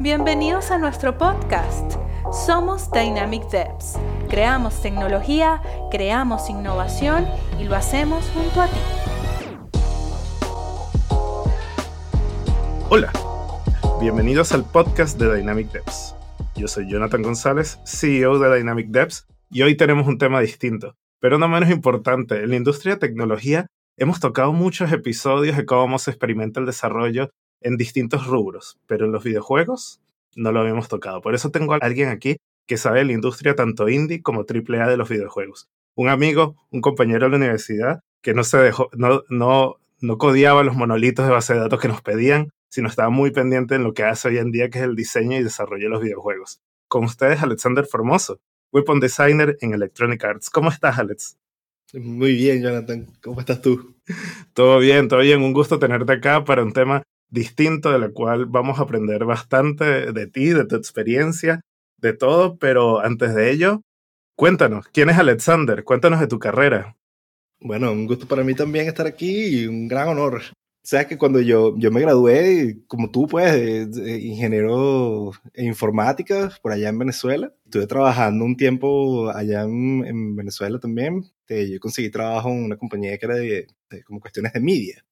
Bienvenidos 0.00 0.70
a 0.70 0.78
nuestro 0.78 1.18
podcast. 1.18 1.96
Somos 2.46 2.88
Dynamic 2.92 3.42
Devs. 3.50 3.98
Creamos 4.30 4.80
tecnología, 4.80 5.60
creamos 5.90 6.48
innovación 6.48 7.26
y 7.58 7.64
lo 7.64 7.74
hacemos 7.74 8.24
junto 8.32 8.62
a 8.62 8.68
ti. 8.68 8.78
Hola, 12.90 13.10
bienvenidos 14.00 14.52
al 14.52 14.64
podcast 14.70 15.18
de 15.18 15.34
Dynamic 15.34 15.72
Devs. 15.72 16.14
Yo 16.54 16.68
soy 16.68 16.88
Jonathan 16.88 17.22
González, 17.22 17.80
CEO 17.84 18.38
de 18.38 18.56
Dynamic 18.56 18.90
Devs, 18.90 19.26
y 19.50 19.62
hoy 19.62 19.76
tenemos 19.76 20.06
un 20.06 20.18
tema 20.18 20.38
distinto, 20.40 20.94
pero 21.18 21.38
no 21.38 21.48
menos 21.48 21.70
importante. 21.70 22.44
En 22.44 22.50
la 22.50 22.56
industria 22.56 22.94
de 22.94 23.00
tecnología 23.00 23.66
hemos 23.96 24.20
tocado 24.20 24.52
muchos 24.52 24.92
episodios 24.92 25.56
de 25.56 25.66
cómo 25.66 25.98
se 25.98 26.12
experimenta 26.12 26.60
el 26.60 26.66
desarrollo 26.66 27.30
en 27.60 27.76
distintos 27.76 28.26
rubros, 28.26 28.78
pero 28.86 29.06
en 29.06 29.12
los 29.12 29.24
videojuegos 29.24 30.00
no 30.36 30.52
lo 30.52 30.60
habíamos 30.60 30.88
tocado. 30.88 31.20
Por 31.20 31.34
eso 31.34 31.50
tengo 31.50 31.74
a 31.74 31.78
alguien 31.78 32.08
aquí 32.08 32.36
que 32.66 32.76
sabe 32.76 33.00
de 33.00 33.06
la 33.06 33.12
industria 33.12 33.54
tanto 33.54 33.88
indie 33.88 34.22
como 34.22 34.44
AAA 34.48 34.88
de 34.88 34.96
los 34.96 35.08
videojuegos. 35.08 35.68
Un 35.94 36.08
amigo, 36.08 36.56
un 36.70 36.80
compañero 36.80 37.26
de 37.26 37.30
la 37.30 37.36
universidad 37.36 38.00
que 38.22 38.34
no 38.34 38.44
se 38.44 38.58
dejó, 38.58 38.90
no, 38.96 39.22
no, 39.28 39.76
no 40.00 40.18
codiaba 40.18 40.62
los 40.62 40.76
monolitos 40.76 41.26
de 41.26 41.32
base 41.32 41.54
de 41.54 41.60
datos 41.60 41.80
que 41.80 41.88
nos 41.88 42.02
pedían, 42.02 42.50
sino 42.68 42.88
estaba 42.88 43.10
muy 43.10 43.30
pendiente 43.30 43.74
en 43.74 43.84
lo 43.84 43.94
que 43.94 44.04
hace 44.04 44.28
hoy 44.28 44.38
en 44.38 44.52
día, 44.52 44.70
que 44.70 44.78
es 44.78 44.84
el 44.84 44.94
diseño 44.94 45.38
y 45.38 45.42
desarrollo 45.42 45.84
de 45.84 45.90
los 45.90 46.02
videojuegos. 46.02 46.60
Con 46.88 47.04
ustedes, 47.04 47.42
Alexander 47.42 47.86
Formoso, 47.86 48.40
Weapon 48.72 49.00
Designer 49.00 49.56
en 49.60 49.72
Electronic 49.72 50.22
Arts. 50.24 50.50
¿Cómo 50.50 50.70
estás, 50.70 50.98
Alex? 50.98 51.36
Muy 51.94 52.34
bien, 52.34 52.62
Jonathan. 52.62 53.06
¿Cómo 53.22 53.40
estás 53.40 53.62
tú? 53.62 53.94
Todo 54.52 54.78
bien, 54.78 55.08
todo 55.08 55.20
bien. 55.20 55.42
Un 55.42 55.52
gusto 55.52 55.78
tenerte 55.78 56.12
acá 56.12 56.44
para 56.44 56.62
un 56.62 56.72
tema 56.72 57.02
distinto 57.30 57.92
de 57.92 57.98
la 57.98 58.10
cual 58.10 58.46
vamos 58.46 58.78
a 58.78 58.82
aprender 58.82 59.24
bastante 59.24 60.12
de 60.12 60.26
ti, 60.26 60.50
de 60.50 60.64
tu 60.66 60.76
experiencia, 60.76 61.60
de 61.98 62.12
todo, 62.12 62.58
pero 62.58 63.00
antes 63.00 63.34
de 63.34 63.50
ello, 63.50 63.82
cuéntanos, 64.36 64.86
¿quién 64.88 65.10
es 65.10 65.18
Alexander? 65.18 65.84
Cuéntanos 65.84 66.20
de 66.20 66.28
tu 66.28 66.38
carrera. 66.38 66.96
Bueno, 67.60 67.92
un 67.92 68.06
gusto 68.06 68.26
para 68.26 68.44
mí 68.44 68.54
también 68.54 68.86
estar 68.86 69.06
aquí 69.06 69.62
y 69.62 69.66
un 69.66 69.88
gran 69.88 70.08
honor. 70.08 70.42
Sabes 70.84 71.06
que 71.06 71.18
cuando 71.18 71.40
yo, 71.40 71.76
yo 71.76 71.90
me 71.90 72.00
gradué, 72.00 72.78
como 72.86 73.10
tú, 73.10 73.26
pues, 73.26 73.52
de, 73.94 74.18
ingeniero 74.20 75.32
en 75.54 75.66
informática 75.66 76.50
por 76.62 76.72
allá 76.72 76.88
en 76.88 76.98
Venezuela, 76.98 77.52
estuve 77.64 77.86
trabajando 77.86 78.44
un 78.44 78.56
tiempo 78.56 79.28
allá 79.30 79.64
en, 79.64 80.36
Venezuela 80.36 80.78
también. 80.78 81.24
yo 81.48 81.80
conseguí 81.80 82.10
trabajo 82.10 82.48
en 82.50 82.64
una 82.64 82.76
compañía 82.76 83.18
que 83.18 83.26
era 83.26 83.34
de 83.36 83.66
como 84.06 84.20
cuestiones 84.20 84.52
de 84.52 84.60
media. 84.60 85.04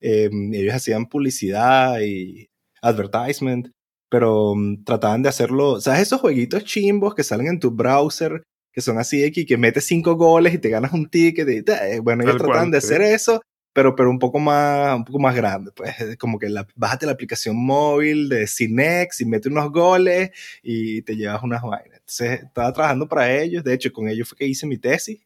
Eh, 0.00 0.30
ellos 0.52 0.74
hacían 0.74 1.06
publicidad 1.06 2.00
y 2.00 2.48
advertisement, 2.82 3.70
pero 4.08 4.52
um, 4.52 4.82
trataban 4.84 5.22
de 5.22 5.28
hacerlo, 5.28 5.80
¿sabes? 5.80 6.02
Esos 6.02 6.20
jueguitos 6.20 6.64
chimbos 6.64 7.14
que 7.14 7.24
salen 7.24 7.46
en 7.48 7.60
tu 7.60 7.70
browser, 7.70 8.42
que 8.72 8.80
son 8.80 8.98
así 8.98 9.20
de 9.20 9.32
que, 9.32 9.46
que 9.46 9.56
metes 9.56 9.84
cinco 9.84 10.16
goles 10.16 10.54
y 10.54 10.58
te 10.58 10.68
ganas 10.68 10.92
un 10.92 11.08
ticket. 11.08 11.48
Y, 11.48 11.58
eh, 11.70 12.00
bueno, 12.00 12.24
ellos 12.24 12.36
trataban 12.38 12.70
de 12.70 12.78
hacer 12.78 13.02
eso, 13.02 13.40
pero, 13.72 13.94
pero 13.94 14.10
un 14.10 14.18
poco 14.18 14.38
más, 14.38 14.96
un 14.96 15.04
poco 15.04 15.20
más 15.20 15.34
grande, 15.34 15.70
pues, 15.74 15.94
como 16.18 16.38
que 16.38 16.48
la, 16.48 16.66
bájate 16.74 17.06
la 17.06 17.12
aplicación 17.12 17.56
móvil 17.56 18.28
de 18.28 18.46
Cinex 18.46 19.20
y 19.20 19.26
mete 19.26 19.48
unos 19.48 19.70
goles 19.70 20.30
y 20.62 21.02
te 21.02 21.16
llevas 21.16 21.42
unas 21.42 21.62
vainas. 21.62 22.00
Entonces, 22.00 22.42
estaba 22.44 22.72
trabajando 22.72 23.08
para 23.08 23.32
ellos, 23.32 23.62
de 23.62 23.74
hecho, 23.74 23.92
con 23.92 24.08
ellos 24.08 24.28
fue 24.28 24.38
que 24.38 24.46
hice 24.46 24.66
mi 24.66 24.78
tesis 24.78 25.20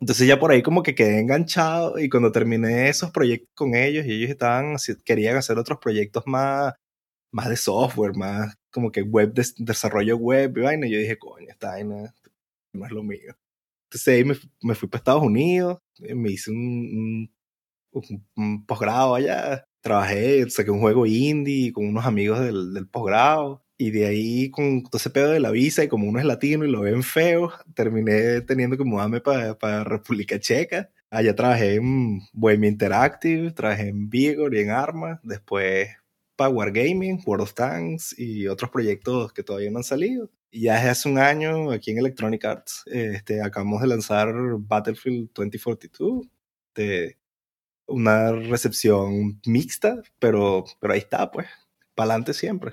entonces 0.00 0.26
ya 0.26 0.38
por 0.38 0.52
ahí 0.52 0.62
como 0.62 0.82
que 0.82 0.94
quedé 0.94 1.20
enganchado 1.20 1.98
y 1.98 2.08
cuando 2.08 2.32
terminé 2.32 2.88
esos 2.88 3.10
proyectos 3.10 3.50
con 3.54 3.74
ellos 3.74 4.06
y 4.06 4.12
ellos 4.12 4.30
estaban, 4.30 4.76
querían 5.04 5.36
hacer 5.36 5.58
otros 5.58 5.78
proyectos 5.80 6.24
más, 6.26 6.74
más 7.32 7.48
de 7.48 7.56
software, 7.56 8.16
más 8.16 8.56
como 8.70 8.92
que 8.92 9.02
web, 9.02 9.32
de, 9.34 9.46
desarrollo 9.58 10.16
web 10.16 10.56
y 10.58 10.60
vaina, 10.62 10.86
yo 10.88 10.98
dije, 10.98 11.18
coño, 11.18 11.46
esta 11.50 11.70
vaina 11.70 12.14
no 12.72 12.86
es 12.86 12.92
lo 12.92 13.02
mío. 13.02 13.36
Entonces 13.88 14.08
ahí 14.14 14.24
me, 14.24 14.36
me 14.62 14.74
fui 14.74 14.88
para 14.88 14.98
Estados 14.98 15.22
Unidos, 15.22 15.78
me 16.00 16.30
hice 16.30 16.50
un, 16.50 17.30
un, 17.92 18.26
un 18.36 18.66
posgrado 18.66 19.14
allá, 19.14 19.64
trabajé, 19.80 20.48
saqué 20.50 20.70
un 20.70 20.80
juego 20.80 21.06
indie 21.06 21.72
con 21.72 21.86
unos 21.86 22.06
amigos 22.06 22.40
del, 22.40 22.74
del 22.74 22.88
posgrado 22.88 23.63
y 23.76 23.90
de 23.90 24.06
ahí, 24.06 24.50
con 24.50 24.82
todo 24.84 24.98
ese 24.98 25.10
pedo 25.10 25.30
de 25.30 25.40
la 25.40 25.50
visa, 25.50 25.84
y 25.84 25.88
como 25.88 26.08
uno 26.08 26.18
es 26.18 26.24
latino 26.24 26.64
y 26.64 26.70
lo 26.70 26.82
ven 26.82 27.02
feo, 27.02 27.52
terminé 27.74 28.40
teniendo 28.42 28.76
que 28.76 28.84
mudarme 28.84 29.20
para 29.20 29.84
República 29.84 30.38
Checa. 30.38 30.90
Allá 31.10 31.34
trabajé 31.34 31.74
en 31.76 32.20
Bohemia 32.32 32.68
Interactive, 32.70 33.52
trabajé 33.52 33.88
en 33.88 34.08
Vigor 34.10 34.54
y 34.54 34.60
en 34.60 34.70
Arma. 34.70 35.20
Después 35.22 35.88
para 36.36 36.50
Wargaming, 36.50 37.22
World 37.24 37.42
of 37.44 37.54
Tanks 37.54 38.18
y 38.18 38.46
otros 38.48 38.70
proyectos 38.70 39.32
que 39.32 39.42
todavía 39.42 39.70
no 39.70 39.78
han 39.78 39.84
salido. 39.84 40.30
Y 40.50 40.62
ya 40.62 40.74
desde 40.74 40.90
hace 40.90 41.08
un 41.08 41.18
año, 41.18 41.70
aquí 41.70 41.90
en 41.90 41.98
Electronic 41.98 42.44
Arts, 42.44 42.82
este, 42.86 43.42
acabamos 43.42 43.80
de 43.82 43.88
lanzar 43.88 44.34
Battlefield 44.58 45.30
2042. 45.34 46.26
De 46.74 47.18
una 47.86 48.32
recepción 48.32 49.40
mixta, 49.46 50.02
pero, 50.18 50.64
pero 50.80 50.94
ahí 50.94 51.00
está, 51.00 51.30
pues. 51.30 51.46
Para 51.94 52.10
adelante 52.10 52.34
siempre. 52.34 52.72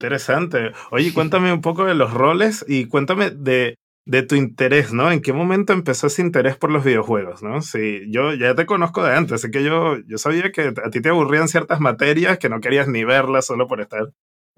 Interesante. 0.00 0.70
Oye, 0.92 1.12
cuéntame 1.12 1.52
un 1.52 1.60
poco 1.60 1.84
de 1.84 1.96
los 1.96 2.14
roles 2.14 2.64
y 2.68 2.86
cuéntame 2.86 3.30
de, 3.30 3.74
de 4.04 4.22
tu 4.22 4.36
interés, 4.36 4.92
¿no? 4.92 5.10
¿En 5.10 5.20
qué 5.20 5.32
momento 5.32 5.72
empezó 5.72 6.06
ese 6.06 6.22
interés 6.22 6.56
por 6.56 6.70
los 6.70 6.84
videojuegos, 6.84 7.42
¿no? 7.42 7.60
Sí, 7.62 8.02
yo 8.08 8.32
ya 8.34 8.54
te 8.54 8.64
conozco 8.64 9.02
de 9.02 9.16
antes, 9.16 9.32
así 9.32 9.50
que 9.50 9.64
yo, 9.64 9.96
yo 10.06 10.16
sabía 10.16 10.52
que 10.52 10.72
a 10.84 10.90
ti 10.90 11.00
te 11.00 11.08
aburrían 11.08 11.48
ciertas 11.48 11.80
materias 11.80 12.38
que 12.38 12.48
no 12.48 12.60
querías 12.60 12.86
ni 12.86 13.02
verlas 13.02 13.46
solo 13.46 13.66
por 13.66 13.80
estar 13.80 14.12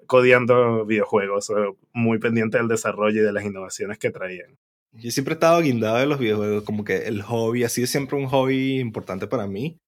codiando 0.07 0.85
videojuegos, 0.85 1.51
muy 1.95 2.19
pendiente 2.19 2.59
del 2.59 2.69
desarrollo 2.69 3.23
y 3.23 3.25
de 3.25 3.33
las 3.33 3.45
innovaciones 3.47 3.97
que 3.97 4.11
traían. 4.11 4.59
Yo 4.93 5.11
siempre 5.11 5.33
he 5.33 5.37
estado 5.37 5.63
guindado 5.63 5.97
de 5.97 6.07
los 6.07 6.19
videojuegos, 6.19 6.65
como 6.65 6.85
que 6.85 7.07
el 7.07 7.23
hobby 7.23 7.65
ha 7.65 7.71
sido 7.71 7.87
siempre 7.87 8.19
un 8.19 8.27
hobby 8.27 8.79
importante 8.79 9.27
para 9.27 9.47
mí 9.47 9.79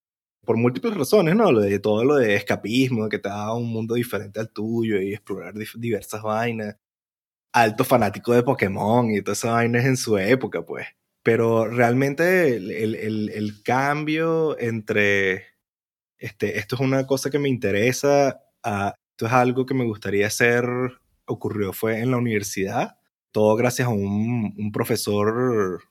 por 0.44 0.56
múltiples 0.56 0.94
razones, 0.94 1.36
¿no? 1.36 1.52
Lo 1.52 1.60
de 1.60 1.78
todo 1.78 2.04
lo 2.04 2.16
de 2.16 2.34
escapismo, 2.34 3.08
que 3.08 3.18
te 3.18 3.28
da 3.28 3.54
un 3.54 3.72
mundo 3.72 3.94
diferente 3.94 4.40
al 4.40 4.50
tuyo 4.50 5.00
y 5.00 5.14
explorar 5.14 5.54
diversas 5.76 6.22
vainas. 6.22 6.76
Alto 7.52 7.84
fanático 7.84 8.32
de 8.34 8.42
Pokémon 8.42 9.10
y 9.10 9.22
todas 9.22 9.38
esas 9.38 9.52
vainas 9.52 9.84
en 9.84 9.96
su 9.96 10.18
época, 10.18 10.62
pues. 10.64 10.86
Pero 11.22 11.66
realmente 11.68 12.56
el, 12.56 12.70
el, 12.72 13.30
el, 13.30 13.62
cambio 13.62 14.58
entre 14.58 15.46
este, 16.18 16.58
esto 16.58 16.76
es 16.76 16.80
una 16.80 17.06
cosa 17.06 17.30
que 17.30 17.38
me 17.38 17.48
interesa, 17.48 18.42
a, 18.64 18.94
esto 19.12 19.26
es 19.26 19.32
algo 19.32 19.66
que 19.66 19.74
me 19.74 19.84
gustaría 19.84 20.26
hacer, 20.26 20.64
ocurrió 21.26 21.72
fue 21.72 22.00
en 22.00 22.10
la 22.12 22.16
universidad. 22.18 22.98
Todo 23.32 23.56
gracias 23.56 23.88
a 23.88 23.90
un, 23.90 24.54
un 24.58 24.72
profesor 24.72 25.82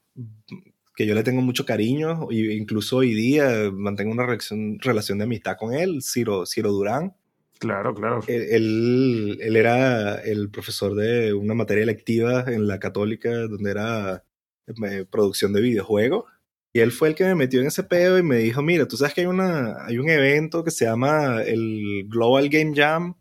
que 0.95 1.05
yo 1.05 1.15
le 1.15 1.23
tengo 1.23 1.41
mucho 1.41 1.65
cariño, 1.65 2.27
e 2.31 2.53
incluso 2.53 2.97
hoy 2.97 3.13
día 3.13 3.71
mantengo 3.71 4.11
una 4.11 4.25
relación, 4.25 4.79
relación 4.79 5.17
de 5.17 5.23
amistad 5.23 5.57
con 5.57 5.73
él, 5.73 6.01
Ciro, 6.01 6.45
Ciro 6.45 6.71
Durán. 6.71 7.15
Claro, 7.59 7.93
claro. 7.93 8.21
Él, 8.27 9.37
él, 9.39 9.55
era 9.55 10.15
el 10.15 10.49
profesor 10.49 10.95
de 10.95 11.33
una 11.33 11.53
materia 11.53 11.83
electiva 11.83 12.45
en 12.47 12.67
la 12.67 12.79
católica 12.79 13.29
donde 13.47 13.69
era 13.69 14.23
eh, 14.67 15.05
producción 15.09 15.53
de 15.53 15.61
videojuegos. 15.61 16.25
Y 16.73 16.79
él 16.79 16.91
fue 16.91 17.09
el 17.09 17.15
que 17.15 17.25
me 17.25 17.35
metió 17.35 17.61
en 17.61 17.67
ese 17.67 17.83
pedo 17.83 18.17
y 18.17 18.23
me 18.23 18.37
dijo, 18.37 18.61
mira, 18.61 18.87
tú 18.87 18.97
sabes 18.97 19.13
que 19.13 19.21
hay, 19.21 19.27
una, 19.27 19.85
hay 19.85 19.97
un 19.99 20.09
evento 20.09 20.63
que 20.63 20.71
se 20.71 20.85
llama 20.85 21.43
el 21.43 22.05
Global 22.07 22.49
Game 22.49 22.73
Jam 22.75 23.15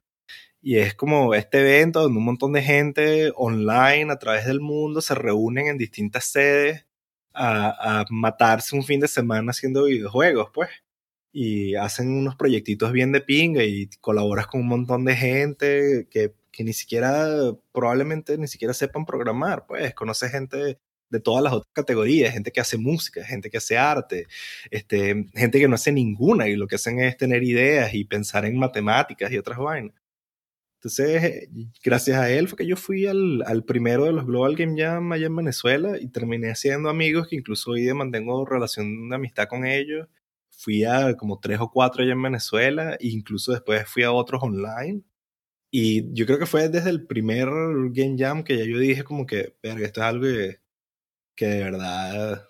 y 0.62 0.76
es 0.76 0.94
como 0.94 1.34
este 1.34 1.60
evento 1.60 2.02
donde 2.02 2.18
un 2.18 2.24
montón 2.24 2.52
de 2.52 2.62
gente 2.62 3.32
online 3.34 4.12
a 4.12 4.18
través 4.18 4.46
del 4.46 4.60
mundo 4.60 5.00
se 5.00 5.14
reúnen 5.14 5.66
en 5.66 5.78
distintas 5.78 6.26
sedes 6.26 6.86
a, 7.34 8.04
matarse 8.10 8.76
un 8.76 8.84
fin 8.84 9.00
de 9.00 9.08
semana 9.08 9.50
haciendo 9.50 9.84
videojuegos, 9.84 10.50
pues. 10.54 10.70
Y 11.32 11.74
hacen 11.76 12.10
unos 12.12 12.36
proyectitos 12.36 12.92
bien 12.92 13.12
de 13.12 13.20
pinga 13.20 13.64
y 13.64 13.88
colaboras 14.00 14.46
con 14.48 14.62
un 14.62 14.68
montón 14.68 15.04
de 15.04 15.16
gente 15.16 16.08
que, 16.10 16.34
que 16.50 16.64
ni 16.64 16.72
siquiera, 16.72 17.52
probablemente 17.72 18.36
ni 18.38 18.48
siquiera 18.48 18.74
sepan 18.74 19.06
programar, 19.06 19.66
pues. 19.66 19.94
Conoces 19.94 20.32
gente 20.32 20.78
de 21.10 21.20
todas 21.20 21.42
las 21.42 21.52
otras 21.52 21.72
categorías, 21.72 22.32
gente 22.32 22.52
que 22.52 22.60
hace 22.60 22.78
música, 22.78 23.24
gente 23.24 23.50
que 23.50 23.58
hace 23.58 23.76
arte, 23.76 24.26
este, 24.70 25.26
gente 25.34 25.58
que 25.58 25.68
no 25.68 25.74
hace 25.74 25.92
ninguna 25.92 26.48
y 26.48 26.56
lo 26.56 26.66
que 26.68 26.76
hacen 26.76 27.00
es 27.00 27.16
tener 27.16 27.42
ideas 27.42 27.92
y 27.94 28.04
pensar 28.04 28.44
en 28.46 28.58
matemáticas 28.58 29.30
y 29.32 29.38
otras 29.38 29.58
vainas. 29.58 29.94
Entonces, 30.82 31.50
gracias 31.84 32.16
a 32.16 32.30
él 32.30 32.48
fue 32.48 32.56
que 32.56 32.66
yo 32.66 32.74
fui 32.74 33.06
al, 33.06 33.42
al, 33.44 33.64
primero 33.64 34.06
de 34.06 34.12
los 34.12 34.24
Global 34.24 34.56
Game 34.56 34.80
Jam 34.80 35.12
allá 35.12 35.26
en 35.26 35.36
Venezuela 35.36 35.98
y 36.00 36.08
terminé 36.08 36.50
haciendo 36.50 36.88
amigos 36.88 37.28
que 37.28 37.36
incluso 37.36 37.72
hoy 37.72 37.92
mantengo 37.92 38.46
relación 38.46 39.10
de 39.10 39.14
amistad 39.14 39.46
con 39.46 39.66
ellos. 39.66 40.08
Fui 40.50 40.84
a 40.84 41.16
como 41.16 41.38
tres 41.38 41.60
o 41.60 41.70
cuatro 41.70 42.02
allá 42.02 42.12
en 42.12 42.22
Venezuela 42.22 42.94
e 42.94 43.08
incluso 43.08 43.52
después 43.52 43.86
fui 43.88 44.04
a 44.04 44.12
otros 44.12 44.42
online. 44.42 45.02
Y 45.70 46.12
yo 46.14 46.26
creo 46.26 46.38
que 46.38 46.46
fue 46.46 46.68
desde 46.70 46.90
el 46.90 47.06
primer 47.06 47.48
Game 47.92 48.16
Jam 48.18 48.42
que 48.44 48.58
ya 48.58 48.64
yo 48.64 48.78
dije 48.78 49.04
como 49.04 49.26
que, 49.26 49.56
verga, 49.62 49.86
esto 49.86 50.00
es 50.00 50.06
algo 50.06 50.24
que, 50.24 50.60
que 51.36 51.46
de 51.46 51.64
verdad, 51.64 52.48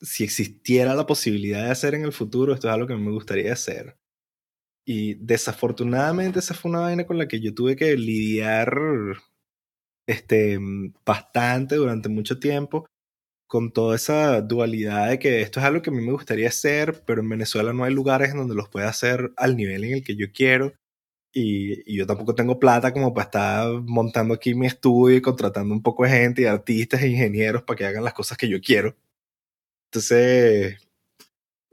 si 0.00 0.24
existiera 0.24 0.94
la 0.94 1.06
posibilidad 1.06 1.64
de 1.64 1.72
hacer 1.72 1.94
en 1.94 2.04
el 2.04 2.12
futuro, 2.12 2.54
esto 2.54 2.68
es 2.68 2.74
algo 2.74 2.86
que 2.86 2.96
me 2.96 3.10
gustaría 3.10 3.52
hacer. 3.52 3.97
Y 4.90 5.16
desafortunadamente 5.16 6.38
esa 6.38 6.54
fue 6.54 6.70
una 6.70 6.80
vaina 6.80 7.06
con 7.06 7.18
la 7.18 7.28
que 7.28 7.40
yo 7.40 7.54
tuve 7.54 7.76
que 7.76 7.94
lidiar 7.94 8.72
este, 10.06 10.58
bastante 11.04 11.76
durante 11.76 12.08
mucho 12.08 12.40
tiempo 12.40 12.86
con 13.46 13.72
toda 13.72 13.96
esa 13.96 14.40
dualidad 14.42 15.10
de 15.10 15.18
que 15.18 15.42
esto 15.42 15.60
es 15.60 15.66
algo 15.66 15.82
que 15.82 15.90
a 15.90 15.92
mí 15.92 16.00
me 16.00 16.12
gustaría 16.12 16.48
hacer, 16.48 17.02
pero 17.06 17.20
en 17.22 17.28
Venezuela 17.28 17.74
no 17.74 17.84
hay 17.84 17.92
lugares 17.94 18.30
en 18.30 18.38
donde 18.38 18.54
los 18.54 18.70
pueda 18.70 18.88
hacer 18.88 19.32
al 19.36 19.56
nivel 19.58 19.84
en 19.84 19.94
el 19.96 20.04
que 20.04 20.16
yo 20.16 20.32
quiero. 20.32 20.72
Y, 21.34 21.96
yo 21.96 22.06
tampoco 22.06 22.34
tengo 22.34 22.58
plata 22.60 22.92
como 22.94 23.14
para 23.14 23.26
estar 23.26 23.72
montando 23.82 24.34
aquí 24.34 24.54
mi 24.54 24.66
estudio 24.66 25.18
y 25.18 25.22
contratando 25.22 25.74
un 25.74 25.82
poco 25.82 26.04
de 26.04 26.10
gente 26.10 26.42
y 26.42 26.46
artistas 26.46 27.02
e 27.02 27.08
ingenieros 27.08 27.62
para 27.64 27.76
que 27.78 27.86
hagan 27.86 28.04
las 28.04 28.14
cosas 28.14 28.38
que 28.38 28.48
yo 28.48 28.60
quiero. 28.62 28.96
Entonces, 29.90 30.87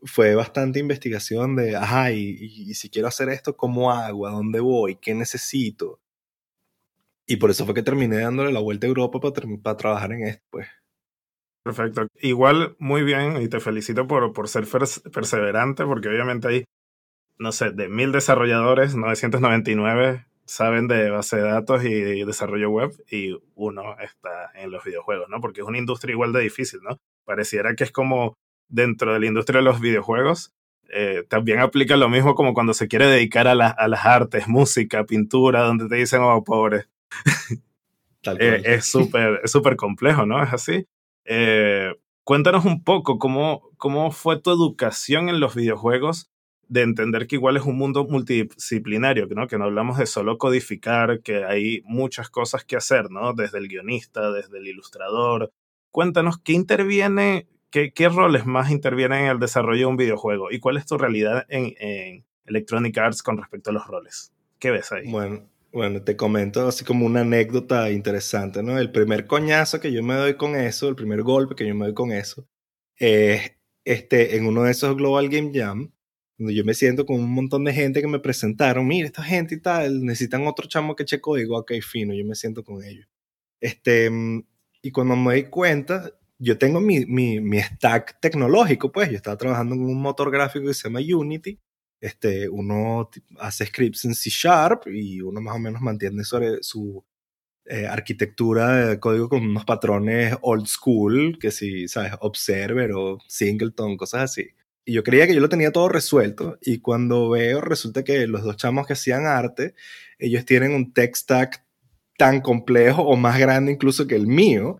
fue 0.05 0.35
bastante 0.35 0.79
investigación 0.79 1.55
de, 1.55 1.75
ajá, 1.75 2.11
y, 2.11 2.73
si 2.73 2.89
quiero 2.89 3.07
hacer 3.07 3.29
esto, 3.29 3.57
¿cómo 3.57 3.91
hago? 3.91 4.27
¿A 4.27 4.31
dónde 4.31 4.59
voy? 4.59 4.97
¿Qué 4.97 5.13
necesito? 5.13 5.99
Y 7.27 7.37
por 7.37 7.49
eso 7.49 7.65
fue 7.65 7.73
que 7.73 7.83
terminé 7.83 8.17
dándole 8.17 8.51
la 8.51 8.59
vuelta 8.59 8.85
a 8.85 8.89
Europa 8.89 9.19
para, 9.19 9.47
para 9.61 9.77
trabajar 9.77 10.11
en 10.13 10.23
esto, 10.27 10.45
pues. 10.51 10.67
Perfecto. 11.63 12.07
Igual, 12.21 12.75
muy 12.77 13.03
bien, 13.03 13.41
y 13.41 13.47
te 13.47 13.59
felicito 13.59 14.07
por, 14.07 14.31
por 14.33 14.47
ser 14.47 14.65
perseverante, 15.11 15.83
porque 15.85 16.09
obviamente 16.09 16.47
hay, 16.47 16.65
no 17.39 17.51
sé, 17.51 17.71
de 17.71 17.89
mil 17.89 18.11
desarrolladores, 18.11 18.95
999 18.95 20.27
saben 20.45 20.87
de 20.87 21.09
base 21.09 21.37
de 21.37 21.41
datos 21.41 21.83
y 21.83 22.23
desarrollo 22.23 22.69
web, 22.69 22.91
y 23.09 23.35
uno 23.55 23.99
está 23.99 24.51
en 24.53 24.69
los 24.69 24.83
videojuegos, 24.83 25.27
¿no? 25.27 25.41
Porque 25.41 25.61
es 25.61 25.67
una 25.67 25.79
industria 25.79 26.13
igual 26.13 26.33
de 26.33 26.41
difícil, 26.41 26.81
¿no? 26.83 26.97
Pareciera 27.25 27.73
que 27.75 27.83
es 27.83 27.91
como 27.91 28.35
dentro 28.67 29.13
de 29.13 29.19
la 29.19 29.25
industria 29.27 29.59
de 29.59 29.65
los 29.65 29.79
videojuegos, 29.79 30.53
eh, 30.89 31.23
también 31.27 31.59
aplica 31.59 31.97
lo 31.97 32.09
mismo 32.09 32.35
como 32.35 32.53
cuando 32.53 32.73
se 32.73 32.87
quiere 32.87 33.07
dedicar 33.07 33.47
a, 33.47 33.51
a 33.51 33.87
las 33.87 34.05
artes, 34.05 34.47
música, 34.47 35.05
pintura, 35.05 35.61
donde 35.61 35.87
te 35.87 35.95
dicen, 35.95 36.21
oh, 36.21 36.43
pobre. 36.43 36.85
Eh, 38.39 38.61
es 38.65 38.87
súper 38.87 39.41
es 39.43 39.51
súper 39.51 39.75
complejo, 39.75 40.25
¿no? 40.25 40.41
Es 40.41 40.51
así. 40.51 40.87
Eh, 41.25 41.93
cuéntanos 42.23 42.65
un 42.65 42.83
poco 42.83 43.19
cómo, 43.19 43.69
cómo 43.77 44.09
fue 44.09 44.41
tu 44.41 44.51
educación 44.51 45.29
en 45.29 45.39
los 45.39 45.53
videojuegos 45.53 46.31
de 46.67 46.81
entender 46.81 47.27
que 47.27 47.35
igual 47.35 47.57
es 47.57 47.63
un 47.63 47.77
mundo 47.77 48.05
multidisciplinario, 48.05 49.27
¿no? 49.27 49.47
que 49.47 49.57
no 49.57 49.65
hablamos 49.65 49.97
de 49.97 50.07
solo 50.07 50.37
codificar, 50.37 51.21
que 51.21 51.45
hay 51.45 51.81
muchas 51.85 52.29
cosas 52.29 52.65
que 52.65 52.75
hacer, 52.75 53.11
¿no? 53.11 53.33
desde 53.33 53.59
el 53.59 53.67
guionista, 53.67 54.31
desde 54.31 54.57
el 54.57 54.67
ilustrador. 54.67 55.51
Cuéntanos, 55.91 56.39
¿qué 56.39 56.53
interviene, 56.53 57.47
qué, 57.75 57.91
qué 57.91 58.07
roles 58.07 58.45
más 58.45 58.71
intervienen 58.71 59.25
en 59.25 59.31
el 59.31 59.39
desarrollo 59.39 59.79
de 59.79 59.85
un 59.87 59.97
videojuego 59.97 60.49
y 60.49 60.61
cuál 60.61 60.77
es 60.77 60.85
tu 60.85 60.97
realidad 60.97 61.45
en, 61.49 61.73
en 61.77 62.25
Electronic 62.45 62.97
Arts 62.97 63.21
con 63.21 63.37
respecto 63.37 63.69
a 63.69 63.73
los 63.73 63.85
roles? 63.85 64.31
¿Qué 64.59 64.71
ves 64.71 64.93
ahí? 64.93 65.11
Bueno, 65.11 65.49
bueno, 65.73 66.01
te 66.01 66.15
comento 66.15 66.69
así 66.69 66.85
como 66.85 67.05
una 67.05 67.19
anécdota 67.19 67.91
interesante, 67.91 68.63
¿no? 68.63 68.79
El 68.79 68.93
primer 68.93 69.27
coñazo 69.27 69.81
que 69.81 69.91
yo 69.91 70.01
me 70.03 70.13
doy 70.13 70.35
con 70.37 70.55
eso, 70.55 70.87
el 70.87 70.95
primer 70.95 71.21
golpe 71.23 71.55
que 71.55 71.67
yo 71.67 71.75
me 71.75 71.87
doy 71.87 71.93
con 71.93 72.13
eso, 72.13 72.47
es 72.95 73.57
este, 73.83 74.37
en 74.37 74.47
uno 74.47 74.63
de 74.63 74.71
esos 74.71 74.95
Global 74.95 75.27
Game 75.27 75.51
Jam, 75.53 75.91
donde 76.37 76.55
yo 76.55 76.63
me 76.63 76.75
siento 76.75 77.05
con 77.05 77.17
un 77.17 77.33
montón 77.33 77.65
de 77.65 77.73
gente 77.73 77.99
que 77.99 78.07
me 78.07 78.21
presentaron, 78.21 78.87
mira, 78.87 79.05
esta 79.05 79.21
gente 79.21 79.55
y 79.55 79.59
tal, 79.59 80.01
necesitan 80.05 80.47
otro 80.47 80.65
chamo 80.69 80.95
que 80.95 81.03
eche 81.03 81.19
código, 81.19 81.57
ok, 81.57 81.73
fino, 81.81 82.13
yo 82.13 82.23
me 82.23 82.35
siento 82.35 82.63
con 82.63 82.81
ellos. 82.81 83.09
Este, 83.59 84.09
y 84.81 84.91
cuando 84.91 85.17
me 85.17 85.33
doy 85.33 85.49
cuenta, 85.49 86.13
yo 86.37 86.57
tengo 86.57 86.81
mi, 86.81 87.05
mi, 87.05 87.39
mi 87.39 87.59
stack 87.59 88.19
tecnológico, 88.19 88.91
pues 88.91 89.09
yo 89.09 89.17
estaba 89.17 89.37
trabajando 89.37 89.75
en 89.75 89.81
un 89.81 90.01
motor 90.01 90.31
gráfico 90.31 90.67
que 90.67 90.73
se 90.73 90.89
llama 90.89 90.99
Unity, 90.99 91.59
este, 92.01 92.49
uno 92.49 93.09
hace 93.39 93.65
scripts 93.65 94.05
en 94.05 94.15
C 94.15 94.29
Sharp 94.29 94.87
y 94.87 95.21
uno 95.21 95.41
más 95.41 95.55
o 95.55 95.59
menos 95.59 95.81
mantiene 95.81 96.23
sobre 96.23 96.61
su 96.61 97.03
eh, 97.65 97.87
arquitectura 97.87 98.87
de 98.87 98.99
código 98.99 99.27
con 99.29 99.43
unos 99.43 99.65
patrones 99.65 100.35
old 100.41 100.67
school, 100.67 101.39
que 101.39 101.51
si, 101.51 101.87
¿sabes? 101.87 102.11
Observer 102.19 102.91
o 102.93 103.17
Singleton, 103.27 103.97
cosas 103.97 104.23
así. 104.23 104.49
Y 104.85 104.93
yo 104.93 105.03
creía 105.03 105.25
que 105.25 105.33
yo 105.33 105.41
lo 105.41 105.49
tenía 105.49 105.71
todo 105.71 105.89
resuelto 105.89 106.59
y 106.61 106.79
cuando 106.79 107.29
veo 107.31 107.61
resulta 107.61 108.03
que 108.03 108.27
los 108.27 108.43
dos 108.43 108.57
chamos 108.57 108.85
que 108.85 108.93
hacían 108.93 109.25
arte, 109.25 109.73
ellos 110.19 110.45
tienen 110.45 110.73
un 110.75 110.93
tech 110.93 111.15
stack 111.15 111.65
tan 112.17 112.41
complejo 112.41 113.01
o 113.01 113.15
más 113.15 113.39
grande 113.39 113.71
incluso 113.71 114.05
que 114.05 114.15
el 114.15 114.27
mío, 114.27 114.77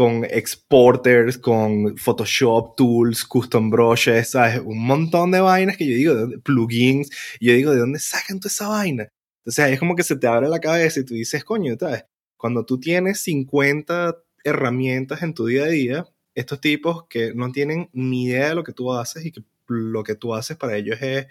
con 0.00 0.24
exporters, 0.24 1.36
con 1.36 1.94
Photoshop 1.98 2.74
tools, 2.74 3.22
custom 3.22 3.68
brushes, 3.68 4.30
¿sabes? 4.30 4.58
Un 4.64 4.82
montón 4.82 5.30
de 5.30 5.42
vainas 5.42 5.76
que 5.76 5.86
yo 5.86 5.94
digo, 5.94 6.42
plugins, 6.42 7.10
y 7.38 7.48
yo 7.48 7.52
digo, 7.52 7.72
¿de 7.72 7.80
dónde 7.80 7.98
sacan 7.98 8.40
toda 8.40 8.48
esa 8.48 8.68
vaina? 8.68 9.08
Entonces 9.40 9.74
es 9.74 9.78
como 9.78 9.94
que 9.94 10.02
se 10.02 10.16
te 10.16 10.26
abre 10.26 10.48
la 10.48 10.58
cabeza 10.58 11.00
y 11.00 11.04
tú 11.04 11.12
dices, 11.12 11.44
coño, 11.44 11.76
¿sabes? 11.78 12.06
Cuando 12.38 12.64
tú 12.64 12.80
tienes 12.80 13.20
50 13.20 14.16
herramientas 14.42 15.22
en 15.22 15.34
tu 15.34 15.44
día 15.44 15.64
a 15.64 15.68
día, 15.68 16.06
estos 16.34 16.62
tipos 16.62 17.04
que 17.06 17.34
no 17.34 17.52
tienen 17.52 17.90
ni 17.92 18.24
idea 18.24 18.48
de 18.48 18.54
lo 18.54 18.64
que 18.64 18.72
tú 18.72 18.94
haces 18.94 19.26
y 19.26 19.32
que 19.32 19.42
lo 19.68 20.02
que 20.02 20.14
tú 20.14 20.34
haces 20.34 20.56
para 20.56 20.78
ellos 20.78 20.96
es 21.02 21.26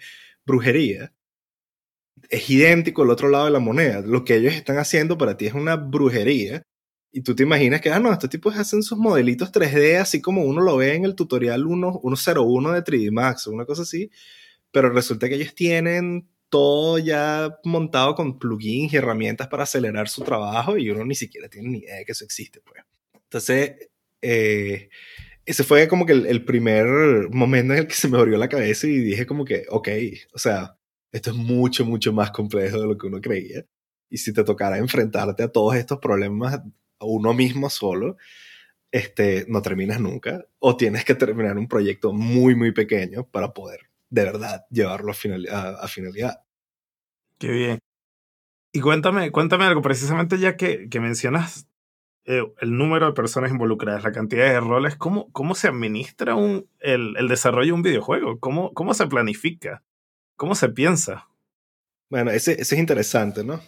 brujería, 0.46 1.12
es 2.28 2.48
idéntico 2.48 3.02
al 3.02 3.10
otro 3.10 3.30
lado 3.30 3.46
de 3.46 3.50
la 3.50 3.58
moneda. 3.58 4.00
Lo 4.02 4.24
que 4.24 4.36
ellos 4.36 4.54
están 4.54 4.78
haciendo 4.78 5.18
para 5.18 5.36
ti 5.36 5.46
es 5.46 5.54
una 5.54 5.74
brujería 5.74 6.62
y 7.12 7.22
tú 7.22 7.34
te 7.34 7.42
imaginas 7.42 7.80
que, 7.80 7.90
ah, 7.90 7.98
no, 7.98 8.12
estos 8.12 8.30
tipos 8.30 8.56
hacen 8.56 8.82
sus 8.82 8.98
modelitos 8.98 9.50
3D 9.50 9.96
así 9.98 10.20
como 10.20 10.44
uno 10.44 10.60
lo 10.60 10.76
ve 10.76 10.94
en 10.94 11.04
el 11.04 11.14
tutorial 11.14 11.66
1, 11.66 12.00
101 12.02 12.72
de 12.72 12.84
3D 12.84 13.10
Max 13.10 13.46
o 13.46 13.52
una 13.52 13.64
cosa 13.64 13.82
así, 13.82 14.10
pero 14.70 14.90
resulta 14.90 15.28
que 15.28 15.34
ellos 15.34 15.54
tienen 15.54 16.28
todo 16.48 16.98
ya 16.98 17.58
montado 17.64 18.14
con 18.14 18.38
plugins 18.38 18.92
y 18.92 18.96
herramientas 18.96 19.48
para 19.48 19.64
acelerar 19.64 20.08
su 20.08 20.22
trabajo 20.22 20.76
y 20.76 20.90
uno 20.90 21.04
ni 21.04 21.14
siquiera 21.14 21.48
tiene 21.48 21.68
ni 21.68 21.78
idea 21.78 21.96
de 21.96 22.04
que 22.04 22.12
eso 22.12 22.24
existe, 22.24 22.60
pues. 22.60 22.82
Entonces, 23.14 23.90
eh, 24.22 24.88
ese 25.46 25.64
fue 25.64 25.88
como 25.88 26.06
que 26.06 26.12
el, 26.12 26.26
el, 26.26 26.44
primer 26.44 26.86
momento 27.30 27.72
en 27.72 27.80
el 27.80 27.86
que 27.86 27.94
se 27.94 28.08
me 28.08 28.18
abrió 28.18 28.36
la 28.36 28.48
cabeza 28.48 28.86
y 28.86 28.98
dije 28.98 29.26
como 29.26 29.44
que, 29.44 29.64
ok, 29.68 29.88
o 30.34 30.38
sea, 30.38 30.76
esto 31.12 31.30
es 31.30 31.36
mucho, 31.36 31.84
mucho 31.84 32.12
más 32.12 32.30
complejo 32.30 32.80
de 32.80 32.86
lo 32.86 32.98
que 32.98 33.06
uno 33.06 33.20
creía. 33.20 33.64
Y 34.08 34.18
si 34.18 34.32
te 34.32 34.44
tocara 34.44 34.78
enfrentarte 34.78 35.42
a 35.44 35.48
todos 35.48 35.76
estos 35.76 35.98
problemas 35.98 36.60
uno 37.00 37.34
mismo 37.34 37.70
solo, 37.70 38.16
este, 38.90 39.46
no 39.48 39.62
terminas 39.62 40.00
nunca. 40.00 40.44
O 40.58 40.76
tienes 40.76 41.04
que 41.04 41.14
terminar 41.14 41.58
un 41.58 41.68
proyecto 41.68 42.12
muy, 42.12 42.54
muy 42.54 42.72
pequeño 42.72 43.26
para 43.26 43.52
poder 43.52 43.90
de 44.10 44.24
verdad 44.24 44.66
llevarlo 44.70 45.12
a, 45.12 45.68
a, 45.84 45.88
finalidad. 45.88 46.42
Qué 47.38 47.50
bien. 47.50 47.78
Y 48.72 48.80
cuéntame, 48.80 49.30
cuéntame 49.30 49.64
algo, 49.64 49.82
precisamente 49.82 50.38
ya 50.38 50.56
que, 50.56 50.88
que 50.88 51.00
mencionas 51.00 51.68
eh, 52.24 52.42
el 52.60 52.76
número 52.76 53.06
de 53.06 53.12
personas 53.12 53.50
involucradas, 53.50 54.04
la 54.04 54.12
cantidad 54.12 54.46
de 54.46 54.60
roles, 54.60 54.96
¿cómo, 54.96 55.30
cómo 55.32 55.54
se 55.54 55.68
administra 55.68 56.34
un, 56.34 56.68
el, 56.80 57.16
el 57.16 57.28
desarrollo 57.28 57.68
de 57.68 57.72
un 57.72 57.82
videojuego? 57.82 58.38
¿Cómo, 58.38 58.74
¿Cómo 58.74 58.94
se 58.94 59.06
planifica? 59.06 59.82
¿Cómo 60.36 60.54
se 60.54 60.68
piensa? 60.68 61.28
Bueno, 62.10 62.30
ese, 62.30 62.52
ese 62.52 62.74
es 62.74 62.80
interesante, 62.80 63.44
¿no? 63.44 63.60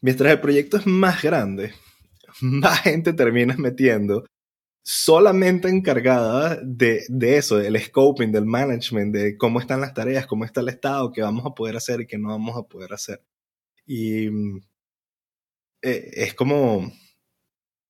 Mientras 0.00 0.32
el 0.32 0.40
proyecto 0.40 0.76
es 0.76 0.86
más 0.86 1.22
grande, 1.22 1.72
más 2.40 2.80
gente 2.80 3.12
terminas 3.12 3.58
metiendo 3.58 4.24
solamente 4.84 5.68
encargada 5.68 6.58
de, 6.62 7.04
de, 7.08 7.36
eso, 7.36 7.56
del 7.56 7.78
scoping, 7.80 8.32
del 8.32 8.46
management, 8.46 9.14
de 9.14 9.36
cómo 9.36 9.60
están 9.60 9.80
las 9.80 9.94
tareas, 9.94 10.26
cómo 10.26 10.44
está 10.44 10.60
el 10.60 10.68
estado, 10.68 11.12
qué 11.12 11.22
vamos 11.22 11.46
a 11.46 11.54
poder 11.54 11.76
hacer 11.76 12.00
y 12.00 12.06
qué 12.06 12.18
no 12.18 12.28
vamos 12.28 12.56
a 12.56 12.64
poder 12.64 12.92
hacer. 12.92 13.22
Y 13.86 14.26
eh, 15.82 16.10
es 16.14 16.34
como, 16.34 16.92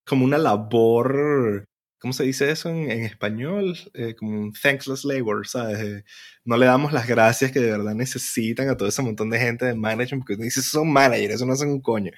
como 0.06 0.24
una 0.24 0.38
labor, 0.38 1.64
¿cómo 1.98 2.12
se 2.12 2.24
dice 2.24 2.50
eso 2.50 2.68
en, 2.70 2.90
español? 3.04 3.76
Eh, 3.94 4.14
como 4.16 4.38
un 4.40 4.52
thankless 4.52 5.04
labor, 5.04 5.46
¿sabes? 5.46 5.80
Eh, 5.80 6.04
no 6.44 6.56
le 6.56 6.66
damos 6.66 6.92
las 6.92 7.06
gracias 7.06 7.52
que 7.52 7.60
de 7.60 7.70
verdad 7.70 7.94
necesitan 7.94 8.68
a 8.68 8.76
todo 8.76 8.88
ese 8.88 9.02
montón 9.02 9.30
de 9.30 9.38
gente 9.38 9.64
de 9.66 9.74
management, 9.74 10.24
porque 10.26 10.42
dices, 10.42 10.66
son 10.66 10.92
managers, 10.92 11.34
eso 11.34 11.46
no 11.46 11.54
hacen 11.54 11.70
un 11.70 11.80
coño. 11.80 12.12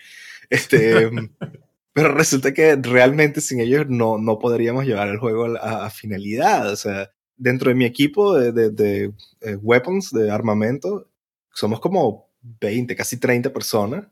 Este, 0.50 1.11
pero 1.95 2.13
resulta 2.13 2.53
que 2.53 2.75
realmente 2.77 3.41
sin 3.41 3.61
ellos 3.61 3.87
no, 3.89 4.19
no 4.19 4.39
podríamos 4.41 4.85
llevar 4.85 5.09
el 5.09 5.19
juego 5.19 5.47
a, 5.57 5.89
finalidad. 5.91 6.73
O 6.73 6.77
sea, 6.77 7.11
dentro 7.37 7.69
de 7.69 7.77
mi 7.77 7.85
equipo 7.85 8.37
de, 8.37 8.71
de, 8.71 9.13
eh, 9.41 9.57
weapons, 9.57 10.11
de 10.11 10.29
armamento, 10.31 11.09
somos 11.53 11.79
como 11.81 12.33
20, 12.61 12.97
casi 12.97 13.21
30 13.21 13.53
personas. 13.53 14.09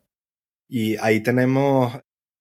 Y 0.69 0.97
ahí 0.99 1.23
tenemos 1.25 1.93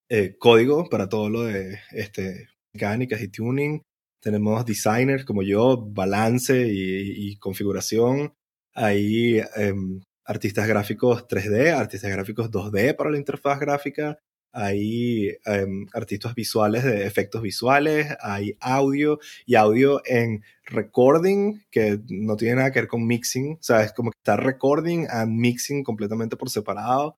eh, 0.09 0.37
código 0.37 0.87
para 0.89 1.09
todo 1.09 1.27
lo 1.29 1.43
de 1.43 1.79
este, 1.91 2.49
mecánicas 2.73 3.19
y 3.21 3.27
tuning. 3.29 3.81
Tenemos 4.21 4.63
designers 4.63 5.25
como 5.25 5.41
yo, 5.41 5.75
balance 5.77 6.67
y, 6.69 7.35
configuración. 7.37 8.35
Hay 8.75 9.39
em, 9.55 10.01
artistas 10.23 10.67
gráficos 10.67 11.27
3D, 11.27 11.73
artistas 11.73 12.11
gráficos 12.11 12.51
2D 12.51 12.95
para 12.95 13.09
la 13.09 13.17
interfaz 13.17 13.59
gráfica 13.59 14.19
hay 14.51 15.37
em, 15.45 15.87
artistas 15.93 16.35
visuales 16.35 16.83
de 16.83 17.05
efectos 17.05 17.41
visuales, 17.41 18.07
hay 18.21 18.57
audio 18.59 19.19
y 19.45 19.55
audio 19.55 20.01
en 20.05 20.43
recording, 20.65 21.63
que 21.71 21.99
no 22.09 22.35
tiene 22.35 22.55
nada 22.55 22.71
que 22.71 22.81
ver 22.81 22.87
con 22.87 23.05
mixing, 23.05 23.53
o 23.53 23.63
sea, 23.63 23.83
es 23.83 23.93
como 23.93 24.11
que 24.11 24.17
está 24.17 24.37
recording 24.37 25.07
and 25.09 25.39
mixing 25.39 25.83
completamente 25.83 26.37
por 26.37 26.49
separado, 26.49 27.17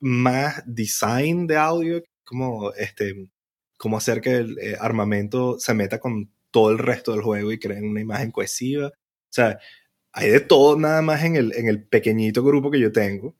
más 0.00 0.62
design 0.66 1.46
de 1.46 1.56
audio, 1.56 2.02
como 2.24 2.72
este, 2.74 3.30
cómo 3.78 3.96
hacer 3.96 4.20
que 4.20 4.36
el 4.36 4.58
eh, 4.58 4.76
armamento 4.80 5.58
se 5.58 5.74
meta 5.74 5.98
con 6.00 6.30
todo 6.50 6.70
el 6.70 6.78
resto 6.78 7.12
del 7.12 7.22
juego 7.22 7.52
y 7.52 7.58
creen 7.58 7.88
una 7.88 8.00
imagen 8.00 8.30
cohesiva. 8.30 8.88
O 8.88 8.92
sea, 9.30 9.58
hay 10.12 10.30
de 10.30 10.40
todo 10.40 10.78
nada 10.78 11.02
más 11.02 11.24
en 11.24 11.36
el, 11.36 11.52
en 11.54 11.68
el 11.68 11.86
pequeñito 11.86 12.42
grupo 12.42 12.70
que 12.70 12.80
yo 12.80 12.92
tengo. 12.92 13.34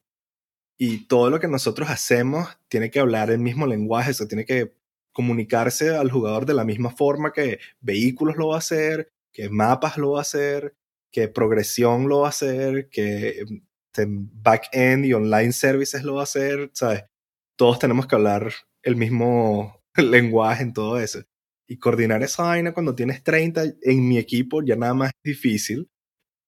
Y 0.78 1.06
todo 1.06 1.30
lo 1.30 1.40
que 1.40 1.49
nosotros 1.49 1.88
hacemos 1.88 2.49
tiene 2.68 2.90
que 2.90 3.00
hablar 3.00 3.30
el 3.30 3.38
mismo 3.38 3.66
lenguaje, 3.66 4.11
eso 4.11 4.26
tiene 4.26 4.45
que 4.45 4.75
comunicarse 5.12 5.97
al 5.97 6.11
jugador 6.11 6.45
de 6.45 6.54
la 6.54 6.64
misma 6.64 6.90
forma 6.90 7.33
que 7.33 7.59
vehículos 7.80 8.37
lo 8.37 8.49
va 8.49 8.56
a 8.56 8.59
hacer, 8.59 9.11
que 9.33 9.49
mapas 9.49 9.97
lo 9.97 10.12
va 10.12 10.18
a 10.18 10.23
hacer, 10.23 10.75
que 11.11 11.28
progresión 11.28 12.09
lo 12.09 12.21
va 12.21 12.26
a 12.26 12.30
hacer, 12.30 12.88
que 12.90 13.45
este, 13.97 14.06
back-end 14.09 15.06
y 15.06 15.14
online 15.14 15.52
services 15.52 16.02
lo 16.02 16.16
va 16.16 16.21
a 16.21 16.25
hacer, 16.25 16.71
¿sabes? 16.75 17.04
Todos 17.56 17.78
tenemos 17.78 18.06
que 18.06 18.14
hablar 18.14 18.52
el 18.83 18.97
mismo 18.97 19.83
lenguaje 19.97 20.62
en 20.62 20.75
todo 20.75 20.99
eso. 21.00 21.23
Y 21.66 21.78
coordinar 21.78 22.23
esa 22.23 22.45
vaina 22.45 22.75
cuando 22.75 22.95
tienes 22.95 23.23
30 23.25 23.64
en 23.83 24.06
mi 24.06 24.18
equipo 24.18 24.62
ya 24.62 24.76
nada 24.76 24.95
más 24.95 25.11
es 25.11 25.33
difícil. 25.33 25.88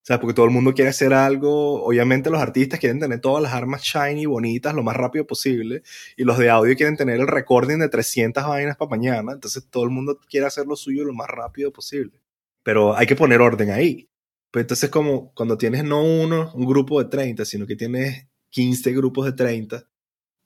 Sea, 0.09 0.19
porque 0.19 0.33
todo 0.33 0.47
el 0.47 0.53
mundo 0.53 0.73
quiere 0.73 0.89
hacer 0.89 1.13
algo. 1.13 1.85
Obviamente 1.85 2.31
los 2.31 2.41
artistas 2.41 2.81
quieren 2.81 2.99
tener 2.99 3.21
todas 3.21 3.43
las 3.43 3.53
armas 3.53 3.83
shiny, 3.83 4.25
bonitas, 4.25 4.75
lo 4.75 4.83
más 4.83 4.97
rápido 4.97 5.27
posible. 5.27 5.83
Y 6.17 6.25
los 6.25 6.39
de 6.39 6.49
audio 6.49 6.75
quieren 6.77 6.97
tener 6.97 7.21
el 7.21 7.27
recording 7.27 7.77
de 7.77 7.91
300 7.91 8.43
vainas 8.43 8.79
para 8.79 8.89
mañana. 8.89 9.33
Entonces 9.33 9.69
todo 9.69 9.85
el 9.85 9.91
mundo 9.91 10.19
quiere 10.27 10.47
hacer 10.47 10.65
lo 10.67 10.77
suyo 10.77 11.05
lo 11.05 11.13
más 11.13 11.29
rápido 11.29 11.71
posible. 11.75 12.23
Pero 12.63 12.97
hay 12.97 13.07
que 13.07 13.17
poner 13.17 13.43
orden 13.43 13.71
ahí. 13.71 14.09
Pues 14.51 14.63
entonces 14.63 14.89
como 14.89 15.31
cuando 15.35 15.59
tienes 15.59 15.85
no 15.85 16.03
uno, 16.03 16.53
un 16.55 16.65
grupo 16.65 17.03
de 17.05 17.11
30, 17.11 17.45
sino 17.45 17.67
que 17.67 17.77
tienes 17.77 18.29
15 18.49 18.93
grupos 18.95 19.27
de 19.27 19.33
30, 19.33 19.91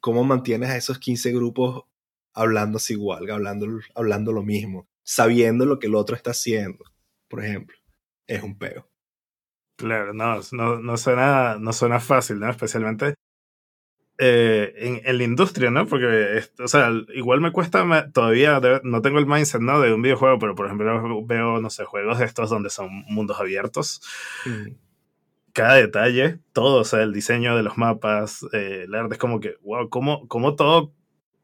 ¿cómo 0.01 0.25
mantienes 0.25 0.71
a 0.71 0.77
esos 0.77 0.99
15 0.99 1.31
grupos 1.31 1.85
hablándose 2.35 2.95
igual, 2.95 3.31
hablando, 3.31 3.69
hablando 3.95 4.33
lo 4.33 4.43
mismo, 4.43 4.89
sabiendo 5.05 5.67
lo 5.67 5.79
que 5.79 5.87
el 5.87 5.95
otro 5.95 6.17
está 6.17 6.33
haciendo, 6.33 6.85
por 7.29 7.45
ejemplo. 7.45 7.77
Es 8.27 8.43
un 8.43 8.59
peo. 8.59 8.92
Claro, 9.77 10.13
no, 10.13 10.41
no, 10.53 10.79
no, 10.81 10.97
suena, 10.97 11.57
no 11.59 11.73
suena 11.73 11.99
fácil, 11.99 12.39
¿no? 12.39 12.51
Especialmente 12.51 13.15
eh, 14.19 14.73
en, 14.77 15.01
en, 15.05 15.19
la 15.19 15.25
industria, 15.25 15.71
¿no? 15.71 15.87
Porque, 15.87 16.43
o 16.63 16.69
sea, 16.69 16.91
igual 17.15 17.41
me 17.41 17.51
cuesta, 17.51 18.11
todavía 18.13 18.61
no 18.85 19.03
tengo 19.03 19.19
el 19.19 19.27
mindset, 19.27 19.61
¿no? 19.61 19.81
De 19.81 19.93
un 19.93 20.03
videojuego, 20.03 20.39
pero 20.39 20.55
por 20.55 20.67
ejemplo 20.67 21.25
veo, 21.27 21.61
no 21.61 21.71
sé, 21.71 21.85
juegos 21.85 22.19
de 22.19 22.27
estos 22.27 22.51
donde 22.51 22.71
son 22.71 22.89
mundos 23.09 23.41
abiertos. 23.41 24.03
Mm. 24.45 24.75
Cada 25.53 25.75
detalle, 25.75 26.39
todo, 26.53 26.81
o 26.81 26.85
sea, 26.85 27.03
el 27.03 27.13
diseño 27.13 27.57
de 27.57 27.63
los 27.63 27.77
mapas, 27.77 28.47
eh, 28.53 28.85
el 28.85 28.95
arte, 28.95 29.15
es 29.15 29.19
como 29.19 29.41
que, 29.41 29.57
wow, 29.63 29.89
cómo, 29.89 30.27
cómo 30.29 30.55
todo 30.55 30.93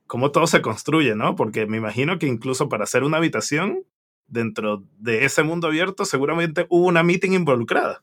cómo 0.09 0.33
todo 0.33 0.49
se 0.49 0.63
construye, 0.63 1.15
¿no? 1.15 1.37
Porque 1.37 1.67
me 1.67 1.77
imagino 1.77 2.19
que 2.19 2.27
incluso 2.27 2.69
para 2.69 2.85
hacer 2.85 3.05
una 3.05 3.19
habitación 3.19 3.85
dentro 4.27 4.83
de 4.99 5.25
ese 5.25 5.45
mundo 5.45 5.69
abierto, 5.69 6.05
seguramente 6.05 6.67
hubo 6.71 6.87
una 6.87 7.05
meeting 7.05 7.33
involucrada. 7.33 8.03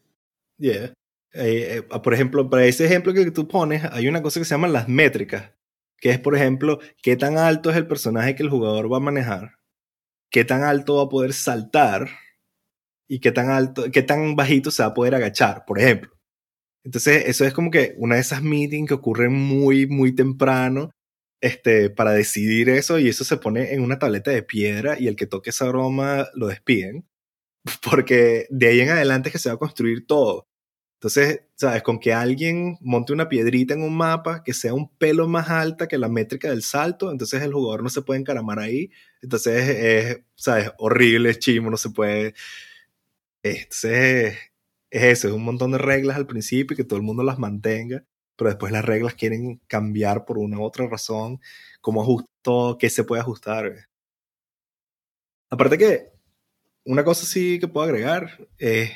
Yeah. 0.57 0.93
Eh, 1.33 1.83
eh, 1.91 1.99
por 2.01 2.13
ejemplo, 2.13 2.49
para 2.49 2.65
ese 2.65 2.85
ejemplo 2.85 3.13
que 3.13 3.29
tú 3.31 3.47
pones, 3.47 3.83
hay 3.91 4.07
una 4.07 4.21
cosa 4.21 4.39
que 4.39 4.45
se 4.45 4.55
llama 4.55 4.67
las 4.67 4.87
métricas, 4.87 5.51
que 5.97 6.11
es, 6.11 6.19
por 6.19 6.35
ejemplo, 6.35 6.79
qué 7.01 7.17
tan 7.17 7.37
alto 7.37 7.69
es 7.69 7.77
el 7.77 7.87
personaje 7.87 8.35
que 8.35 8.43
el 8.43 8.49
jugador 8.49 8.91
va 8.91 8.97
a 8.97 9.01
manejar, 9.01 9.55
qué 10.31 10.45
tan 10.45 10.63
alto 10.63 10.97
va 10.97 11.03
a 11.03 11.09
poder 11.09 11.33
saltar 11.33 12.09
y 13.07 13.19
qué 13.19 13.31
tan 13.31 13.49
alto, 13.49 13.85
qué 13.91 14.01
tan 14.03 14.35
bajito 14.35 14.71
se 14.71 14.83
va 14.83 14.89
a 14.89 14.93
poder 14.93 15.15
agachar, 15.15 15.65
por 15.65 15.79
ejemplo. 15.79 16.11
Entonces, 16.83 17.25
eso 17.27 17.45
es 17.45 17.53
como 17.53 17.71
que 17.71 17.95
una 17.97 18.15
de 18.15 18.21
esas 18.21 18.43
meetings 18.43 18.87
que 18.89 18.93
ocurren 18.95 19.33
muy, 19.33 19.87
muy 19.87 20.15
temprano 20.15 20.91
este, 21.41 21.89
para 21.89 22.11
decidir 22.11 22.69
eso 22.69 22.99
y 22.99 23.09
eso 23.09 23.23
se 23.23 23.37
pone 23.37 23.73
en 23.73 23.81
una 23.83 23.99
tableta 23.99 24.31
de 24.31 24.43
piedra 24.43 24.99
y 24.99 25.07
el 25.07 25.15
que 25.15 25.27
toque 25.27 25.51
esa 25.51 25.67
broma 25.67 26.27
lo 26.35 26.47
despiden, 26.47 27.07
porque 27.83 28.47
de 28.49 28.67
ahí 28.67 28.81
en 28.81 28.89
adelante 28.89 29.29
es 29.29 29.33
que 29.33 29.39
se 29.39 29.49
va 29.49 29.55
a 29.55 29.59
construir 29.59 30.07
todo. 30.07 30.47
Entonces, 30.95 31.41
¿sabes? 31.55 31.83
Con 31.83 31.99
que 31.99 32.13
alguien 32.13 32.77
monte 32.81 33.13
una 33.13 33.29
piedrita 33.29 33.73
en 33.73 33.83
un 33.83 33.95
mapa 33.97 34.43
que 34.43 34.53
sea 34.53 34.73
un 34.73 34.89
pelo 34.97 35.27
más 35.27 35.49
alta 35.49 35.87
que 35.87 35.97
la 35.97 36.09
métrica 36.09 36.49
del 36.49 36.63
salto, 36.63 37.11
entonces 37.11 37.41
el 37.43 37.53
jugador 37.53 37.83
no 37.83 37.89
se 37.89 38.01
puede 38.01 38.19
encaramar 38.21 38.59
ahí. 38.59 38.91
Entonces 39.21 39.69
es, 39.69 40.21
¿sabes? 40.35 40.71
Horrible, 40.79 41.37
chimo, 41.39 41.69
no 41.69 41.77
se 41.77 41.91
puede. 41.91 42.33
Entonces 43.43 44.37
es 44.89 45.03
eso, 45.03 45.27
es 45.27 45.33
un 45.33 45.43
montón 45.43 45.71
de 45.71 45.77
reglas 45.77 46.17
al 46.17 46.27
principio 46.27 46.73
y 46.73 46.77
que 46.77 46.83
todo 46.83 46.97
el 46.97 47.03
mundo 47.05 47.23
las 47.23 47.39
mantenga 47.39 48.03
pero 48.35 48.49
después 48.49 48.71
las 48.71 48.85
reglas 48.85 49.15
quieren 49.15 49.61
cambiar 49.67 50.25
por 50.25 50.37
una 50.37 50.59
u 50.59 50.63
otra 50.63 50.87
razón, 50.87 51.39
cómo 51.81 52.01
ajusto, 52.01 52.77
qué 52.79 52.89
se 52.89 53.03
puede 53.03 53.21
ajustar. 53.21 53.87
Aparte 55.49 55.77
que, 55.77 56.11
una 56.85 57.03
cosa 57.03 57.25
sí 57.25 57.59
que 57.59 57.67
puedo 57.67 57.85
agregar, 57.85 58.47
es, 58.57 58.91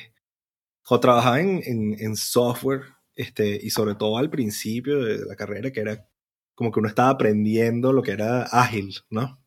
cuando 0.86 1.00
trabajaba 1.00 1.40
en, 1.40 1.62
en, 1.98 2.16
software, 2.16 2.82
este, 3.14 3.58
y 3.62 3.70
sobre 3.70 3.94
todo 3.94 4.18
al 4.18 4.30
principio 4.30 5.04
de 5.04 5.24
la 5.26 5.36
carrera, 5.36 5.70
que 5.70 5.80
era 5.80 6.06
como 6.54 6.72
que 6.72 6.80
uno 6.80 6.88
estaba 6.88 7.10
aprendiendo 7.10 7.92
lo 7.92 8.02
que 8.02 8.12
era 8.12 8.42
ágil, 8.44 8.94
¿no? 9.10 9.40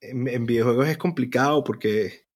En, 0.00 0.28
en 0.28 0.46
videojuegos 0.46 0.88
es 0.88 0.98
complicado 0.98 1.64
porque 1.64 2.26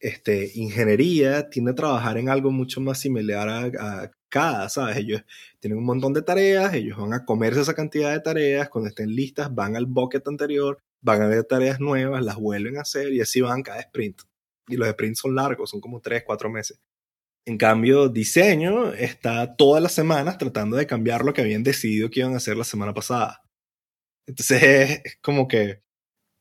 este, 0.00 0.52
ingeniería 0.54 1.48
tiende 1.50 1.72
a 1.72 1.74
trabajar 1.74 2.18
en 2.18 2.28
algo 2.28 2.50
mucho 2.50 2.80
más 2.80 3.00
similar 3.00 3.48
a, 3.48 4.10
cada, 4.28 4.68
¿sabes? 4.68 4.98
Ellos 4.98 5.22
tienen 5.60 5.78
un 5.78 5.84
montón 5.84 6.12
de 6.12 6.22
tareas, 6.22 6.74
ellos 6.74 6.98
van 6.98 7.12
a 7.12 7.24
comerse 7.24 7.60
esa 7.60 7.74
cantidad 7.74 8.12
de 8.12 8.20
tareas, 8.20 8.68
cuando 8.68 8.88
estén 8.88 9.14
listas 9.14 9.54
van 9.54 9.76
al 9.76 9.86
bucket 9.86 10.26
anterior, 10.28 10.78
van 11.00 11.22
a 11.22 11.26
ver 11.28 11.44
tareas 11.44 11.80
nuevas, 11.80 12.24
las 12.24 12.36
vuelven 12.36 12.76
a 12.76 12.82
hacer 12.82 13.12
y 13.12 13.20
así 13.20 13.40
van 13.40 13.62
cada 13.62 13.80
sprint. 13.80 14.22
Y 14.68 14.76
los 14.76 14.88
sprints 14.88 15.20
son 15.20 15.34
largos, 15.34 15.70
son 15.70 15.80
como 15.80 16.00
3, 16.00 16.24
4 16.24 16.50
meses. 16.50 16.80
En 17.46 17.58
cambio, 17.58 18.08
diseño 18.08 18.92
está 18.92 19.56
todas 19.56 19.82
las 19.82 19.92
semanas 19.92 20.38
tratando 20.38 20.76
de 20.76 20.86
cambiar 20.86 21.24
lo 21.24 21.32
que 21.32 21.42
habían 21.42 21.62
decidido 21.62 22.10
que 22.10 22.20
iban 22.20 22.34
a 22.34 22.38
hacer 22.38 22.56
la 22.56 22.64
semana 22.64 22.92
pasada. 22.94 23.42
Entonces 24.26 25.00
es 25.04 25.18
como 25.22 25.46
que 25.48 25.80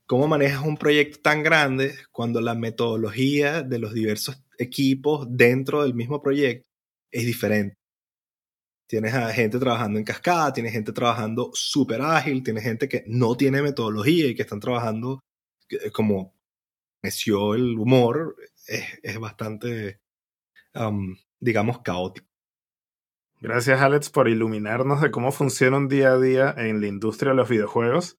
¿Cómo 0.08 0.28
manejas 0.28 0.64
un 0.64 0.78
proyecto 0.78 1.20
tan 1.22 1.42
grande 1.42 1.96
cuando 2.12 2.40
la 2.40 2.54
metodología 2.54 3.64
de 3.64 3.80
los 3.80 3.92
diversos 3.94 4.40
equipos 4.60 5.26
dentro 5.30 5.82
del 5.82 5.96
mismo 5.96 6.22
proyecto 6.22 6.70
es 7.12 7.26
diferente? 7.26 7.76
Tienes 8.88 9.16
a 9.16 9.34
gente 9.34 9.58
trabajando 9.58 9.98
en 9.98 10.06
cascada, 10.06 10.54
tienes 10.54 10.74
gente 10.74 10.94
trabajando 10.94 11.50
súper 11.54 12.02
ágil, 12.02 12.44
tienes 12.44 12.64
gente 12.64 12.88
que 12.88 13.04
no 13.08 13.36
tiene 13.36 13.64
metodología 13.64 14.28
y 14.28 14.36
que 14.36 14.44
están 14.44 14.60
trabajando 14.60 15.22
eh, 15.70 15.90
como 15.90 16.35
meció 17.06 17.56
el 17.56 17.78
humor, 17.78 18.36
es, 18.68 19.20
bastante, 19.20 20.00
digamos, 21.40 21.80
caótico. 21.80 22.28
Gracias, 23.42 23.82
Alex, 23.82 24.10
por 24.10 24.28
iluminarnos 24.28 25.02
de 25.02 25.12
cómo 25.12 25.32
funciona 25.32 25.78
un 25.78 25.88
día 25.88 26.14
a 26.14 26.20
día 26.20 26.54
en 26.58 26.82
la 26.82 26.88
industria 26.88 27.32
de 27.32 27.38
los 27.38 27.50
videojuegos 27.50 28.18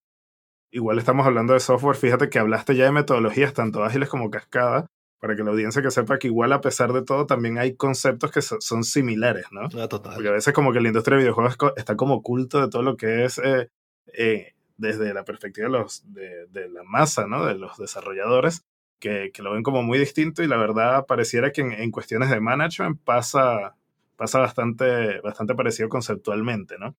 igual 0.71 0.99
estamos 0.99 1.27
hablando 1.27 1.55
de 1.55 1.61
software, 1.61 1.97
fíjate 1.97 2.29
que 2.29 2.39
hablaste 2.39 2.77
ya 2.77 2.85
de 2.85 2.93
metodologías 2.93 3.55
tanto 3.55 3.83
ágiles 3.83 4.09
como 4.09 4.31
cascada, 4.31 4.87
para 5.19 5.35
que 5.35 5.43
la 5.43 5.51
audiencia 5.51 5.81
que 5.81 5.91
sepa 5.91 6.19
que 6.19 6.27
igual 6.27 6.53
a 6.53 6.61
pesar 6.61 6.93
de 6.93 7.03
todo 7.03 7.27
también 7.27 7.59
hay 7.59 7.75
conceptos 7.75 8.31
que 8.31 8.43
son 8.43 8.85
similares, 8.85 9.47
¿no? 9.51 9.63
Ah, 9.81 9.89
total. 9.89 10.15
Porque 10.15 10.29
a 10.29 10.33
veces 10.33 10.53
como 10.53 10.73
que 10.73 10.81
la 10.81 10.89
industria 10.89 11.17
de 11.17 11.23
videojuegos 11.23 11.57
está 11.77 11.97
como 11.97 12.17
oculto 12.17 12.61
de 12.61 12.69
todo 12.69 12.83
lo 12.83 12.97
que 12.97 13.25
es 13.25 13.39
eh, 13.39 13.71
eh, 14.13 14.53
desde 14.77 15.15
la 15.15 15.25
perspectiva 15.25 15.69
de, 15.69 15.73
los, 15.73 16.05
de, 16.13 16.69
la 16.69 16.83
masa, 16.85 17.27
¿no? 17.27 17.47
De 17.47 17.55
los 17.55 17.79
desarrolladores, 17.79 18.67
que, 18.99 19.31
que, 19.33 19.43
lo 19.43 19.53
ven 19.53 19.63
como 19.63 19.83
muy 19.83 19.99
distinto 19.99 20.43
y 20.43 20.49
la 20.49 20.57
verdad 20.57 21.07
pareciera 21.07 21.53
que 21.53 21.61
en, 21.61 21.73
en 21.73 21.91
cuestiones 21.91 22.31
de 22.31 22.41
management 22.41 23.01
pasa, 23.03 23.77
pasa 24.17 24.39
bastante, 24.39 25.21
bastante 25.21 25.55
parecido 25.55 25.89
conceptualmente, 25.89 26.77
¿no? 26.79 26.97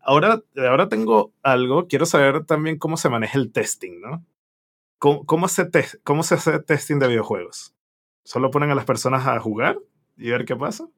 Ahora, 0.00 0.42
ahora 0.56 0.88
tengo 0.88 1.32
algo, 1.42 1.88
quiero 1.88 2.04
saber 2.04 2.44
también 2.44 2.78
cómo 2.78 2.98
se 2.98 3.08
maneja 3.08 3.38
el 3.38 3.52
testing, 3.52 4.00
¿no? 4.00 4.24
¿Cómo, 4.98 5.48
se, 5.48 5.70
cómo 6.02 6.22
se 6.22 6.34
hace 6.34 6.58
testing 6.60 6.98
de 6.98 7.08
videojuegos? 7.08 7.74
¿Solo 8.24 8.50
ponen 8.50 8.70
a 8.70 8.74
las 8.74 8.86
personas 8.86 9.26
a 9.26 9.38
jugar 9.38 9.78
y 10.16 10.30
ver 10.30 10.46
qué 10.46 10.56
pasa? 10.56 10.88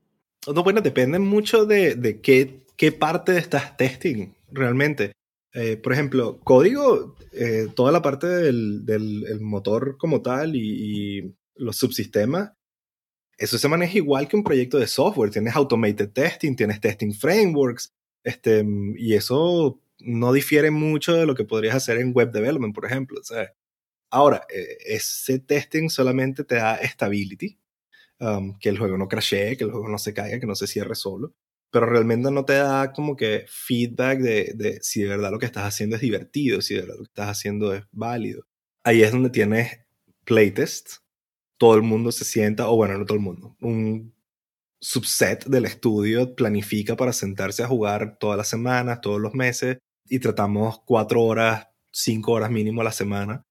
No, 0.52 0.62
bueno, 0.62 0.80
depende 0.80 1.18
mucho 1.18 1.66
de, 1.66 1.96
de 1.96 2.20
qué, 2.20 2.64
qué 2.76 2.92
parte 2.92 3.36
estás 3.36 3.76
testing 3.76 4.32
realmente. 4.50 5.12
Eh, 5.58 5.78
por 5.78 5.94
ejemplo, 5.94 6.38
código, 6.40 7.16
eh, 7.32 7.68
toda 7.74 7.90
la 7.90 8.02
parte 8.02 8.26
del, 8.26 8.84
del 8.84 9.40
motor 9.40 9.96
como 9.96 10.20
tal 10.20 10.54
y, 10.54 11.20
y, 11.20 11.34
los 11.54 11.78
subsistemas, 11.78 12.52
eso 13.38 13.56
se 13.56 13.66
maneja 13.66 13.96
igual 13.96 14.28
que 14.28 14.36
un 14.36 14.44
proyecto 14.44 14.78
de 14.78 14.86
software. 14.86 15.30
Tienes 15.30 15.56
automated 15.56 16.10
testing, 16.10 16.56
tienes 16.56 16.78
testing 16.78 17.14
frameworks, 17.14 17.94
este, 18.22 18.62
y 18.98 19.14
eso 19.14 19.80
no 20.00 20.32
difiere 20.34 20.70
mucho 20.70 21.14
de 21.14 21.24
lo 21.24 21.34
que 21.34 21.44
podrías 21.44 21.74
hacer 21.74 21.98
en 21.98 22.12
web 22.12 22.32
development, 22.32 22.74
por 22.74 22.84
ejemplo. 22.84 23.18
Ahora, 24.10 24.46
eh, 24.54 24.76
ese 24.84 25.38
testing 25.38 25.88
solamente 25.88 26.44
te 26.44 26.56
da 26.56 26.78
stability, 26.86 27.58
um, 28.20 28.58
que 28.58 28.68
el 28.68 28.78
juego 28.78 28.98
no 28.98 29.08
crashee, 29.08 29.56
que 29.56 29.64
el 29.64 29.70
juego 29.70 29.88
no 29.88 29.98
se 29.98 30.12
caiga, 30.12 30.38
que 30.38 30.46
no 30.46 30.54
se 30.54 30.66
cierre 30.66 30.94
solo, 30.94 31.34
pero 31.70 31.86
realmente 31.86 32.30
no 32.30 32.44
te 32.44 32.54
da 32.54 32.92
como 32.92 33.16
que 33.16 33.44
feedback 33.48 34.20
de, 34.20 34.52
de 34.54 34.78
si 34.82 35.02
de 35.02 35.08
verdad 35.08 35.30
lo 35.30 35.38
que 35.38 35.46
estás 35.46 35.64
haciendo 35.64 35.96
es 35.96 36.02
divertido, 36.02 36.60
si 36.62 36.74
de 36.74 36.80
verdad 36.80 36.96
lo 36.96 37.04
que 37.04 37.10
estás 37.10 37.28
haciendo 37.28 37.74
es 37.74 37.84
válido. 37.92 38.44
Ahí 38.84 39.02
es 39.02 39.12
donde 39.12 39.30
tienes 39.30 39.80
playtests, 40.24 41.02
todo 41.58 41.74
el 41.74 41.82
mundo 41.82 42.12
se 42.12 42.24
sienta, 42.24 42.68
o 42.68 42.76
bueno, 42.76 42.98
no 42.98 43.04
todo 43.04 43.16
el 43.16 43.24
mundo, 43.24 43.56
un 43.60 44.14
subset 44.80 45.44
del 45.46 45.64
estudio 45.64 46.34
planifica 46.34 46.96
para 46.96 47.12
sentarse 47.12 47.62
a 47.62 47.68
jugar 47.68 48.18
todas 48.18 48.36
las 48.36 48.48
semanas, 48.48 49.00
todos 49.00 49.20
los 49.20 49.34
meses, 49.34 49.78
y 50.08 50.18
tratamos 50.20 50.80
cuatro 50.84 51.22
horas, 51.22 51.68
cinco 51.92 52.32
horas 52.32 52.50
mínimo 52.50 52.82
a 52.82 52.84
la 52.84 52.92
semana, 52.92 53.42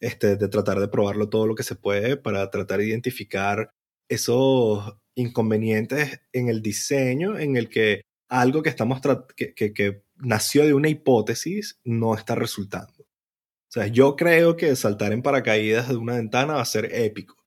este, 0.00 0.36
de 0.36 0.48
tratar 0.48 0.80
de 0.80 0.88
probarlo 0.88 1.28
todo 1.28 1.46
lo 1.46 1.54
que 1.54 1.62
se 1.62 1.76
puede 1.76 2.16
para 2.16 2.50
tratar 2.50 2.78
de 2.78 2.88
identificar 2.88 3.70
esos 4.08 4.94
inconvenientes 5.14 6.20
en 6.32 6.48
el 6.48 6.62
diseño 6.62 7.38
en 7.38 7.56
el 7.56 7.68
que 7.68 8.02
algo 8.28 8.62
que 8.62 8.70
estamos 8.70 9.00
que, 9.36 9.54
que, 9.54 9.72
que 9.72 10.02
nació 10.16 10.64
de 10.66 10.74
una 10.74 10.88
hipótesis 10.88 11.80
no 11.84 12.14
está 12.14 12.34
resultando. 12.34 13.02
O 13.02 13.72
sea, 13.74 13.86
yo 13.88 14.16
creo 14.16 14.56
que 14.56 14.74
saltar 14.76 15.12
en 15.12 15.22
paracaídas 15.22 15.88
de 15.88 15.96
una 15.96 16.16
ventana 16.16 16.54
va 16.54 16.62
a 16.62 16.66
ser 16.66 16.94
épico 16.94 17.44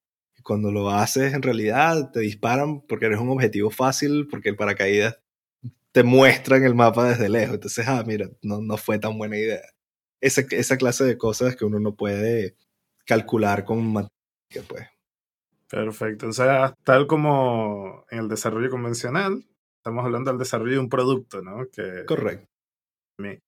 cuando 0.47 0.71
lo 0.71 0.89
haces 0.89 1.33
en 1.33 1.41
realidad 1.41 2.09
te 2.12 2.21
disparan 2.21 2.79
porque 2.88 3.07
eres 3.07 3.19
un 3.19 3.29
objetivo 3.29 3.69
fácil, 3.69 4.29
porque 4.29 4.47
el 4.47 4.55
paracaídas 4.55 5.19
te 5.91 6.03
muestra 6.03 6.55
en 6.55 6.63
el 6.63 6.74
mapa 6.74 7.09
desde 7.09 7.27
lejos. 7.27 7.55
Entonces, 7.55 7.86
ah, 7.86 8.01
mira, 8.07 8.29
no, 8.41 8.62
no 8.62 8.77
fue 8.77 8.97
tan 8.97 9.17
buena 9.17 9.38
idea. 9.38 9.62
Esa, 10.21 10.43
esa 10.51 10.77
clase 10.77 11.03
de 11.03 11.17
cosas 11.17 11.57
que 11.57 11.65
uno 11.65 11.81
no 11.81 11.97
puede 11.97 12.55
calcular 13.05 13.65
con 13.65 13.79
matemática, 13.91 14.62
pues. 14.69 14.88
Perfecto. 15.69 16.27
O 16.27 16.33
sea, 16.33 16.74
tal 16.83 17.07
como 17.07 18.05
en 18.09 18.19
el 18.19 18.27
desarrollo 18.29 18.69
convencional, 18.69 19.45
estamos 19.77 20.05
hablando 20.05 20.31
del 20.31 20.39
desarrollo 20.39 20.74
de 20.74 20.79
un 20.79 20.89
producto, 20.89 21.41
¿no? 21.41 21.67
Que... 21.71 22.05
Correcto. 22.05 22.47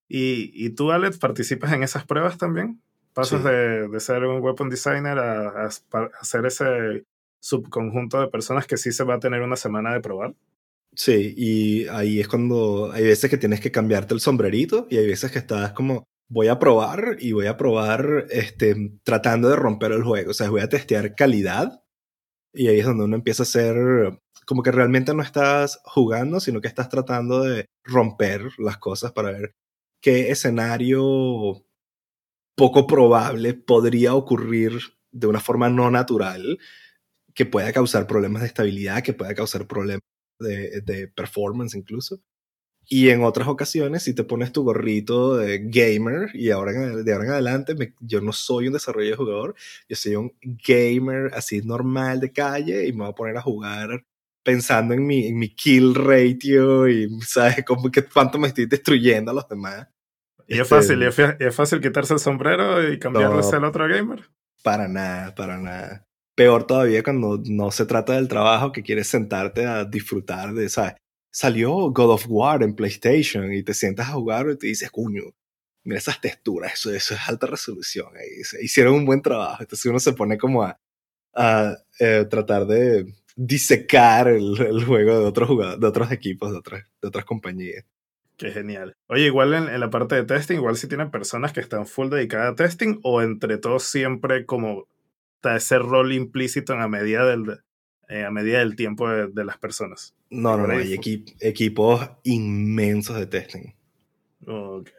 ¿Y, 0.07 0.51
¿Y 0.65 0.71
tú, 0.71 0.91
Alex, 0.91 1.19
participas 1.19 1.73
en 1.73 1.83
esas 1.83 2.05
pruebas 2.05 2.38
también? 2.38 2.81
Pasas 3.13 3.43
de, 3.43 3.99
ser 3.99 4.23
un 4.23 4.41
weapon 4.41 4.69
designer 4.69 5.19
a, 5.19 5.67
a, 5.67 6.23
ser 6.23 6.45
ese 6.45 7.03
subconjunto 7.39 8.19
de 8.19 8.27
personas 8.27 8.65
que 8.65 8.77
sí 8.77 8.91
se 8.91 9.03
va 9.03 9.15
a 9.15 9.19
tener 9.19 9.41
una 9.41 9.55
semana 9.55 9.93
de 9.93 9.99
probar. 9.99 10.33
Sí, 10.95 11.33
y 11.38 11.88
ahí 11.88 12.19
es 12.19 12.27
cuando 12.27 12.91
hay 12.91 13.03
veces 13.03 13.29
que 13.29 13.38
tienes 13.38 13.61
que 13.61 13.71
cambiarte 13.71 14.13
el 14.13 14.19
sombrerito 14.19 14.88
y 14.89 14.97
hay 14.97 15.07
veces 15.07 15.31
que 15.31 15.39
estás 15.39 15.73
como, 15.73 16.03
voy 16.29 16.47
a 16.47 16.59
probar 16.59 17.17
y 17.19 17.31
voy 17.33 17.45
a 17.45 17.57
probar 17.57 18.25
este, 18.29 18.93
tratando 19.03 19.49
de 19.49 19.55
romper 19.55 19.91
el 19.91 20.03
juego. 20.03 20.31
O 20.31 20.33
sea, 20.33 20.49
voy 20.49 20.61
a 20.61 20.69
testear 20.69 21.15
calidad 21.15 21.83
y 22.53 22.68
ahí 22.68 22.79
es 22.79 22.86
donde 22.86 23.06
uno 23.06 23.15
empieza 23.15 23.44
a 23.44 23.46
hacer 23.46 23.75
como 24.46 24.63
que 24.63 24.72
realmente 24.72 25.13
no 25.13 25.22
estás 25.22 25.79
jugando, 25.86 26.39
sino 26.39 26.62
que 26.62 26.68
estás 26.68 26.89
tratando 26.89 27.44
de 27.44 27.65
romper 27.84 28.50
las 28.58 28.77
cosas 28.77 29.12
para 29.12 29.32
ver 29.32 29.51
qué 30.01 30.32
escenario 30.32 31.63
poco 32.56 32.88
probable 32.88 33.53
podría 33.53 34.15
ocurrir 34.15 34.79
de 35.12 35.27
una 35.27 35.39
forma 35.39 35.70
no 35.70 35.91
natural 35.91 36.58
que 37.34 37.46
pueda 37.46 37.72
causar 37.72 38.08
problemas 38.08 38.41
de 38.41 38.48
estabilidad, 38.48 39.03
que 39.03 39.13
pueda 39.13 39.34
causar 39.36 39.68
problemas 39.68 40.01
de, 40.39 41.12
performance 41.15 41.75
incluso. 41.75 42.22
Y 42.91 43.10
en 43.10 43.24
otras 43.24 43.48
ocasiones, 43.48 44.01
si 44.01 44.15
te 44.15 44.24
pones 44.24 44.51
tu 44.51 44.63
gorrito 44.63 45.38
de 45.38 45.60
gamer 45.60 46.31
y 46.34 46.50
ahora 46.50 46.72
de 46.72 47.13
ahora 47.13 47.25
en 47.25 47.31
adelante, 47.31 47.93
yo 48.00 48.19
no 48.19 48.34
soy 48.34 48.65
un 48.65 48.74
desarrollador 48.74 49.12
de 49.12 49.24
jugador, 49.24 49.55
yo 49.88 49.96
soy 49.96 50.15
un 50.15 50.34
gamer 50.41 51.31
así 51.35 51.61
normal 51.61 52.20
de 52.20 52.31
calle 52.31 52.87
y 52.87 52.92
me 52.92 53.03
voy 53.03 53.09
a 53.09 53.16
poner 53.16 53.37
a 53.37 53.44
jugar 53.44 54.03
pensando 54.44 54.96
en 54.96 55.05
mi, 55.05 55.27
en 55.27 55.37
mi 55.37 55.53
kill 55.53 55.94
ratio 55.94 56.87
y, 56.87 57.07
¿sabes? 57.22 57.63
Como 57.63 57.92
que 57.92 58.03
cuánto 58.05 58.40
me 58.40 58.48
estoy 58.48 58.66
destruyendo 58.66 59.29
a 59.29 59.35
los 59.35 59.48
demás. 59.48 59.87
¿Y 60.48 60.59
es 60.59 60.68
fácil, 60.68 61.03
este, 61.03 61.37
es 61.40 61.55
fácil 61.55 61.81
quitarse 61.81 62.16
el 62.16 62.20
sombrero 62.20 62.92
y 62.92 62.98
cambiarle 62.98 63.44
al 63.53 63.66
otro 63.66 63.87
gamer? 63.87 64.27
Para 64.63 64.87
nada, 64.87 65.35
para 65.35 65.59
nada. 65.59 66.07
Peor 66.35 66.66
todavía 66.66 67.03
cuando 67.03 67.40
no 67.46 67.70
se 67.70 67.85
trata 67.85 68.13
del 68.13 68.27
trabajo 68.27 68.72
que 68.72 68.81
quieres 68.81 69.07
sentarte 69.07 69.68
a 69.68 69.85
disfrutar 69.85 70.53
de, 70.55 70.70
¿sabes? 70.70 70.96
Salió 71.31 71.72
God 71.92 72.11
of 72.11 72.25
War 72.27 72.63
en 72.63 72.75
PlayStation 72.75 73.53
y 73.53 73.63
te 73.63 73.74
sientas 73.74 74.09
a 74.09 74.13
jugar 74.13 74.50
y 74.50 74.57
te 74.57 74.68
dices, 74.68 74.89
cuño, 74.89 75.24
mira 75.83 76.00
esas 76.00 76.20
texturas, 76.22 76.74
eso, 76.74 76.94
eso 76.94 77.13
es 77.13 77.20
alta 77.27 77.48
resolución. 77.48 78.07
hicieron 78.61 78.96
un 78.96 79.05
buen 79.05 79.22
trabajo. 79.22 79.61
Entonces 79.61 79.85
uno 79.85 80.00
se 80.00 80.13
pone 80.13 80.37
como 80.37 80.63
a, 80.63 80.79
eh, 82.00 82.25
tratar 82.29 82.65
de 82.65 83.13
disecar 83.35 84.27
el, 84.27 84.83
juego 84.85 85.20
de 85.20 85.25
otros 85.25 85.48
jugadores, 85.48 85.79
de 85.79 85.87
otros 85.87 86.11
equipos, 86.11 86.51
de 86.51 86.57
otras, 87.07 87.25
compañías. 87.25 87.85
Qué 88.35 88.51
genial. 88.51 88.96
Oye, 89.07 89.25
igual 89.25 89.53
en, 89.53 89.79
la 89.79 89.89
parte 89.89 90.15
de 90.15 90.24
testing, 90.24 90.55
igual 90.55 90.77
si 90.77 90.87
tienen 90.87 91.11
personas 91.11 91.53
que 91.53 91.59
están 91.59 91.85
full 91.85 92.09
dedicadas 92.09 92.53
a 92.53 92.55
testing 92.55 93.00
o 93.03 93.22
entre 93.22 93.57
todos 93.57 93.83
siempre 93.83 94.46
como 94.46 94.87
está 95.35 95.55
ese 95.55 95.79
rol 95.79 96.11
implícito 96.13 96.74
en 96.74 96.81
a 96.81 96.87
medida 96.87 97.25
del, 97.25 97.61
eh, 98.09 98.24
a 98.24 98.31
medida 98.31 98.59
del 98.59 98.75
tiempo 98.75 99.07
de, 99.07 99.45
las 99.45 99.57
personas. 99.59 100.15
No, 100.31 100.57
no, 100.57 100.65
no, 100.65 100.74
hay 100.74 101.00
equipos 101.39 102.09
inmensos 102.24 103.17
de 103.17 103.27
testing. 103.27 103.74
Ok. 104.48 104.89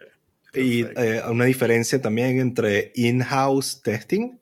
Y 0.55 0.83
eh, 0.83 1.21
una 1.29 1.45
diferencia 1.45 2.01
también 2.01 2.39
entre 2.39 2.93
in-house 2.95 3.83
testing. 3.83 4.39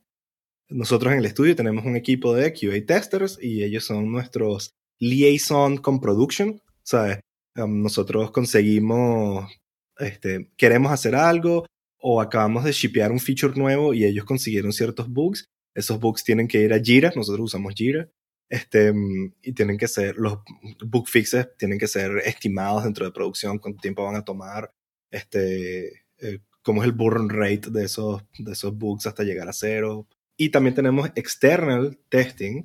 Nosotros 0.69 1.13
en 1.13 1.21
el 1.21 1.25
estudio 1.25 1.57
tenemos 1.57 1.85
un 1.87 1.97
equipo 1.97 2.35
de 2.35 2.53
QA 2.53 2.85
testers 2.87 3.39
y 3.41 3.65
ellos 3.65 3.85
son 3.85 4.13
nuestros 4.13 4.75
liaison 4.99 5.79
con 5.79 6.01
production. 6.01 6.61
¿Sabes? 6.83 7.21
nosotros 7.67 8.31
conseguimos, 8.31 9.51
este, 9.99 10.51
queremos 10.57 10.93
hacer 10.93 11.17
algo 11.17 11.67
o 12.01 12.21
acabamos 12.21 12.63
de 12.65 12.73
shipear 12.73 13.11
un 13.11 13.19
feature 13.19 13.59
nuevo 13.59 13.93
y 13.95 14.05
ellos 14.05 14.25
consiguieron 14.25 14.73
ciertos 14.73 15.09
bugs. 15.09 15.47
Esos 15.75 15.99
bugs 15.99 16.23
tienen 16.23 16.47
que 16.47 16.61
ir 16.61 16.73
a 16.73 16.81
Jira, 16.81 17.13
nosotros 17.17 17.47
usamos 17.47 17.75
Jira, 17.75 18.09
este, 18.49 18.95
y 19.43 19.53
tienen 19.53 19.77
que 19.77 19.89
ser, 19.89 20.17
los 20.17 20.39
bug 20.85 21.09
fixes 21.09 21.49
tienen 21.59 21.79
que 21.79 21.87
ser 21.87 22.19
estimados 22.25 22.85
dentro 22.85 23.05
de 23.05 23.13
producción, 23.13 23.59
cuánto 23.59 23.81
tiempo 23.81 24.05
van 24.05 24.17
a 24.17 24.25
tomar, 24.25 24.73
este, 25.11 26.05
eh, 26.19 26.41
cómo 26.63 26.83
es 26.83 26.87
el 26.87 26.93
burn 26.93 27.29
rate 27.29 27.71
de 27.71 27.85
esos, 27.85 28.25
de 28.39 28.53
esos 28.53 28.77
bugs 28.77 29.07
hasta 29.07 29.23
llegar 29.23 29.49
a 29.49 29.53
cero. 29.53 30.07
Y 30.37 30.51
también 30.51 30.75
tenemos 30.75 31.11
external 31.15 31.99
testing, 32.09 32.65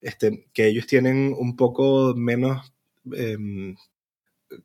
este, 0.00 0.46
que 0.52 0.66
ellos 0.66 0.86
tienen 0.86 1.34
un 1.36 1.56
poco 1.56 2.14
menos 2.14 2.72
em, 3.12 3.76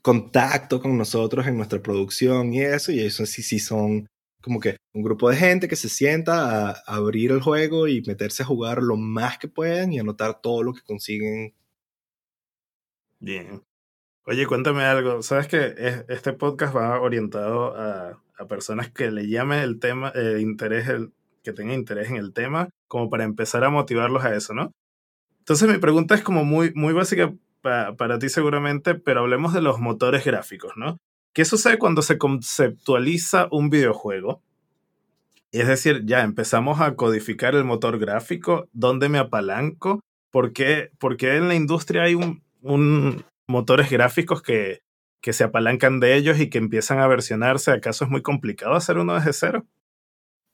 contacto 0.02 0.82
con 0.82 0.98
nosotros 0.98 1.48
en 1.48 1.58
nuestra 1.58 1.82
producción 1.82 2.54
y 2.54 2.62
eso, 2.62 2.92
y 2.92 3.00
eso 3.00 3.26
sí, 3.26 3.42
sí 3.42 3.60
son 3.60 4.08
como 4.42 4.60
que 4.60 4.78
un 4.94 5.04
grupo 5.04 5.30
de 5.30 5.38
gente 5.38 5.68
que 5.68 5.76
se 5.76 5.90
sienta 5.90 6.70
a, 6.70 6.84
abrir 6.86 7.32
el 7.32 7.42
juego 7.42 7.88
y 7.88 8.02
meterse 8.02 8.44
a 8.44 8.46
jugar 8.46 8.82
lo 8.82 8.98
más 8.98 9.38
que 9.38 9.48
puedan 9.48 9.92
y 9.94 10.00
anotar 10.00 10.42
todo 10.42 10.64
lo 10.64 10.74
que 10.74 10.82
consiguen. 10.82 11.54
Bien. 13.20 13.64
Oye, 14.26 14.46
cuéntame 14.48 14.84
algo. 14.84 15.22
Sabes 15.24 15.48
que 15.48 15.74
este 16.08 16.34
podcast 16.34 16.76
va 16.76 17.02
orientado 17.02 17.76
a, 17.76 18.22
a 18.38 18.48
personas 18.48 18.90
que 18.90 19.12
le 19.12 19.28
llame 19.28 19.64
el 19.64 19.80
tema, 19.80 20.12
eh, 20.16 20.38
interés, 20.40 20.88
el, 20.88 21.12
que 21.44 21.54
tengan 21.54 21.76
interés 21.76 22.10
en 22.10 22.18
el 22.18 22.34
tema, 22.34 22.70
como 22.88 23.10
para 23.10 23.26
empezar 23.26 23.64
a 23.64 23.70
motivarlos 23.70 24.24
a 24.24 24.36
eso, 24.36 24.54
¿no? 24.54 24.72
Entonces 25.40 25.70
mi 25.70 25.78
pregunta 25.78 26.16
es 26.16 26.22
como 26.22 26.46
muy, 26.46 26.72
muy 26.74 26.94
básica 26.94 27.34
para 27.62 28.20
ti 28.20 28.30
seguramente, 28.30 28.96
pero 28.96 29.22
hablemos 29.22 29.54
de 29.54 29.62
los 29.62 29.80
motores 29.80 30.24
gráficos, 30.24 30.74
¿no? 30.78 30.98
¿Qué 31.34 31.46
sucede 31.46 31.78
cuando 31.78 32.02
se 32.02 32.18
conceptualiza 32.18 33.48
un 33.52 33.70
videojuego? 33.70 34.42
Es 35.52 35.68
decir, 35.68 36.04
ya 36.06 36.22
empezamos 36.22 36.80
a 36.80 36.96
codificar 36.96 37.56
el 37.56 37.64
motor 37.64 37.98
gráfico, 38.00 38.68
¿dónde 38.72 39.10
me 39.10 39.18
apalanco? 39.18 40.02
¿Por 40.32 40.54
qué, 40.54 40.92
en 41.22 41.48
la 41.48 41.56
industria 41.56 42.04
hay 42.04 42.16
un, 42.16 42.44
un 42.62 43.24
motores 43.48 43.90
gráficos 43.90 44.44
que, 44.44 44.82
que 45.22 45.34
se 45.34 45.44
apalancan 45.44 46.00
de 46.00 46.16
ellos 46.16 46.40
y 46.40 46.50
que 46.50 46.60
empiezan 46.60 47.00
a 47.00 47.08
versionarse? 47.08 47.72
¿Acaso 47.72 48.06
es 48.06 48.12
muy 48.12 48.22
complicado 48.22 48.74
hacer 48.74 48.98
uno 48.98 49.16
desde 49.16 49.34
cero? 49.34 49.66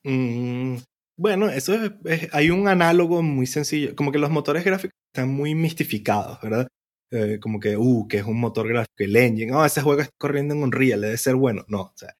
Mm, 0.04 0.78
bueno, 1.18 1.50
eso 1.50 1.74
es, 1.74 2.30
hay 2.32 2.52
un 2.52 2.68
análogo 2.68 3.22
muy 3.22 3.48
sencillo, 3.48 3.96
como 3.96 4.12
que 4.12 4.20
los 4.20 4.30
motores 4.30 4.64
gráficos 4.64 4.96
están 5.14 5.30
muy 5.30 5.56
mistificados, 5.56 6.40
¿verdad? 6.42 6.68
Eh, 7.12 7.40
como 7.40 7.60
que, 7.60 7.78
uh, 7.78 8.08
que 8.08 8.18
es 8.18 8.26
un 8.26 8.40
motor 8.40 8.68
gráfico, 8.68 8.94
el 8.98 9.16
engine, 9.16 9.54
oh, 9.54 9.64
ese 9.64 9.82
juego 9.82 10.02
está 10.02 10.14
corriendo 10.18 10.56
en 10.56 10.64
Unreal, 10.64 11.02
debe 11.02 11.18
ser 11.18 11.36
bueno. 11.36 11.64
No, 11.68 11.82
o 11.82 11.94
sea, 11.96 12.16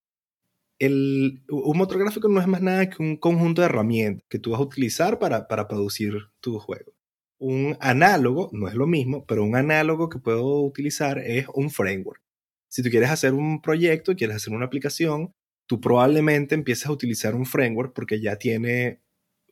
el, 0.80 1.44
un 1.50 1.78
motor 1.78 2.00
gráfico 2.00 2.28
no 2.28 2.40
es 2.42 2.48
más 2.48 2.62
nada 2.62 2.90
que 2.90 3.02
un 3.02 3.18
conjunto 3.18 3.62
de 3.62 3.68
herramientas 3.68 4.26
que 4.30 4.40
tú 4.40 4.52
vas 4.52 4.60
a 4.60 4.64
utilizar 4.64 5.20
para, 5.20 5.48
para 5.48 5.68
producir 5.68 6.14
tu 6.40 6.60
juego. 6.60 6.94
Un 7.38 7.78
análogo, 7.82 8.50
no 8.54 8.68
es 8.68 8.76
lo 8.76 8.88
mismo, 8.88 9.26
pero 9.26 9.44
un 9.44 9.56
análogo 9.56 10.10
que 10.10 10.20
puedo 10.20 10.62
utilizar 10.62 11.20
es 11.20 11.48
un 11.54 11.70
framework. 11.70 12.22
Si 12.70 12.84
tú 12.84 12.90
quieres 12.90 13.10
hacer 13.10 13.34
un 13.34 13.62
proyecto, 13.62 14.16
quieres 14.16 14.38
hacer 14.38 14.54
una 14.54 14.66
aplicación, 14.66 15.34
tú 15.68 15.82
probablemente 15.82 16.56
empieces 16.56 16.88
a 16.88 16.92
utilizar 16.92 17.36
un 17.36 17.46
framework 17.46 17.94
porque 17.94 18.22
ya 18.22 18.38
tiene, 18.38 19.02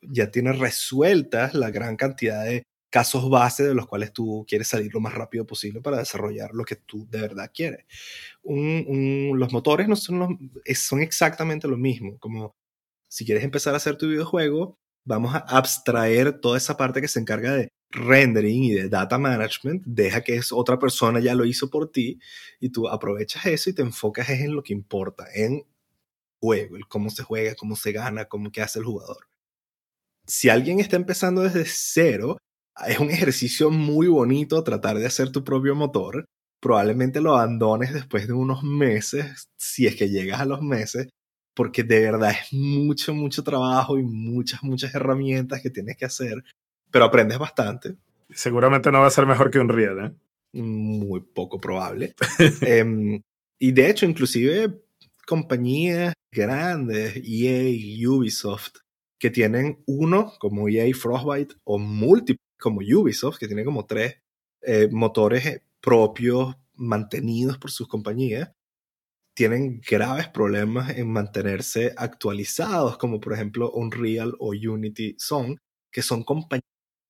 ya 0.02 0.30
tiene 0.30 0.52
resueltas 0.52 1.54
la 1.54 1.70
gran 1.70 1.96
cantidad 1.96 2.44
de 2.44 2.64
casos 2.94 3.28
base 3.28 3.64
de 3.64 3.74
los 3.74 3.88
cuales 3.88 4.12
tú 4.12 4.46
quieres 4.46 4.68
salir 4.68 4.94
lo 4.94 5.00
más 5.00 5.14
rápido 5.14 5.44
posible 5.44 5.80
para 5.80 5.98
desarrollar 5.98 6.54
lo 6.54 6.64
que 6.64 6.76
tú 6.76 7.08
de 7.10 7.20
verdad 7.22 7.50
quieres. 7.52 7.84
los 8.44 9.52
motores 9.52 9.88
no 9.88 9.96
son, 9.96 10.52
son 10.76 11.00
exactamente 11.00 11.66
lo 11.66 11.76
mismo, 11.76 12.20
como 12.20 12.54
si 13.08 13.24
quieres 13.24 13.42
empezar 13.42 13.74
a 13.74 13.78
hacer 13.78 13.96
tu 13.96 14.06
videojuego, 14.06 14.78
vamos 15.04 15.34
a 15.34 15.38
abstraer 15.38 16.38
toda 16.38 16.56
esa 16.56 16.76
parte 16.76 17.00
que 17.00 17.08
se 17.08 17.18
encarga 17.18 17.52
de 17.54 17.68
rendering 17.90 18.62
y 18.62 18.74
de 18.74 18.88
data 18.88 19.18
management, 19.18 19.82
deja 19.84 20.22
que 20.22 20.36
es 20.36 20.52
otra 20.52 20.78
persona 20.78 21.18
ya 21.18 21.34
lo 21.34 21.44
hizo 21.44 21.70
por 21.70 21.90
ti 21.90 22.20
y 22.60 22.68
tú 22.68 22.86
aprovechas 22.86 23.44
eso 23.46 23.70
y 23.70 23.72
te 23.72 23.82
enfocas 23.82 24.30
en 24.30 24.54
lo 24.54 24.62
que 24.62 24.72
importa, 24.72 25.26
en 25.34 25.66
juego, 26.38 26.76
el 26.76 26.86
cómo 26.86 27.10
se 27.10 27.24
juega, 27.24 27.56
cómo 27.56 27.74
se 27.74 27.90
gana, 27.90 28.26
cómo 28.26 28.52
qué 28.52 28.62
hace 28.62 28.78
el 28.78 28.84
jugador. 28.84 29.26
Si 30.28 30.48
alguien 30.48 30.78
está 30.78 30.94
empezando 30.94 31.42
desde 31.42 31.64
cero, 31.66 32.38
es 32.86 32.98
un 32.98 33.10
ejercicio 33.10 33.70
muy 33.70 34.08
bonito 34.08 34.62
tratar 34.64 34.98
de 34.98 35.06
hacer 35.06 35.30
tu 35.30 35.44
propio 35.44 35.74
motor. 35.74 36.26
Probablemente 36.60 37.20
lo 37.20 37.34
abandones 37.34 37.92
después 37.92 38.26
de 38.26 38.32
unos 38.32 38.62
meses, 38.62 39.48
si 39.56 39.86
es 39.86 39.96
que 39.96 40.08
llegas 40.08 40.40
a 40.40 40.46
los 40.46 40.62
meses, 40.62 41.08
porque 41.54 41.82
de 41.82 42.00
verdad 42.00 42.32
es 42.32 42.52
mucho, 42.52 43.14
mucho 43.14 43.44
trabajo 43.44 43.98
y 43.98 44.02
muchas, 44.02 44.62
muchas 44.62 44.94
herramientas 44.94 45.62
que 45.62 45.70
tienes 45.70 45.96
que 45.96 46.06
hacer, 46.06 46.42
pero 46.90 47.04
aprendes 47.04 47.38
bastante. 47.38 47.96
Seguramente 48.30 48.90
no 48.90 49.00
va 49.00 49.06
a 49.06 49.10
ser 49.10 49.26
mejor 49.26 49.50
que 49.50 49.58
un 49.58 49.68
Real, 49.68 50.06
¿eh? 50.06 50.60
Muy 50.60 51.20
poco 51.20 51.60
probable. 51.60 52.14
Em, 52.62 53.20
y 53.58 53.72
de 53.72 53.90
hecho, 53.90 54.06
inclusive 54.06 54.80
compañías 55.26 56.14
grandes, 56.32 57.16
EA, 57.16 58.08
Ubisoft, 58.08 58.78
que 59.18 59.30
tienen 59.30 59.82
uno 59.86 60.32
como 60.38 60.68
EA 60.68 60.92
Frostbite 60.94 61.54
o 61.64 61.78
múltiples 61.78 62.43
como 62.64 62.80
Ubisoft, 62.80 63.36
que 63.36 63.46
tiene 63.46 63.62
como 63.62 63.84
tres 63.84 64.22
eh, 64.62 64.88
motores 64.90 65.44
eh, 65.44 65.62
propios 65.82 66.56
mantenidos 66.72 67.58
por 67.58 67.70
sus 67.70 67.86
compañías, 67.86 68.52
tienen 69.34 69.82
graves 69.86 70.28
problemas 70.28 70.96
en 70.96 71.12
mantenerse 71.12 71.92
actualizados, 71.94 72.96
como 72.96 73.20
por 73.20 73.34
ejemplo 73.34 73.70
Unreal 73.70 74.34
o 74.38 74.52
Unity 74.52 75.14
son, 75.18 75.60
que 75.92 76.00
son 76.00 76.24
compañías 76.24 76.64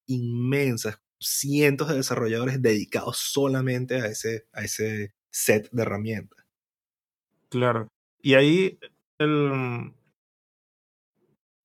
inmensas, 0.08 0.98
cientos 1.20 1.88
de 1.88 1.98
desarrolladores 1.98 2.60
dedicados 2.60 3.18
solamente 3.18 4.00
a 4.00 4.06
ese, 4.06 4.48
a 4.52 4.64
ese 4.64 5.14
set 5.30 5.70
de 5.70 5.82
herramientas. 5.82 6.44
Claro. 7.48 7.86
Y 8.20 8.34
ahí, 8.34 8.80
el... 9.18 9.94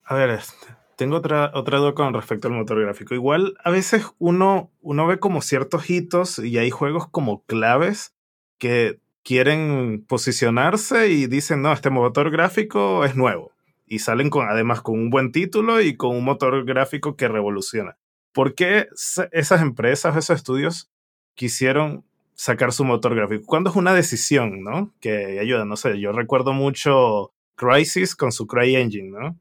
a 0.04 0.14
ver, 0.14 0.30
este, 0.30 0.79
tengo 1.00 1.16
otra, 1.16 1.50
otra 1.54 1.78
duda 1.78 1.94
con 1.94 2.14
respecto 2.14 2.50
al 2.50 2.56
motor 2.56 2.82
gráfico. 2.82 3.16
Igual 3.16 3.56
a 3.64 3.72
veces 3.72 4.06
uno, 4.18 4.70
uno 4.82 5.08
ve 5.08 5.18
como 5.18 5.42
ciertos 5.42 5.90
hitos 5.90 6.40
y 6.40 6.58
hay 6.58 6.72
juegos 6.72 7.08
como 7.08 7.46
claves 7.46 8.14
que 8.58 9.00
quieren 9.24 10.04
posicionarse 10.06 11.08
y 11.08 11.28
dicen, 11.28 11.62
no, 11.62 11.72
este 11.72 11.90
motor 11.90 12.32
gráfico 12.32 13.06
es 13.06 13.16
nuevo. 13.16 13.54
Y 13.88 14.00
salen 14.00 14.30
con, 14.30 14.50
además 14.50 14.82
con 14.82 14.96
un 15.00 15.10
buen 15.10 15.32
título 15.32 15.80
y 15.80 15.96
con 15.96 16.18
un 16.18 16.26
motor 16.26 16.66
gráfico 16.66 17.16
que 17.16 17.30
revoluciona. 17.30 17.96
¿Por 18.34 18.54
qué 18.54 18.90
esas 19.32 19.62
empresas, 19.62 20.18
esos 20.18 20.36
estudios 20.36 20.92
quisieron 21.34 22.04
sacar 22.34 22.74
su 22.74 22.84
motor 22.84 23.16
gráfico? 23.16 23.46
¿Cuándo 23.46 23.70
es 23.70 23.78
una 23.78 23.94
decisión, 23.94 24.64
no? 24.66 24.94
Que 25.00 25.40
ayuda, 25.40 25.64
no 25.64 25.78
sé, 25.78 25.98
yo 25.98 26.12
recuerdo 26.12 26.52
mucho 26.52 27.32
Crisis 27.56 28.18
con 28.18 28.34
su 28.34 28.48
CryEngine, 28.48 29.18
¿no? 29.18 29.40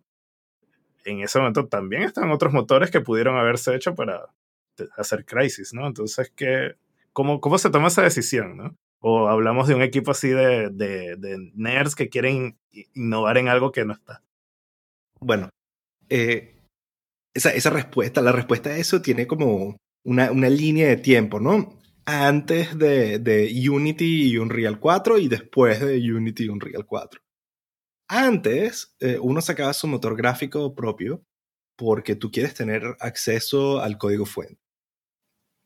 En 1.04 1.20
ese 1.20 1.38
momento 1.38 1.66
también 1.66 2.02
estaban 2.02 2.30
otros 2.30 2.52
motores 2.52 2.90
que 2.90 3.00
pudieron 3.00 3.36
haberse 3.36 3.74
hecho 3.74 3.94
para 3.94 4.26
hacer 4.96 5.24
Crisis, 5.24 5.74
¿no? 5.74 5.86
Entonces, 5.86 6.32
¿qué, 6.34 6.76
cómo, 7.12 7.40
¿cómo 7.40 7.58
se 7.58 7.70
toma 7.70 7.88
esa 7.88 8.02
decisión, 8.02 8.56
no? 8.56 8.76
O 9.00 9.28
hablamos 9.28 9.68
de 9.68 9.74
un 9.74 9.82
equipo 9.82 10.10
así 10.10 10.28
de, 10.28 10.70
de, 10.70 11.52
nerds 11.54 11.94
que 11.94 12.08
quieren 12.08 12.58
innovar 12.94 13.38
en 13.38 13.48
algo 13.48 13.70
que 13.70 13.84
no 13.84 13.92
está. 13.92 14.22
Bueno, 15.20 15.50
eh, 16.08 16.56
esa, 17.34 17.50
esa, 17.50 17.70
respuesta, 17.70 18.20
la 18.22 18.32
respuesta 18.32 18.70
a 18.70 18.76
eso 18.76 19.00
tiene 19.00 19.26
como 19.26 19.76
una, 20.04 20.32
una 20.32 20.48
línea 20.48 20.88
de 20.88 20.96
tiempo, 20.96 21.38
¿no? 21.38 21.78
Antes 22.06 22.76
de, 22.78 23.18
de, 23.18 23.68
Unity 23.68 24.30
y 24.30 24.38
Unreal 24.38 24.80
4 24.80 25.18
y 25.18 25.28
después 25.28 25.80
de 25.80 25.98
Unity 26.12 26.44
y 26.44 26.48
Unreal 26.48 26.86
4. 26.86 27.20
Antes, 28.08 28.96
eh, 29.00 29.18
uno 29.20 29.42
sacaba 29.42 29.74
su 29.74 29.86
motor 29.86 30.16
gráfico 30.16 30.74
propio 30.74 31.22
porque 31.76 32.16
tú 32.16 32.30
quieres 32.32 32.54
tener 32.54 32.96
acceso 33.00 33.80
al 33.80 33.98
código 33.98 34.24
fuente. 34.24 34.58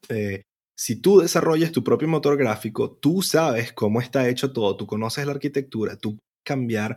Eh, 0.08 0.42
si 0.76 1.00
tú 1.00 1.20
desarrollas 1.20 1.70
tu 1.70 1.84
propio 1.84 2.08
motor 2.08 2.36
gráfico, 2.36 2.90
tú 2.90 3.22
sabes 3.22 3.72
cómo 3.72 4.00
está 4.00 4.28
hecho 4.28 4.52
todo, 4.52 4.76
tú 4.76 4.86
conoces 4.86 5.24
la 5.24 5.32
arquitectura, 5.32 5.96
tú 5.96 6.16
puedes 6.16 6.42
cambiar 6.44 6.96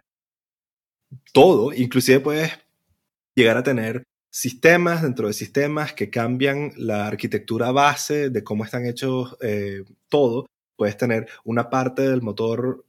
todo, 1.32 1.72
inclusive 1.74 2.20
puedes 2.20 2.52
llegar 3.36 3.58
a 3.58 3.64
tener 3.64 4.04
sistemas 4.32 5.04
dentro 5.04 5.28
de 5.28 5.34
sistemas 5.34 5.94
que 5.94 6.10
cambian 6.10 6.72
la 6.76 7.08
arquitectura 7.08 7.72
base 7.72 8.32
de 8.32 8.44
cómo 8.44 8.66
están 8.66 8.86
hechos 8.88 9.38
eh, 9.42 9.84
todo. 10.10 10.48
Puedes 10.76 10.98
tener 10.98 11.30
una 11.44 11.70
parte 11.70 12.02
del 12.02 12.22
motor 12.22 12.86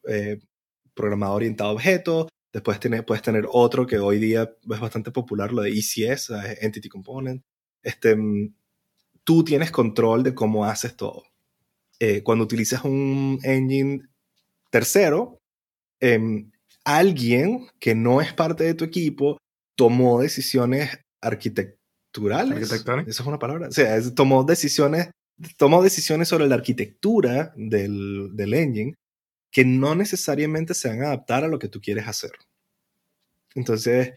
programado 0.95 1.35
orientado 1.35 1.71
a 1.71 1.75
objetos, 1.75 2.27
Después 2.57 2.81
puedes 3.07 3.23
tener 3.23 3.47
otro 3.53 3.87
que 3.87 3.99
hoy 3.99 4.19
día 4.19 4.45
es 4.45 4.81
bastante 4.81 5.11
popular, 5.11 5.53
lo 5.53 5.61
de 5.61 5.73
ECS, 5.73 6.31
Entity 6.62 6.88
Component. 6.88 7.45
Este, 7.83 8.16
mm, 8.16 8.55
tú 9.25 9.45
tienes 9.45 9.71
control 9.71 10.23
de 10.23 10.35
cómo 10.35 10.64
haces 10.64 10.97
todo. 10.97 11.25
Eh, 12.01 12.23
cuando 12.23 12.45
utilizas 12.45 12.83
un 12.83 13.38
engine 13.42 14.09
tercero, 14.71 15.38
em, 16.01 16.51
alguien 16.83 17.69
que 17.79 17.95
no 17.95 18.23
es 18.23 18.33
parte 18.33 18.64
de 18.64 18.73
tu 18.73 18.87
equipo 18.87 19.37
tomó 19.75 20.19
decisiones 20.23 20.99
arquitecturales. 21.21 22.73
Esa 22.73 23.05
es 23.07 23.21
una 23.21 23.38
palabra. 23.38 23.69
O 23.69 23.73
sea, 23.73 24.01
tomó 24.14 24.45
decisiones, 24.45 25.11
tomó 25.59 25.83
decisiones 25.83 26.29
sobre 26.29 26.49
la 26.49 26.55
arquitectura 26.55 27.53
del, 27.55 28.31
del 28.33 28.55
engine 28.55 28.95
que 29.50 29.64
no 29.64 29.94
necesariamente 29.94 30.74
se 30.74 30.88
van 30.88 31.02
a 31.02 31.06
adaptar 31.06 31.44
a 31.44 31.48
lo 31.48 31.59
que 31.59 31.68
tú 31.68 31.80
quieres 31.80 32.06
hacer. 32.06 32.32
Entonces, 33.54 34.14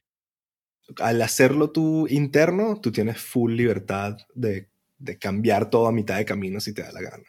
al 0.98 1.22
hacerlo 1.22 1.72
tú 1.72 2.08
interno, 2.10 2.80
tú 2.82 2.92
tienes 2.92 3.20
full 3.20 3.54
libertad 3.54 4.18
de, 4.34 4.68
cambiar 5.20 5.70
todo 5.70 5.88
a 5.88 5.94
mitad 5.94 6.18
de 6.18 6.26
camino 6.26 6.60
si 6.60 6.74
te 6.74 6.82
da 6.82 6.92
la 6.92 7.02
gana. 7.02 7.24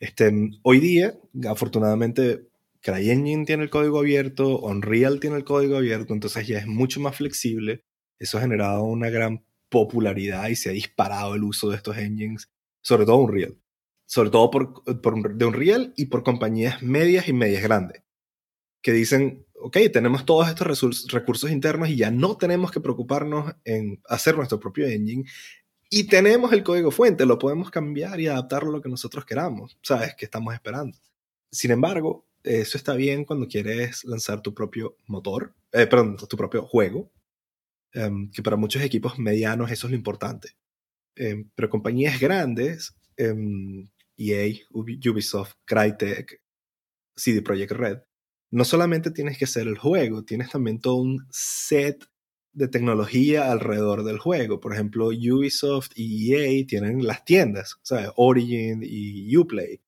Este, 0.00 0.32
hoy 0.62 0.80
día, 0.80 1.14
afortunadamente, 1.48 2.48
CryEngine 2.80 3.44
tiene 3.44 3.64
el 3.64 3.70
código 3.70 3.98
abierto, 3.98 4.60
Unreal 4.60 5.20
tiene 5.20 5.36
el 5.36 5.44
código 5.44 5.76
abierto, 5.76 6.14
entonces 6.14 6.46
ya 6.46 6.58
es 6.58 6.66
mucho 6.66 7.00
más 7.00 7.16
flexible. 7.16 7.84
Eso 8.18 8.38
ha 8.38 8.42
generado 8.42 8.84
una 8.84 9.10
gran 9.10 9.44
popularidad 9.68 10.48
y 10.48 10.56
se 10.56 10.70
ha 10.70 10.72
disparado 10.72 11.34
el 11.34 11.44
uso 11.44 11.68
de 11.68 11.76
estos 11.76 11.98
engines, 11.98 12.48
sobre 12.80 13.04
todo 13.04 13.16
Unreal 13.16 13.58
sobre 14.14 14.30
todo 14.30 14.48
por, 14.48 15.34
de 15.34 15.44
Unreal 15.44 15.92
y 15.96 16.06
por 16.06 16.22
compañías 16.22 16.80
medias 16.84 17.26
y 17.26 17.32
medias 17.32 17.64
grandes, 17.64 18.04
que 18.80 18.92
dicen, 18.92 19.44
ok, 19.54 19.76
tenemos 19.92 20.24
todos 20.24 20.48
estos 20.48 21.10
recursos 21.10 21.50
internos 21.50 21.88
y 21.88 21.96
ya 21.96 22.12
no 22.12 22.36
tenemos 22.36 22.70
que 22.70 22.78
preocuparnos 22.78 23.56
en 23.64 24.00
hacer 24.08 24.36
nuestro 24.36 24.60
propio 24.60 24.86
engine 24.86 25.24
y 25.90 26.04
tenemos 26.04 26.52
el 26.52 26.62
código 26.62 26.92
fuente, 26.92 27.26
lo 27.26 27.40
podemos 27.40 27.72
cambiar 27.72 28.20
y 28.20 28.28
adaptarlo 28.28 28.68
a 28.68 28.72
lo 28.74 28.80
que 28.80 28.88
nosotros 28.88 29.24
queramos, 29.24 29.76
¿sabes? 29.82 30.14
Que 30.14 30.26
estamos 30.26 30.54
esperando. 30.54 30.96
Sin 31.50 31.72
embargo, 31.72 32.24
eso 32.44 32.78
está 32.78 32.94
bien 32.94 33.24
cuando 33.24 33.48
quieres 33.48 34.04
lanzar 34.04 34.42
tu 34.42 34.54
propio 34.54 34.96
motor, 35.08 35.56
eh, 35.72 35.88
perdón, 35.88 36.18
tu 36.28 36.36
propio 36.36 36.62
juego, 36.62 37.10
em, 37.92 38.30
que 38.30 38.44
para 38.44 38.54
muchos 38.56 38.80
equipos 38.80 39.18
medianos 39.18 39.72
eso 39.72 39.88
es 39.88 39.90
lo 39.90 39.96
importante. 39.96 40.50
Em, 41.16 41.50
pero 41.56 41.68
compañías 41.68 42.20
grandes 42.20 42.94
em, 43.16 43.88
EA, 44.16 44.54
Ubisoft, 44.70 45.54
Crytek, 45.64 46.40
CD 47.16 47.42
Projekt 47.42 47.72
Red, 47.72 47.98
no 48.50 48.64
solamente 48.64 49.10
tienes 49.10 49.38
que 49.38 49.46
hacer 49.46 49.66
el 49.66 49.78
juego, 49.78 50.24
tienes 50.24 50.50
también 50.50 50.80
todo 50.80 50.96
un 50.96 51.26
set 51.30 52.04
de 52.52 52.68
tecnología 52.68 53.50
alrededor 53.50 54.04
del 54.04 54.18
juego. 54.18 54.60
Por 54.60 54.72
ejemplo, 54.72 55.06
Ubisoft 55.06 55.90
y 55.96 56.34
EA 56.34 56.66
tienen 56.66 57.04
las 57.04 57.24
tiendas, 57.24 57.76
sea, 57.82 58.12
Origin 58.16 58.80
y 58.82 59.36
Uplay. 59.36 59.80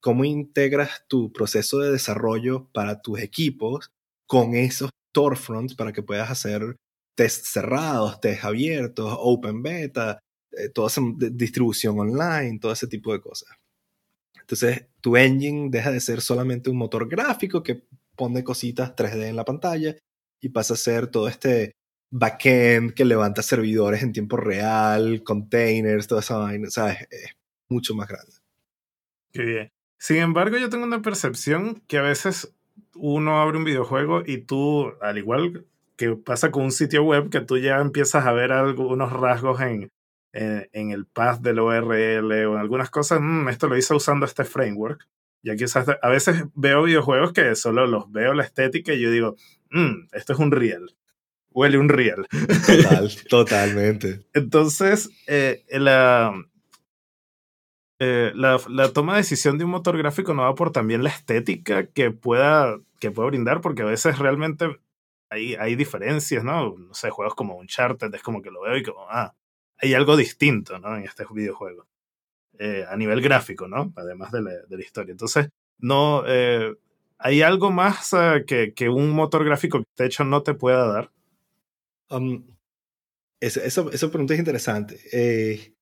¿Cómo 0.00 0.24
integras 0.24 1.04
tu 1.08 1.32
proceso 1.32 1.78
de 1.80 1.92
desarrollo 1.92 2.68
para 2.72 3.02
tus 3.02 3.20
equipos 3.20 3.90
con 4.26 4.54
esos 4.54 4.90
storefronts 5.10 5.74
para 5.74 5.92
que 5.92 6.02
puedas 6.02 6.30
hacer 6.30 6.76
tests 7.16 7.48
cerrados, 7.52 8.20
tests 8.20 8.44
abiertos, 8.44 9.14
open 9.18 9.62
beta, 9.62 10.20
eh, 10.52 10.68
toda 10.68 10.88
esa 10.88 11.00
distribución 11.16 11.98
online, 11.98 12.58
todo 12.60 12.72
ese 12.72 12.86
tipo 12.86 13.12
de 13.12 13.20
cosas. 13.20 13.48
Entonces, 14.40 14.86
tu 15.00 15.16
engine 15.16 15.68
deja 15.70 15.90
de 15.92 16.00
ser 16.00 16.20
solamente 16.20 16.70
un 16.70 16.76
motor 16.76 17.08
gráfico 17.08 17.62
que 17.62 17.84
pone 18.16 18.42
cositas 18.42 18.94
3D 18.96 19.28
en 19.28 19.36
la 19.36 19.44
pantalla 19.44 19.96
y 20.40 20.48
pasa 20.48 20.74
a 20.74 20.76
ser 20.76 21.06
todo 21.06 21.28
este 21.28 21.76
backend 22.10 22.94
que 22.94 23.04
levanta 23.04 23.42
servidores 23.42 24.02
en 24.02 24.12
tiempo 24.12 24.36
real, 24.36 25.22
containers, 25.22 26.08
toda 26.08 26.20
esa 26.20 26.38
vaina. 26.38 26.66
O 26.68 26.70
sea, 26.70 26.90
es, 26.92 27.36
mucho 27.68 27.94
más 27.94 28.08
grande. 28.08 28.32
Qué 29.32 29.42
bien. 29.42 29.72
Sin 29.98 30.16
embargo, 30.16 30.58
yo 30.58 30.68
tengo 30.68 30.84
una 30.84 31.02
percepción 31.02 31.82
que 31.86 31.98
a 31.98 32.02
veces 32.02 32.52
uno 32.96 33.40
abre 33.40 33.58
un 33.58 33.64
videojuego 33.64 34.22
y 34.26 34.38
tú, 34.38 34.92
al 35.00 35.18
igual 35.18 35.66
que 35.96 36.16
pasa 36.16 36.50
con 36.50 36.64
un 36.64 36.72
sitio 36.72 37.04
web, 37.04 37.30
que 37.30 37.40
tú 37.40 37.58
ya 37.58 37.78
empiezas 37.78 38.26
a 38.26 38.32
ver 38.32 38.52
algunos 38.52 39.12
rasgos 39.12 39.60
en, 39.60 39.90
en, 40.32 40.90
el 40.90 41.06
path 41.06 41.40
del 41.40 41.60
URL 41.60 42.32
o 42.46 42.54
en 42.54 42.58
algunas 42.58 42.90
cosas, 42.90 43.20
mm, 43.20 43.48
esto 43.48 43.68
lo 43.68 43.76
hice 43.76 43.94
usando 43.94 44.26
este 44.26 44.44
framework. 44.44 45.08
Y 45.42 45.50
aquí 45.50 45.64
a 46.02 46.08
veces 46.08 46.44
veo 46.54 46.82
videojuegos 46.82 47.32
que 47.32 47.54
solo 47.54 47.86
los 47.86 48.12
veo 48.12 48.34
la 48.34 48.44
estética 48.44 48.92
y 48.92 49.00
yo 49.00 49.10
digo, 49.10 49.36
mm, 49.70 50.08
esto 50.12 50.32
es 50.34 50.38
un 50.38 50.50
real. 50.50 50.94
Huele 51.50 51.78
un 51.78 51.88
real. 51.88 52.28
Total, 52.66 53.10
totalmente. 53.28 54.26
Entonces, 54.34 55.10
eh, 55.26 55.64
la, 55.70 56.32
eh, 57.98 58.32
la, 58.34 58.60
la, 58.68 58.92
toma 58.92 59.14
de 59.14 59.20
decisión 59.20 59.58
de 59.58 59.64
un 59.64 59.70
motor 59.70 59.98
gráfico 59.98 60.32
no 60.34 60.42
va 60.42 60.54
por 60.54 60.70
también 60.72 61.02
la 61.02 61.10
estética 61.10 61.86
que 61.86 62.10
pueda, 62.10 62.78
que 63.00 63.10
pueda 63.10 63.28
brindar, 63.30 63.62
porque 63.62 63.82
a 63.82 63.86
veces 63.86 64.18
realmente 64.18 64.78
hay, 65.30 65.54
hay 65.54 65.74
diferencias, 65.74 66.44
¿no? 66.44 66.76
No 66.76 66.94
sé, 66.94 67.10
juegos 67.10 67.34
como 67.34 67.56
Uncharted, 67.56 68.14
es 68.14 68.22
como 68.22 68.42
que 68.42 68.50
lo 68.50 68.62
veo 68.62 68.76
y 68.76 68.82
como, 68.82 69.06
ah, 69.08 69.34
hay 69.80 69.94
algo 69.94 70.16
distinto, 70.16 70.78
¿no? 70.78 70.96
En 70.96 71.04
este 71.04 71.24
videojuego. 71.32 71.86
Eh, 72.58 72.84
a 72.88 72.96
nivel 72.96 73.22
gráfico, 73.22 73.66
¿no? 73.68 73.92
Además 73.96 74.32
de 74.32 74.42
la, 74.42 74.50
de 74.50 74.76
la 74.76 74.82
historia. 74.82 75.12
Entonces, 75.12 75.48
no, 75.78 76.24
eh, 76.26 76.74
¿hay 77.18 77.42
algo 77.42 77.70
más 77.70 78.12
uh, 78.12 78.44
que, 78.46 78.74
que, 78.74 78.88
un 78.90 79.10
motor 79.10 79.44
gráfico 79.44 79.78
que 79.78 80.02
de 80.02 80.06
hecho 80.06 80.24
no 80.24 80.42
te 80.42 80.54
pueda 80.54 80.86
dar? 80.86 81.10
Um, 82.10 82.44
esa, 83.40 83.64
esa, 83.64 83.86
esa, 83.92 84.08
pregunta 84.10 84.34
es 84.34 84.40
interesante. 84.40 85.00
Eh, 85.12 85.74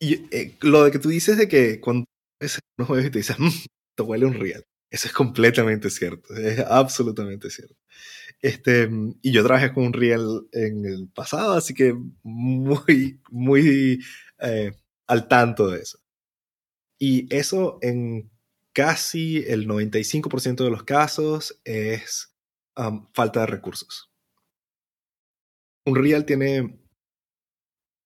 y, 0.00 0.14
eh, 0.34 0.56
lo 0.60 0.84
de 0.84 0.90
que 0.90 0.98
tú 0.98 1.08
dices 1.08 1.36
de 1.36 1.48
que 1.48 1.80
cuando 1.80 2.06
ves 2.40 2.58
unos 2.78 2.86
juegos 2.88 3.06
y 3.06 3.10
te 3.10 3.18
dices, 3.18 3.38
mmm, 3.38 3.50
te 3.94 4.02
huele 4.02 4.26
un 4.26 4.34
real. 4.34 4.64
Eso 4.90 5.08
es 5.08 5.12
completamente 5.12 5.90
cierto. 5.90 6.34
Es 6.34 6.60
absolutamente 6.60 7.50
cierto. 7.50 7.74
Este, 8.42 8.88
y 9.22 9.32
yo 9.32 9.42
trabajé 9.44 9.72
con 9.72 9.84
un 9.86 9.92
Real 9.92 10.46
en 10.52 10.84
el 10.84 11.08
pasado, 11.08 11.54
así 11.54 11.74
que 11.74 11.96
muy, 12.22 13.20
muy 13.30 14.00
eh, 14.38 14.72
al 15.06 15.28
tanto 15.28 15.68
de 15.68 15.80
eso. 15.80 15.98
Y 16.98 17.32
eso 17.34 17.78
en 17.82 18.30
casi 18.72 19.38
el 19.38 19.66
95% 19.66 20.64
de 20.64 20.70
los 20.70 20.84
casos 20.84 21.60
es 21.64 22.34
um, 22.76 23.06
falta 23.12 23.40
de 23.40 23.46
recursos. 23.46 24.10
Un 25.86 25.96
Real 25.96 26.26
tiene 26.26 26.78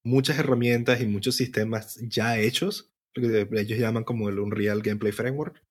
muchas 0.05 0.39
herramientas 0.39 1.01
y 1.01 1.07
muchos 1.07 1.37
sistemas 1.37 1.99
ya 2.03 2.39
hechos, 2.39 2.93
lo 3.15 3.29
que 3.29 3.61
ellos 3.61 3.79
llaman 3.79 4.05
como 4.05 4.29
el 4.29 4.39
Unreal 4.39 4.83
Gameplay 4.83 5.13
Framework. 5.13 5.63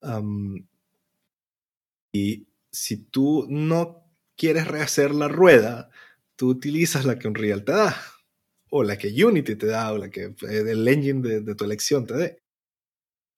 Um, 0.00 0.66
y 2.12 2.47
si 2.70 2.96
tú 2.96 3.46
no 3.48 4.04
quieres 4.36 4.68
rehacer 4.68 5.14
la 5.14 5.28
rueda, 5.28 5.90
tú 6.36 6.48
utilizas 6.48 7.04
la 7.04 7.18
que 7.18 7.28
Unreal 7.28 7.64
te 7.64 7.72
da, 7.72 7.96
o 8.70 8.82
la 8.82 8.96
que 8.96 9.08
Unity 9.24 9.56
te 9.56 9.66
da, 9.66 9.92
o 9.92 9.98
la 9.98 10.10
que 10.10 10.34
eh, 10.48 10.64
el 10.68 10.86
engine 10.86 11.40
de, 11.40 11.54
tu 11.54 11.64
elección 11.64 12.06
te 12.06 12.14
dé. 12.14 12.42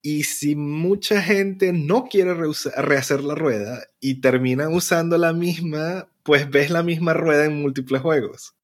Y 0.03 0.25
si 0.25 0.57
mucha 0.57 1.21
gente 1.21 1.73
no 1.73 2.05
quiere 2.05 2.35
rehacer 2.35 3.23
la 3.23 3.35
rueda 3.35 3.85
y 4.01 4.21
termina 4.21 4.69
usando 4.69 5.19
la 5.19 5.33
misma, 5.33 6.09
pues 6.23 6.51
ves 6.51 6.71
la 6.71 6.83
misma 6.83 7.13
rueda 7.13 7.45
en 7.45 7.61
múltiples 7.61 8.01
juegos. 8.01 8.55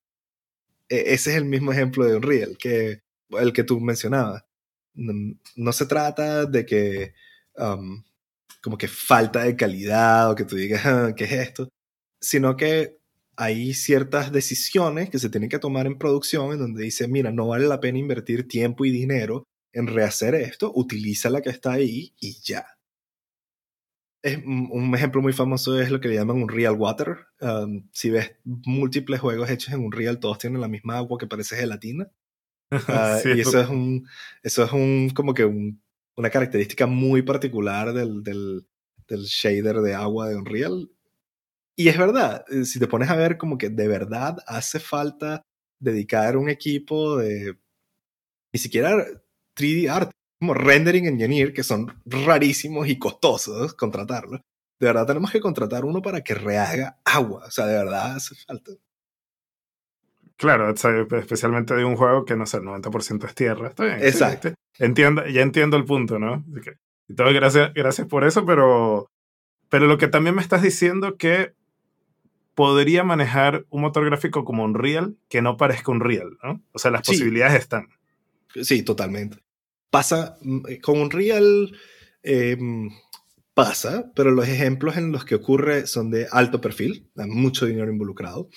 E, 0.88 1.14
ese 1.14 1.30
es 1.30 1.36
el 1.36 1.44
mismo 1.44 1.72
ejemplo 1.72 2.04
de 2.04 2.16
Unreal, 2.16 2.56
que 2.58 3.02
el 3.30 3.52
que 3.52 3.64
tú 3.64 3.80
mencionabas. 3.80 4.44
No, 4.94 5.72
se 5.72 5.86
trata 5.86 6.46
de 6.46 6.64
que 6.64 7.12
um, 7.56 8.02
como 8.66 8.78
que 8.78 8.88
falta 8.88 9.44
de 9.44 9.54
calidad 9.54 10.28
o 10.28 10.34
que 10.34 10.44
tú 10.44 10.56
digas, 10.56 10.84
ah, 10.86 11.12
¿qué 11.16 11.22
es 11.22 11.32
esto? 11.34 11.68
Sino 12.20 12.56
que 12.56 12.98
hay 13.36 13.74
ciertas 13.74 14.32
decisiones 14.32 15.08
que 15.08 15.20
se 15.20 15.30
tienen 15.30 15.48
que 15.48 15.60
tomar 15.60 15.86
en 15.86 15.98
producción 15.98 16.50
en 16.50 16.58
donde 16.58 16.82
dice, 16.82 17.06
mira, 17.06 17.30
no 17.30 17.46
vale 17.46 17.68
la 17.68 17.78
pena 17.78 18.00
invertir 18.00 18.48
tiempo 18.48 18.84
y 18.84 18.90
dinero 18.90 19.44
en 19.72 19.86
rehacer 19.86 20.34
esto, 20.34 20.72
utiliza 20.74 21.30
la 21.30 21.42
que 21.42 21.50
está 21.50 21.74
ahí 21.74 22.12
y 22.18 22.40
ya. 22.42 22.66
Es, 24.24 24.38
un 24.44 24.92
ejemplo 24.96 25.22
muy 25.22 25.32
famoso 25.32 25.80
es 25.80 25.92
lo 25.92 26.00
que 26.00 26.08
le 26.08 26.16
llaman 26.16 26.42
un 26.42 26.48
real 26.48 26.74
water. 26.74 27.18
Um, 27.40 27.88
si 27.92 28.10
ves 28.10 28.32
múltiples 28.42 29.20
juegos 29.20 29.48
hechos 29.48 29.74
en 29.74 29.84
un 29.84 29.92
real, 29.92 30.18
todos 30.18 30.38
tienen 30.38 30.60
la 30.60 30.66
misma 30.66 30.96
agua 30.96 31.18
que 31.18 31.28
parece 31.28 31.54
gelatina. 31.54 32.10
Uh, 32.68 33.28
y 33.36 33.40
eso 33.42 33.60
es 33.60 33.68
un, 33.68 34.08
eso 34.42 34.64
es 34.64 34.72
un, 34.72 35.10
como 35.10 35.34
que 35.34 35.44
un 35.44 35.80
una 36.16 36.30
característica 36.30 36.86
muy 36.86 37.22
particular 37.22 37.92
del, 37.92 38.22
del, 38.22 38.66
shader 39.08 39.76
de 39.76 39.94
agua 39.94 40.28
de 40.28 40.36
Unreal. 40.36 40.90
Y 41.76 41.88
es 41.88 41.98
verdad, 41.98 42.44
eh, 42.50 42.64
si 42.64 42.78
te 42.78 42.88
pones 42.88 43.10
a 43.10 43.16
ver 43.16 43.36
como 43.38 43.58
que 43.58 43.68
de 43.68 43.88
verdad 43.88 44.38
hace 44.46 44.80
falta 44.80 45.42
dedicar 45.78 46.36
un 46.36 46.48
equipo 46.48 47.18
de 47.18 47.58
ni 48.52 48.58
siquiera 48.60 48.96
3D 49.56 49.90
art, 49.90 50.10
como 50.40 50.54
rendering 50.54 51.06
engineer, 51.06 51.52
que 51.52 51.62
son 51.62 52.02
rarísimos 52.06 52.88
y 52.88 52.98
costosos 52.98 53.74
contratarlos. 53.74 54.40
De 54.80 54.86
verdad 54.86 55.06
tenemos 55.06 55.30
que 55.30 55.40
contratar 55.40 55.84
uno 55.84 56.02
para 56.02 56.22
que 56.22 56.34
rehaga 56.34 56.98
agua. 57.04 57.46
O 57.46 57.50
sea, 57.50 57.66
de 57.66 57.74
verdad 57.76 58.16
hace 58.16 58.34
falta. 58.46 58.72
Claro, 60.36 60.70
especialmente 60.70 61.74
de 61.74 61.84
un 61.84 61.96
juego 61.96 62.24
que 62.24 62.36
no 62.36 62.44
sé, 62.44 62.58
el 62.58 62.64
90% 62.64 63.24
es 63.24 63.34
tierra. 63.34 63.68
Está 63.68 63.84
bien. 63.84 63.98
Exacto. 64.02 64.52
entiendo, 64.78 65.26
ya 65.26 65.40
entiendo 65.40 65.76
el 65.76 65.84
punto, 65.84 66.18
¿no? 66.18 66.44
todo, 67.14 67.32
gracias, 67.32 67.72
gracias 67.72 68.06
por 68.06 68.24
eso, 68.24 68.44
pero, 68.44 69.10
pero 69.70 69.86
lo 69.86 69.96
que 69.96 70.08
también 70.08 70.34
me 70.34 70.42
estás 70.42 70.62
diciendo 70.62 71.16
que 71.16 71.54
podría 72.54 73.04
manejar 73.04 73.64
un 73.70 73.82
motor 73.82 74.04
gráfico 74.04 74.44
como 74.44 74.64
un 74.64 74.74
Real 74.74 75.16
que 75.28 75.40
no 75.40 75.56
parezca 75.56 75.92
un 75.92 76.00
Real, 76.00 76.36
¿no? 76.42 76.62
O 76.72 76.78
sea, 76.78 76.90
las 76.90 77.06
posibilidades 77.06 77.60
están. 77.60 77.88
Sí, 78.62 78.82
totalmente. 78.82 79.38
Pasa 79.90 80.36
mm, 80.42 80.66
eh, 80.68 80.80
con 80.80 80.98
un 80.98 81.10
Real. 81.10 81.72
Em, 82.22 82.90
pasa, 83.56 84.12
pero 84.14 84.32
los 84.32 84.46
ejemplos 84.48 84.98
en 84.98 85.12
los 85.12 85.24
que 85.24 85.34
ocurre 85.34 85.86
son 85.86 86.10
de 86.10 86.26
alto 86.30 86.60
perfil, 86.60 87.08
hay 87.16 87.26
mucho 87.26 87.64
dinero 87.64 87.90
involucrado. 87.90 88.50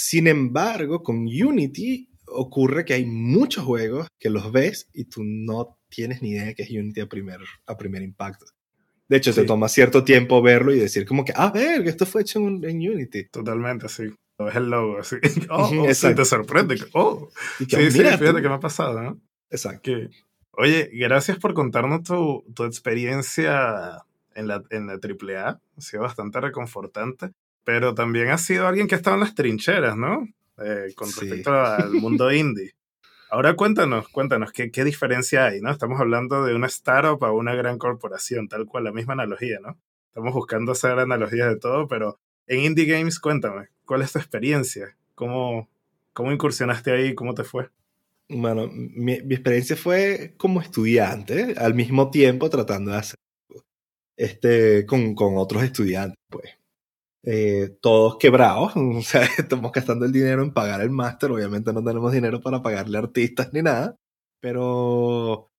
Sin 0.00 0.28
embargo, 0.28 1.02
con 1.02 1.26
Unity 1.26 2.08
ocurre 2.26 2.84
que 2.84 2.94
hay 2.94 3.04
muchos 3.04 3.64
juegos 3.64 4.06
que 4.16 4.30
los 4.30 4.52
ves 4.52 4.88
y 4.94 5.06
tú 5.06 5.24
no 5.24 5.76
tienes 5.88 6.22
ni 6.22 6.30
idea 6.30 6.44
de 6.44 6.54
que 6.54 6.62
es 6.62 6.70
Unity 6.70 7.00
a 7.00 7.08
primer, 7.08 7.40
a 7.66 7.76
primer 7.76 8.02
impacto. 8.02 8.46
De 9.08 9.16
hecho, 9.16 9.32
se 9.32 9.42
toma 9.42 9.68
cierto 9.68 10.04
tiempo 10.04 10.40
verlo 10.40 10.72
y 10.72 10.78
decir 10.78 11.04
como 11.04 11.24
que, 11.24 11.32
ah, 11.34 11.50
ver, 11.50 11.82
que 11.82 11.88
esto 11.88 12.06
fue 12.06 12.22
hecho 12.22 12.38
en, 12.38 12.64
Unity. 12.64 13.28
Totalmente, 13.28 13.88
sí. 13.88 14.04
Es 14.38 14.54
el 14.54 14.70
logo, 14.70 14.98
así. 14.98 15.16
Oh, 15.50 15.68
oh 15.68 15.86
te 15.88 16.24
sorprende. 16.24 16.76
Oh, 16.92 17.28
sí, 17.58 17.66
sí, 17.66 17.90
fíjate 17.90 18.40
que 18.40 18.48
me 18.48 18.54
ha 18.54 18.60
pasado, 18.60 19.02
¿no? 19.02 19.20
Exacto. 19.50 19.90
oye, 20.52 20.90
gracias 20.92 21.38
por 21.38 21.54
contarnos 21.54 22.04
tu, 22.04 22.44
tu 22.54 22.62
experiencia 22.62 24.04
en 24.36 24.46
la, 24.46 24.62
en 24.70 24.86
la 24.86 24.92
AAA. 24.92 25.48
Ha 25.48 25.80
sido 25.80 26.04
bastante 26.04 26.40
reconfortante 26.40 27.32
pero 27.68 27.94
también 27.94 28.30
ha 28.30 28.38
sido 28.38 28.66
alguien 28.66 28.88
que 28.88 28.94
ha 28.94 28.96
estado 28.96 29.16
en 29.16 29.20
las 29.20 29.34
trincheras, 29.34 29.94
¿no? 29.94 30.26
Eh, 30.56 30.94
con 30.96 31.06
respecto 31.08 31.52
al 31.52 31.92
mundo 31.92 32.32
indie. 32.32 32.72
Ahora 33.30 33.56
cuéntanos, 33.56 34.08
cuéntanos, 34.08 34.52
¿qué, 34.52 34.70
¿qué, 34.70 34.84
diferencia 34.84 35.44
hay, 35.44 35.60
no? 35.60 35.70
Estamos 35.70 36.00
hablando 36.00 36.46
de 36.46 36.54
una 36.54 36.66
startup 36.68 37.22
a 37.22 37.30
una 37.30 37.54
gran 37.54 37.76
corporación, 37.76 38.48
tal 38.48 38.64
cual, 38.64 38.84
la 38.84 38.92
misma 38.92 39.12
analogía, 39.12 39.58
¿no? 39.60 39.78
Estamos 40.06 40.32
buscando 40.32 40.72
hacer 40.72 40.98
analogías 40.98 41.46
de 41.50 41.58
todo, 41.58 41.88
pero 41.88 42.18
en 42.46 42.60
Indie 42.60 42.86
Games, 42.86 43.20
cuéntame, 43.20 43.68
¿cuál 43.84 44.00
es 44.00 44.12
tu 44.12 44.18
experiencia? 44.18 44.96
¿Cómo, 45.14 45.68
cómo 46.14 46.32
incursionaste 46.32 46.90
ahí? 46.90 47.14
¿Cómo 47.14 47.34
te 47.34 47.44
fue? 47.44 47.68
Bueno, 48.30 48.66
mi, 48.72 49.20
mi 49.20 49.34
experiencia 49.34 49.76
fue 49.76 50.32
como 50.38 50.62
estudiante, 50.62 51.52
al 51.58 51.74
mismo 51.74 52.10
tiempo 52.10 52.48
tratando 52.48 52.92
de 52.92 52.96
hacer 52.96 53.18
este, 54.16 54.86
con, 54.86 55.14
con 55.14 55.36
otros 55.36 55.62
estudiantes, 55.64 56.16
pues. 56.30 56.57
Eh, 57.30 57.76
todos 57.82 58.16
quebrados, 58.16 58.72
o 58.76 59.02
sea, 59.02 59.22
estamos 59.36 59.70
gastando 59.70 60.06
el 60.06 60.12
dinero 60.12 60.42
en 60.42 60.54
pagar 60.54 60.80
el 60.80 60.88
máster, 60.88 61.30
obviamente 61.30 61.74
no 61.74 61.84
tenemos 61.84 62.10
dinero 62.10 62.40
para 62.40 62.62
pagarle 62.62 62.96
artistas 62.96 63.50
ni 63.52 63.60
nada, 63.60 63.98
pero 64.40 65.52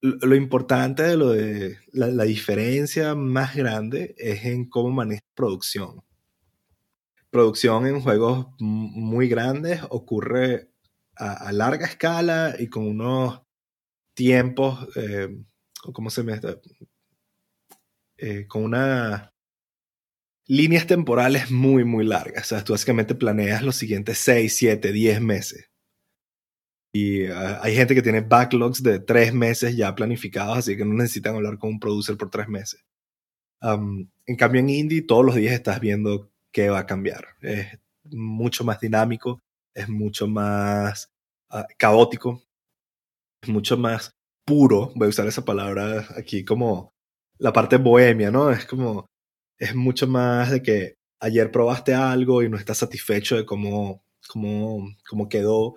lo, 0.00 0.34
importante 0.34 1.02
de 1.02 1.16
lo 1.18 1.28
de 1.28 1.76
la, 1.92 2.24
diferencia 2.24 3.14
más 3.14 3.54
grande 3.54 4.14
es 4.16 4.46
en 4.46 4.66
cómo 4.66 4.90
maneja 4.90 5.20
producción. 5.34 6.02
Producción 7.28 7.86
en 7.86 8.00
juegos 8.00 8.46
muy 8.58 9.28
grandes 9.28 9.82
ocurre 9.90 10.70
a, 11.16 11.52
larga 11.52 11.84
escala 11.84 12.54
y 12.58 12.68
con 12.68 12.86
unos 12.86 13.42
tiempos, 14.14 14.88
eh, 14.96 15.28
¿cómo 15.92 16.08
se 16.08 16.22
me 16.22 16.32
está? 16.32 16.56
Eh, 18.16 18.46
con 18.46 18.64
una 18.64 19.32
líneas 20.46 20.86
temporales 20.86 21.50
muy, 21.50 21.84
muy 21.84 22.04
largas. 22.04 22.44
O 22.44 22.48
sea, 22.48 22.64
tú 22.64 22.72
básicamente 22.72 23.14
planeas 23.14 23.62
los 23.62 23.76
siguientes 23.76 24.18
6, 24.18 24.54
7, 24.56 24.92
10 24.92 25.20
meses. 25.20 25.70
Y 26.94 27.26
ah, 27.26 27.60
hay 27.62 27.74
gente 27.74 27.94
que 27.94 28.02
tiene 28.02 28.20
backlogs 28.20 28.82
de 28.82 28.98
3 29.00 29.32
meses 29.32 29.76
ya 29.76 29.94
planificados, 29.94 30.58
así 30.58 30.76
que 30.76 30.84
no 30.84 30.94
necesitan 30.94 31.34
hablar 31.36 31.58
con 31.58 31.70
un 31.70 31.80
producer 31.80 32.16
por 32.16 32.30
3 32.30 32.48
meses. 32.48 32.84
en 33.62 34.36
cambio, 34.36 34.60
en 34.60 34.68
indie, 34.70 35.02
todos 35.02 35.24
los 35.24 35.34
días 35.36 35.54
estás 35.54 35.80
viendo 35.80 36.30
qué 36.52 36.68
va 36.70 36.80
a 36.80 36.86
cambiar. 36.86 37.26
Es 37.40 37.78
mucho 38.10 38.64
más 38.64 38.80
dinámico, 38.80 39.40
es 39.74 39.88
mucho 39.88 40.26
más 40.28 41.10
ah, 41.50 41.66
caótico, 41.78 42.42
es 43.42 43.48
mucho 43.48 43.76
más 43.76 44.14
puro. 44.44 44.92
Voy 44.96 45.06
a 45.06 45.10
usar 45.10 45.26
esa 45.28 45.44
palabra 45.44 46.06
aquí 46.16 46.44
como 46.44 46.92
la 47.38 47.52
parte 47.52 47.76
bohemia, 47.78 48.30
¿no? 48.30 48.50
Es 48.50 48.66
como 48.66 49.06
es 49.62 49.76
mucho 49.76 50.08
más 50.08 50.50
de 50.50 50.60
que 50.60 50.96
ayer 51.20 51.52
probaste 51.52 51.94
algo 51.94 52.42
y 52.42 52.48
no 52.48 52.56
estás 52.56 52.78
satisfecho 52.78 53.36
de 53.36 53.46
cómo, 53.46 54.04
cómo, 54.28 54.88
cómo 55.08 55.28
quedó 55.28 55.76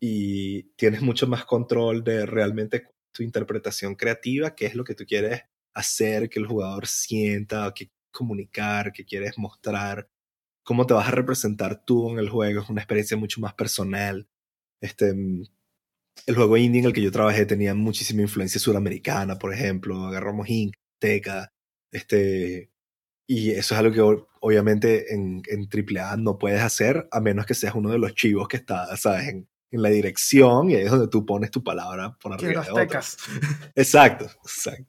y 0.00 0.64
tienes 0.74 1.00
mucho 1.00 1.28
más 1.28 1.44
control 1.44 2.02
de 2.02 2.26
realmente 2.26 2.88
tu 3.12 3.22
interpretación 3.22 3.94
creativa, 3.94 4.56
qué 4.56 4.66
es 4.66 4.74
lo 4.74 4.82
que 4.82 4.96
tú 4.96 5.04
quieres 5.06 5.42
hacer, 5.74 6.28
que 6.28 6.40
el 6.40 6.48
jugador 6.48 6.88
sienta, 6.88 7.72
que 7.72 7.92
comunicar, 8.10 8.92
que 8.92 9.04
quieres 9.04 9.38
mostrar, 9.38 10.08
cómo 10.64 10.84
te 10.84 10.94
vas 10.94 11.06
a 11.06 11.12
representar 11.12 11.84
tú 11.84 12.10
en 12.10 12.18
el 12.18 12.30
juego, 12.30 12.62
es 12.62 12.68
una 12.68 12.80
experiencia 12.80 13.16
mucho 13.16 13.40
más 13.40 13.54
personal. 13.54 14.28
Este, 14.80 15.10
el 16.26 16.34
juego 16.34 16.56
indie 16.56 16.80
en 16.80 16.86
el 16.86 16.92
que 16.92 17.02
yo 17.02 17.12
trabajé 17.12 17.46
tenía 17.46 17.76
muchísima 17.76 18.22
influencia 18.22 18.60
suramericana, 18.60 19.38
por 19.38 19.54
ejemplo, 19.54 20.04
agarramos 20.06 20.48
Inc, 20.48 20.74
Teca, 20.98 21.52
este, 21.92 22.69
y 23.32 23.52
eso 23.52 23.74
es 23.74 23.80
algo 23.80 23.94
que 23.94 24.24
obviamente 24.40 25.14
en, 25.14 25.40
en 25.46 25.68
AAA 25.72 26.16
no 26.16 26.36
puedes 26.36 26.60
hacer 26.60 27.06
a 27.12 27.20
menos 27.20 27.46
que 27.46 27.54
seas 27.54 27.76
uno 27.76 27.88
de 27.92 27.98
los 27.98 28.12
chivos 28.16 28.48
que 28.48 28.56
está, 28.56 28.96
¿sabes? 28.96 29.28
En, 29.28 29.48
en 29.70 29.82
la 29.82 29.88
dirección 29.88 30.68
y 30.68 30.74
ahí 30.74 30.82
es 30.82 30.90
donde 30.90 31.06
tú 31.06 31.24
pones 31.24 31.52
tu 31.52 31.62
palabra 31.62 32.18
por 32.20 32.32
arriba 32.32 32.64
de 32.64 32.72
otras. 32.72 33.18
Exacto, 33.76 34.24
exacto. 34.24 34.84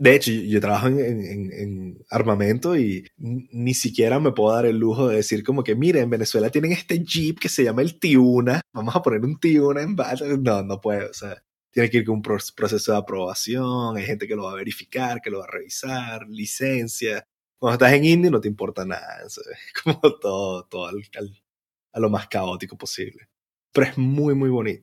De 0.00 0.16
hecho, 0.16 0.32
yo, 0.32 0.60
trabajo 0.60 0.88
en, 0.88 0.98
en, 0.98 1.52
en, 1.52 2.04
armamento 2.10 2.76
y 2.76 3.06
ni 3.18 3.74
siquiera 3.74 4.18
me 4.18 4.32
puedo 4.32 4.52
dar 4.52 4.66
el 4.66 4.78
lujo 4.78 5.06
de 5.06 5.16
decir 5.16 5.44
como 5.44 5.62
que, 5.62 5.76
mire, 5.76 6.00
en 6.00 6.10
Venezuela 6.10 6.50
tienen 6.50 6.72
este 6.72 7.04
jeep 7.04 7.38
que 7.38 7.48
se 7.48 7.62
llama 7.62 7.82
el 7.82 8.00
Tiuna, 8.00 8.62
vamos 8.72 8.96
a 8.96 9.02
poner 9.02 9.20
un 9.20 9.38
Tiuna 9.38 9.82
en 9.82 9.94
base. 9.94 10.38
No, 10.38 10.64
no 10.64 10.80
puedo, 10.80 11.08
o 11.08 11.14
sea, 11.14 11.40
tiene 11.70 11.88
que 11.88 11.98
ir 11.98 12.04
con 12.04 12.16
un 12.16 12.22
proceso 12.22 12.92
de 12.92 12.98
aprobación, 12.98 13.96
hay 13.96 14.04
gente 14.06 14.26
que 14.26 14.34
lo 14.34 14.44
va 14.44 14.52
a 14.52 14.56
verificar, 14.56 15.20
que 15.20 15.30
lo 15.30 15.38
va 15.38 15.44
a 15.44 15.50
revisar, 15.50 16.26
licencia, 16.28 17.28
cuando 17.64 17.82
estás 17.82 17.94
en 17.94 18.04
indie 18.04 18.30
no 18.30 18.42
te 18.42 18.48
importa 18.48 18.84
nada, 18.84 19.22
es 19.24 19.40
como 19.82 19.98
todo, 20.20 20.66
todo 20.66 20.86
a 20.86 21.98
lo 21.98 22.10
más 22.10 22.28
caótico 22.28 22.76
posible. 22.76 23.26
Pero 23.72 23.86
es 23.86 23.96
muy, 23.96 24.34
muy 24.34 24.50
bonito. 24.50 24.82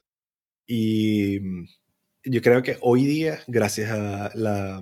Y 0.66 1.40
mm, 1.40 1.68
yo 2.24 2.42
creo 2.42 2.64
que 2.64 2.80
hoy 2.82 3.06
día, 3.06 3.40
gracias 3.46 3.92
a 3.92 4.32
la 4.34 4.82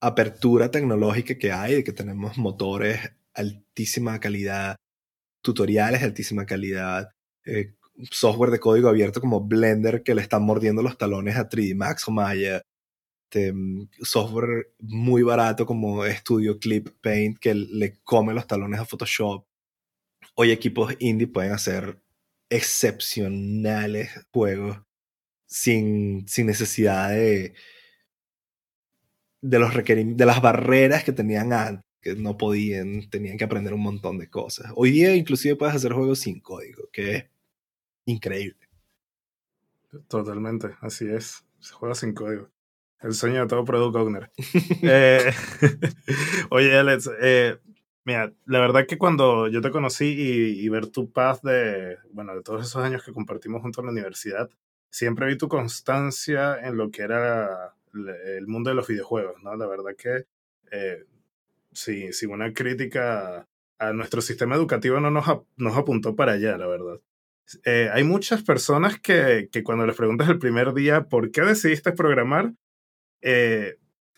apertura 0.00 0.72
tecnológica 0.72 1.38
que 1.38 1.52
hay, 1.52 1.76
de 1.76 1.84
que 1.84 1.92
tenemos 1.92 2.36
motores 2.38 2.98
altísima 3.34 4.18
calidad, 4.18 4.74
tutoriales 5.42 6.02
altísima 6.02 6.44
calidad, 6.44 7.12
eh, 7.44 7.76
software 8.10 8.50
de 8.50 8.58
código 8.58 8.88
abierto 8.88 9.20
como 9.20 9.42
Blender 9.42 10.02
que 10.02 10.16
le 10.16 10.22
están 10.22 10.42
mordiendo 10.42 10.82
los 10.82 10.98
talones 10.98 11.36
a 11.36 11.48
3D 11.48 11.76
Max 11.76 12.08
o 12.08 12.10
Maya, 12.10 12.62
este, 13.30 13.52
mm, 13.52 13.88
software 14.02 14.72
muy 14.80 15.22
barato 15.22 15.64
como 15.64 16.04
Studio 16.06 16.58
Clip 16.58 16.88
Paint 17.00 17.38
que 17.38 17.54
le 17.54 18.00
come 18.02 18.34
los 18.34 18.46
talones 18.46 18.80
a 18.80 18.84
Photoshop. 18.84 19.46
Hoy 20.34 20.50
equipos 20.50 20.94
indie 20.98 21.28
pueden 21.28 21.52
hacer 21.52 22.02
excepcionales 22.48 24.10
juegos 24.32 24.78
sin, 25.46 26.26
sin 26.28 26.46
necesidad 26.46 27.10
de, 27.10 27.54
de, 29.40 29.58
los 29.60 29.72
de 29.74 30.26
las 30.26 30.42
barreras 30.42 31.04
que 31.04 31.12
tenían 31.12 31.52
antes, 31.52 31.84
que 32.00 32.16
no 32.16 32.36
podían, 32.36 33.08
tenían 33.10 33.38
que 33.38 33.44
aprender 33.44 33.74
un 33.74 33.82
montón 33.82 34.18
de 34.18 34.28
cosas. 34.28 34.72
Hoy 34.74 34.90
día 34.90 35.14
inclusive 35.14 35.56
puedes 35.56 35.76
hacer 35.76 35.92
juegos 35.92 36.18
sin 36.20 36.40
código, 36.40 36.88
que 36.92 37.16
es 37.16 37.24
increíble. 38.06 38.68
Totalmente, 40.08 40.70
así 40.80 41.08
es. 41.08 41.44
Se 41.60 41.72
juega 41.74 41.94
sin 41.94 42.14
código. 42.14 42.50
El 43.02 43.14
sueño 43.14 43.40
de 43.40 43.46
todo 43.46 43.64
product 43.64 43.96
owner. 43.96 44.30
Eh, 44.82 45.32
oye, 46.50 46.76
Alex, 46.76 47.10
eh, 47.20 47.58
mira, 48.04 48.32
la 48.46 48.60
verdad 48.60 48.86
que 48.86 48.98
cuando 48.98 49.48
yo 49.48 49.60
te 49.60 49.70
conocí 49.70 50.06
y, 50.06 50.68
ver 50.68 50.86
tu 50.86 51.10
path 51.10 51.42
de, 51.42 51.98
bueno, 52.12 52.34
de 52.34 52.42
todos 52.42 52.66
esos 52.66 52.82
años 52.82 53.02
que 53.02 53.12
compartimos 53.12 53.62
junto 53.62 53.80
a 53.80 53.84
la 53.84 53.90
universidad, 53.90 54.50
siempre 54.90 55.26
vi 55.26 55.36
tu 55.36 55.48
constancia 55.48 56.58
en 56.60 56.76
lo 56.76 56.90
que 56.90 57.02
era 57.02 57.74
el 57.92 58.46
mundo 58.46 58.70
de 58.70 58.76
los 58.76 58.86
videojuegos, 58.86 59.42
¿no? 59.42 59.56
La 59.56 59.66
verdad 59.66 59.96
que 59.96 60.26
eh, 60.70 61.04
sí, 61.72 62.12
sí, 62.12 62.26
una 62.26 62.52
crítica 62.52 63.48
a 63.78 63.92
nuestro 63.92 64.20
sistema 64.20 64.56
educativo 64.56 65.00
no 65.00 65.10
nos, 65.10 65.26
nos 65.56 65.76
apuntó 65.76 66.14
para 66.14 66.32
allá, 66.32 66.56
la 66.56 66.66
verdad. 66.66 67.00
hay 67.92 68.04
muchas 68.04 68.42
personas 68.42 69.00
que, 69.00 69.48
que, 69.50 69.62
cuando 69.62 69.86
les 69.86 69.96
preguntas 69.96 70.28
el 70.28 70.38
primer 70.38 70.72
día 70.74 71.04
por 71.04 71.30
qué 71.30 71.40
decidiste 71.42 71.92
programar, 71.92 72.52
eh, 73.22 73.76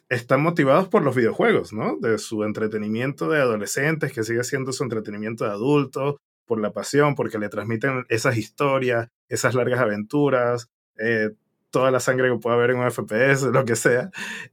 están 0.09 0.43
motivados 0.43 0.89
por 0.89 1.03
los 1.03 1.17
videojuegos, 1.17 1.73
¿no? 1.73 1.97
De 1.99 2.19
su 2.19 2.45
entretenimiento 2.45 3.31
de 3.31 3.41
adolescentes, 3.41 4.13
que 4.13 4.25
sigue 4.25 4.45
siendo 4.45 4.73
su 4.73 4.85
entretenimiento 4.85 5.45
de 5.45 5.51
adultos, 5.51 6.17
por 6.45 6.61
la 6.61 6.73
pasión, 6.73 7.15
porque 7.15 7.39
le 7.39 7.49
transmiten 7.49 8.05
esas 8.09 8.37
historias, 8.37 9.09
esas 9.29 9.55
largas 9.55 9.81
aventuras, 9.81 10.69
eh, 10.99 11.31
toda 11.71 11.91
la 11.91 12.01
sangre 12.01 12.31
que 12.31 12.39
pueda 12.39 12.57
haber 12.57 12.73
en 12.73 12.79
un 12.79 12.91
FPS, 12.91 13.45
lo 13.53 13.65
que 13.65 13.77
sea. 13.77 14.11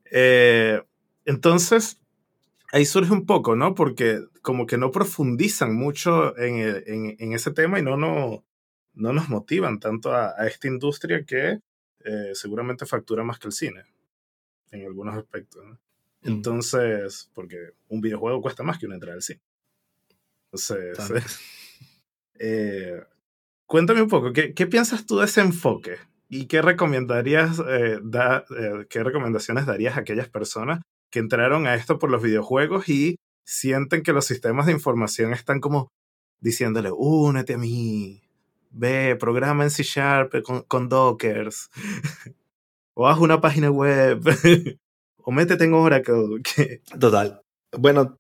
Eh, 0.10 0.82
entonces, 1.26 2.00
ahí 2.72 2.86
surge 2.86 3.12
un 3.12 3.26
poco, 3.26 3.56
¿no? 3.56 3.76
Porque 3.76 4.22
como 4.42 4.66
que 4.66 4.78
no 4.78 4.92
profundizan 4.92 5.76
mucho 5.76 6.38
en, 6.38 7.34
ese 7.34 7.52
tema 7.52 7.80
y 7.80 7.84
no 7.84 7.98
nos 7.98 9.30
motivan 9.30 9.80
tanto 9.80 10.14
a, 10.14 10.48
esta 10.48 10.68
industria 10.68 11.26
que 11.26 11.60
seguramente 12.34 12.86
factura 12.86 13.24
más 13.26 13.40
que 13.40 13.48
el 13.48 13.54
cine 13.54 13.84
en 14.72 14.86
algunos 14.86 15.16
aspectos. 15.16 15.64
Entonces, 16.22 17.30
porque 17.34 17.72
un 17.88 18.02
videojuego 18.02 18.42
cuesta 18.42 18.64
más 18.64 18.78
que 18.78 18.86
una 18.86 18.96
entrada 18.96 19.16
al 19.16 19.22
cine. 19.22 19.42
Entonces, 20.52 21.40
eh, 22.40 23.02
cuéntame 23.66 24.02
un 24.02 24.10
poco, 24.10 24.34
¿qué, 24.34 24.54
¿qué, 24.54 24.68
piensas 24.68 25.06
tú 25.06 25.20
de 25.20 25.26
ese 25.26 25.42
enfoque? 25.42 25.98
¿Y 26.28 26.46
qué 26.48 26.62
recomendarías, 26.62 27.60
eh, 27.68 28.00
da, 28.04 28.46
eh, 28.58 28.86
qué 28.90 29.04
recomendaciones 29.04 29.66
darías 29.66 29.98
a 29.98 30.02
aquellas 30.02 30.30
personas 30.30 30.82
que 31.10 31.20
entraron 31.20 31.68
a 31.68 31.76
esto 31.76 31.98
por 31.98 32.12
los 32.12 32.22
videojuegos 32.22 32.88
y 32.90 33.16
sienten 33.46 34.04
que 34.04 34.14
los 34.14 34.26
sistemas 34.26 34.68
de 34.68 34.74
información 34.74 35.34
están 35.34 35.60
como 35.60 35.90
diciéndole, 36.40 36.92
únete 36.92 37.56
a 37.56 37.58
mí, 37.58 38.22
ve, 38.70 39.16
programa 39.20 39.64
en 39.64 39.72
C 39.72 39.84
Sharp 39.84 40.42
con, 40.44 40.62
con 40.64 40.88
Dockers, 40.88 41.70
o 43.00 43.08
haz 43.08 43.18
una 43.18 43.40
página 43.40 43.72
web, 43.72 44.20
o 45.24 45.32
métete 45.32 45.64
en 45.64 45.74
Oracle. 45.74 46.42
Total. 47.00 47.42
Bueno, 47.78 48.18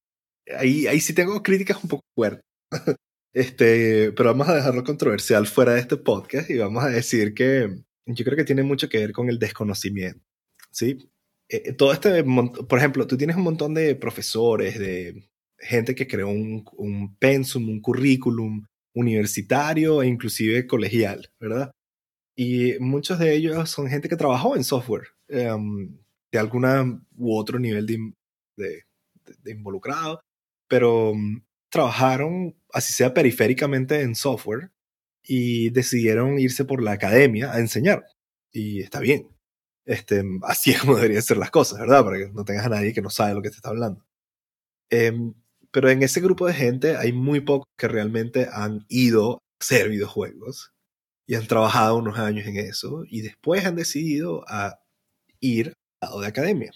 ahí, 0.57 0.87
ahí 0.87 1.01
sí 1.01 1.13
tengo 1.13 1.43
críticas 1.43 1.83
un 1.83 1.89
poco 1.89 2.03
fuertes. 2.15 2.43
Este, 3.31 4.11
pero 4.13 4.29
vamos 4.31 4.49
a 4.49 4.55
dejarlo 4.55 4.83
controversial 4.83 5.45
fuera 5.45 5.75
de 5.75 5.81
este 5.81 5.97
podcast 5.97 6.49
y 6.49 6.57
vamos 6.57 6.83
a 6.83 6.87
decir 6.87 7.35
que 7.35 7.69
yo 8.07 8.25
creo 8.25 8.35
que 8.35 8.43
tiene 8.43 8.63
mucho 8.63 8.89
que 8.89 8.97
ver 8.97 9.11
con 9.11 9.29
el 9.29 9.37
desconocimiento. 9.37 10.25
¿sí? 10.71 10.97
Eh, 11.47 11.61
eh, 11.65 11.73
todo 11.73 11.93
este, 11.93 12.23
por 12.23 12.79
ejemplo, 12.79 13.05
tú 13.05 13.17
tienes 13.17 13.35
un 13.35 13.43
montón 13.43 13.75
de 13.75 13.93
profesores, 13.95 14.79
de 14.79 15.29
gente 15.59 15.93
que 15.93 16.07
creó 16.07 16.29
un, 16.29 16.65
un 16.75 17.15
pensum, 17.17 17.69
un 17.69 17.81
currículum 17.81 18.65
universitario 18.95 20.01
e 20.01 20.07
inclusive 20.07 20.65
colegial, 20.65 21.29
¿verdad? 21.39 21.71
Y 22.41 22.79
muchos 22.79 23.19
de 23.19 23.35
ellos 23.35 23.69
son 23.69 23.89
gente 23.89 24.07
que 24.07 24.15
trabajó 24.15 24.55
en 24.55 24.63
software 24.63 25.09
em, 25.27 25.99
de 26.31 26.39
alguna 26.39 26.85
u 27.17 27.37
otro 27.37 27.59
nivel 27.59 27.85
de, 27.85 28.85
involucrado, 29.45 30.21
pero 30.69 31.13
mm, 31.13 31.43
trabajaron, 31.69 32.55
así 32.71 32.93
sea 32.93 33.13
periféricamente, 33.13 33.99
en 34.03 34.15
software 34.15 34.71
y 35.21 35.69
decidieron 35.71 36.39
irse 36.39 36.63
por 36.63 36.81
la 36.81 36.93
academia 36.93 37.51
a 37.51 37.59
enseñar. 37.59 38.05
Y 38.53 38.83
está 38.83 39.01
bien. 39.01 39.27
Este, 39.85 40.23
así 40.43 40.71
es 40.71 40.79
como 40.79 40.95
deberían 40.95 41.21
ser 41.21 41.35
las 41.35 41.51
cosas, 41.51 41.81
¿verdad? 41.81 42.05
Para 42.05 42.19
que 42.19 42.29
no 42.31 42.45
tengas 42.45 42.65
a 42.65 42.69
nadie 42.69 42.93
que 42.93 43.01
no 43.01 43.09
sabe 43.09 43.33
lo 43.33 43.41
que 43.41 43.49
te 43.49 43.57
está 43.57 43.67
hablando. 43.67 44.05
Em, 44.89 45.33
pero 45.71 45.89
en 45.89 46.03
ese 46.03 46.21
grupo 46.21 46.47
de 46.47 46.53
gente 46.53 46.95
hay 46.95 47.11
muy 47.11 47.41
pocos 47.41 47.67
que 47.77 47.89
realmente 47.89 48.47
han 48.49 48.85
ido 48.87 49.33
a 49.33 49.39
hacer 49.59 49.89
videojuegos 49.89 50.71
y 51.29 51.35
han 51.35 51.45
trabajado 51.45 51.95
unos 51.97 52.17
años 52.17 52.47
en 52.47 52.57
eso 52.57 53.03
y 53.07 53.21
después 53.21 53.63
han 53.63 53.75
decidido 53.75 54.43
a 54.47 54.81
ir 55.39 55.73
lado 56.01 56.21
de 56.21 56.27
academia. 56.27 56.71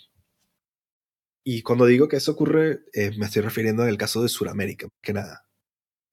Y 1.44 1.64
cuando 1.64 1.88
digo 1.88 2.08
que 2.08 2.18
eso 2.18 2.34
ocurre, 2.34 2.82
eh, 2.94 3.10
me 3.18 3.26
estoy 3.26 3.42
refiriendo 3.42 3.82
en 3.82 3.90
el 3.90 3.98
caso 3.98 4.22
de 4.22 4.30
Sudamérica, 4.30 4.88
que 5.02 5.12
nada. 5.12 5.48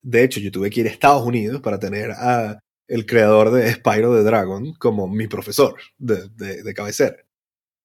De 0.00 0.24
hecho, 0.24 0.40
yo 0.40 0.50
tuve 0.50 0.70
que 0.70 0.80
ir 0.80 0.86
a 0.86 0.90
Estados 0.90 1.22
Unidos 1.22 1.60
para 1.60 1.78
tener 1.78 2.12
a 2.12 2.58
el 2.88 3.04
creador 3.04 3.50
de 3.50 3.74
Spyro 3.74 4.16
the 4.16 4.22
Dragon 4.22 4.72
como 4.78 5.06
mi 5.06 5.26
profesor 5.26 5.76
de, 5.98 6.26
de, 6.30 6.62
de 6.62 6.74
cabecera. 6.74 7.18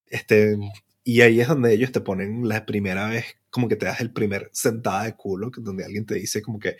Este, 0.06 0.58
y 1.03 1.20
ahí 1.20 1.41
es 1.41 1.49
donde 1.49 1.74
ellos 1.74 1.91
te 1.91 1.99
ponen 1.99 2.47
la 2.47 2.66
primera 2.66 3.10
vez, 3.10 3.26
como 3.49 3.68
que 3.68 3.76
te 3.76 3.88
das 3.88 3.99
el 3.99 4.14
primer 4.14 4.49
sentada 4.53 5.03
de 5.03 5.18
culo, 5.18 5.51
donde 5.58 5.84
alguien 5.84 6.06
te 6.06 6.16
dice 6.16 6.41
como 6.41 6.60
que, 6.60 6.78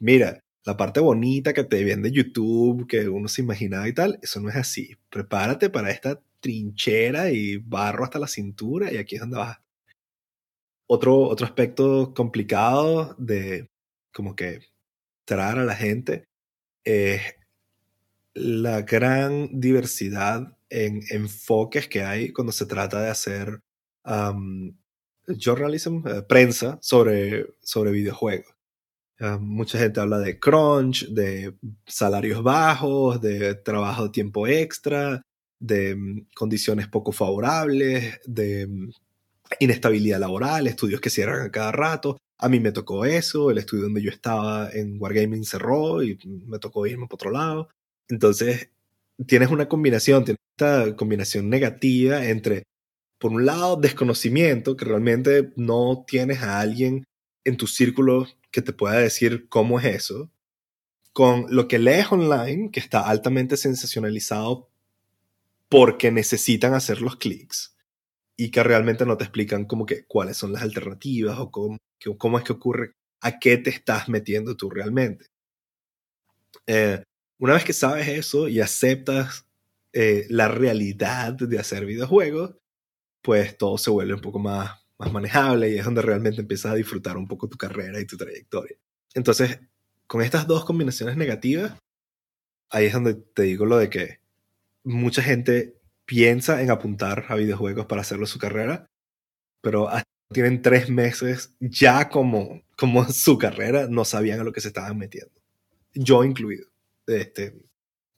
mira, 0.00 0.43
la 0.64 0.76
parte 0.76 1.00
bonita 1.00 1.52
que 1.52 1.64
te 1.64 1.84
de 1.84 2.10
YouTube, 2.10 2.86
que 2.88 3.08
uno 3.08 3.28
se 3.28 3.42
imaginaba 3.42 3.88
y 3.88 3.92
tal, 3.92 4.18
eso 4.22 4.40
no 4.40 4.48
es 4.48 4.56
así. 4.56 4.96
Prepárate 5.10 5.70
para 5.70 5.90
esta 5.90 6.20
trinchera 6.40 7.30
y 7.30 7.58
barro 7.58 8.04
hasta 8.04 8.18
la 8.18 8.28
cintura 8.28 8.92
y 8.92 8.96
aquí 8.96 9.16
es 9.16 9.20
donde 9.20 9.38
vas. 9.38 9.58
Otro, 10.86 11.28
otro 11.28 11.46
aspecto 11.46 12.12
complicado 12.14 13.14
de 13.18 13.70
como 14.12 14.36
que 14.36 14.60
traer 15.24 15.58
a 15.58 15.64
la 15.64 15.74
gente 15.74 16.26
es 16.84 17.20
la 18.34 18.82
gran 18.82 19.60
diversidad 19.60 20.56
en 20.70 21.02
enfoques 21.10 21.88
que 21.88 22.02
hay 22.02 22.32
cuando 22.32 22.52
se 22.52 22.66
trata 22.66 23.02
de 23.02 23.10
hacer 23.10 23.60
journalism, 25.26 26.06
eh, 26.06 26.22
prensa 26.22 26.78
sobre, 26.82 27.46
sobre 27.62 27.92
videojuegos. 27.92 28.53
Mucha 29.40 29.78
gente 29.78 30.00
habla 30.00 30.18
de 30.18 30.38
crunch, 30.38 31.08
de 31.08 31.54
salarios 31.86 32.42
bajos, 32.42 33.20
de 33.20 33.54
trabajo 33.54 34.04
de 34.04 34.10
tiempo 34.10 34.46
extra, 34.46 35.22
de 35.60 35.94
mm, 35.96 36.26
condiciones 36.34 36.88
poco 36.88 37.12
favorables, 37.12 38.20
de 38.26 38.66
mm, 38.66 38.90
inestabilidad 39.60 40.20
laboral, 40.20 40.66
estudios 40.66 41.00
que 41.00 41.10
cierran 41.10 41.46
a 41.46 41.50
cada 41.50 41.72
rato. 41.72 42.18
A 42.38 42.48
mí 42.48 42.60
me 42.60 42.72
tocó 42.72 43.04
eso, 43.04 43.50
el 43.50 43.58
estudio 43.58 43.84
donde 43.84 44.02
yo 44.02 44.10
estaba 44.10 44.70
en 44.72 45.00
Wargaming 45.00 45.44
cerró 45.44 46.02
y 46.02 46.18
me 46.46 46.58
tocó 46.58 46.86
irme 46.86 47.06
por 47.06 47.16
otro 47.16 47.30
lado. 47.30 47.68
Entonces, 48.08 48.70
tienes 49.26 49.50
una 49.50 49.68
combinación, 49.68 50.24
tienes 50.24 50.40
esta 50.56 50.96
combinación 50.96 51.48
negativa 51.48 52.26
entre, 52.26 52.64
por 53.18 53.32
un 53.32 53.46
lado, 53.46 53.76
desconocimiento, 53.76 54.76
que 54.76 54.84
realmente 54.84 55.52
no 55.56 56.04
tienes 56.06 56.42
a 56.42 56.60
alguien 56.60 57.04
en 57.44 57.56
tu 57.56 57.66
círculo 57.66 58.26
que 58.54 58.62
te 58.62 58.72
pueda 58.72 59.00
decir 59.00 59.48
cómo 59.48 59.80
es 59.80 59.84
eso, 59.84 60.30
con 61.12 61.46
lo 61.48 61.66
que 61.66 61.80
lees 61.80 62.12
online, 62.12 62.70
que 62.70 62.78
está 62.78 63.00
altamente 63.00 63.56
sensacionalizado 63.56 64.70
porque 65.68 66.12
necesitan 66.12 66.72
hacer 66.72 67.02
los 67.02 67.16
clics 67.16 67.76
y 68.36 68.52
que 68.52 68.62
realmente 68.62 69.04
no 69.06 69.16
te 69.16 69.24
explican 69.24 69.64
como 69.64 69.86
que 69.86 70.04
cuáles 70.06 70.36
son 70.36 70.52
las 70.52 70.62
alternativas 70.62 71.36
o 71.40 71.50
cómo, 71.50 71.78
cómo 72.16 72.38
es 72.38 72.44
que 72.44 72.52
ocurre, 72.52 72.92
a 73.20 73.40
qué 73.40 73.56
te 73.58 73.70
estás 73.70 74.08
metiendo 74.08 74.56
tú 74.56 74.70
realmente. 74.70 75.26
Eh, 76.68 77.02
una 77.38 77.54
vez 77.54 77.64
que 77.64 77.72
sabes 77.72 78.06
eso 78.06 78.46
y 78.46 78.60
aceptas 78.60 79.46
eh, 79.92 80.26
la 80.30 80.46
realidad 80.46 81.32
de 81.32 81.58
hacer 81.58 81.86
videojuegos, 81.86 82.54
pues 83.20 83.58
todo 83.58 83.78
se 83.78 83.90
vuelve 83.90 84.14
un 84.14 84.20
poco 84.20 84.38
más, 84.38 84.83
más 84.98 85.12
manejable 85.12 85.70
y 85.70 85.78
es 85.78 85.84
donde 85.84 86.02
realmente 86.02 86.40
empiezas 86.40 86.72
a 86.72 86.76
disfrutar 86.76 87.16
un 87.16 87.26
poco 87.26 87.48
tu 87.48 87.56
carrera 87.56 88.00
y 88.00 88.06
tu 88.06 88.16
trayectoria. 88.16 88.76
Entonces, 89.14 89.60
con 90.06 90.22
estas 90.22 90.46
dos 90.46 90.64
combinaciones 90.64 91.16
negativas, 91.16 91.78
ahí 92.70 92.86
es 92.86 92.92
donde 92.92 93.14
te 93.14 93.42
digo 93.42 93.66
lo 93.66 93.78
de 93.78 93.90
que 93.90 94.20
mucha 94.84 95.22
gente 95.22 95.78
piensa 96.04 96.62
en 96.62 96.70
apuntar 96.70 97.26
a 97.28 97.36
videojuegos 97.36 97.86
para 97.86 98.02
hacerlo 98.02 98.26
su 98.26 98.38
carrera, 98.38 98.86
pero 99.60 99.88
hasta 99.88 100.04
tienen 100.32 100.62
tres 100.62 100.90
meses 100.90 101.54
ya 101.60 102.08
como, 102.08 102.62
como 102.76 103.04
su 103.12 103.38
carrera, 103.38 103.86
no 103.88 104.04
sabían 104.04 104.40
a 104.40 104.44
lo 104.44 104.52
que 104.52 104.60
se 104.60 104.68
estaban 104.68 104.98
metiendo. 104.98 105.32
Yo 105.94 106.24
incluido. 106.24 106.66
Este, 107.06 107.54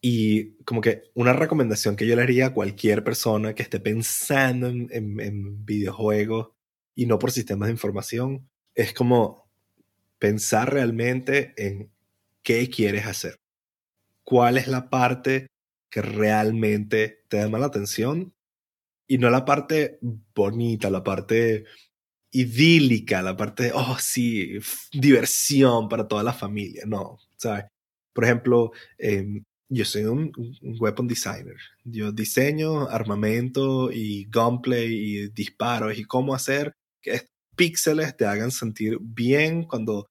y 0.00 0.52
como 0.64 0.80
que 0.80 1.04
una 1.14 1.32
recomendación 1.32 1.96
que 1.96 2.06
yo 2.06 2.16
le 2.16 2.22
haría 2.22 2.46
a 2.46 2.54
cualquier 2.54 3.04
persona 3.04 3.54
que 3.54 3.62
esté 3.62 3.80
pensando 3.80 4.68
en, 4.68 4.88
en, 4.90 5.64
videojuegos 5.64 6.50
y 6.96 7.06
no 7.06 7.20
por 7.20 7.30
sistemas 7.30 7.68
de 7.68 7.74
información 7.74 8.48
es 8.74 8.92
como 8.92 9.48
pensar 10.18 10.72
realmente 10.72 11.54
en 11.56 11.92
qué 12.42 12.68
quieres 12.68 13.06
hacer. 13.06 13.38
¿Cuál 14.24 14.56
es 14.56 14.66
la 14.66 14.90
parte 14.90 15.46
que 15.90 16.02
realmente 16.02 17.22
te 17.28 17.38
llama 17.38 17.58
la 17.58 17.66
atención? 17.66 18.34
Y 19.06 19.18
no 19.18 19.30
la 19.30 19.44
parte 19.44 20.00
bonita, 20.34 20.90
la 20.90 21.04
parte 21.04 21.64
idílica, 22.32 23.22
la 23.22 23.36
parte, 23.36 23.70
oh 23.72 23.96
sí, 24.00 24.58
diversión 24.92 25.88
para 25.88 26.08
toda 26.08 26.22
la 26.22 26.32
familia. 26.32 26.82
No, 26.86 27.18
¿sabes? 27.36 27.66
Por 28.12 28.24
ejemplo, 28.24 28.72
em, 28.98 29.44
yo 29.68 29.84
soy 29.84 30.04
un, 30.04 30.32
weapon 30.80 31.06
designer. 31.08 31.56
Yo 31.84 32.12
diseño 32.12 32.88
armamento 32.88 33.90
y 33.92 34.26
gunplay 34.32 34.92
y 34.92 35.28
disparos 35.28 35.98
y 35.98 36.04
cómo 36.04 36.34
hacer 36.34 36.74
que 37.06 37.26
píxeles 37.56 38.16
te 38.16 38.26
hagan 38.26 38.50
sentir 38.50 38.98
bien 39.00 39.64
cuando 39.64 40.06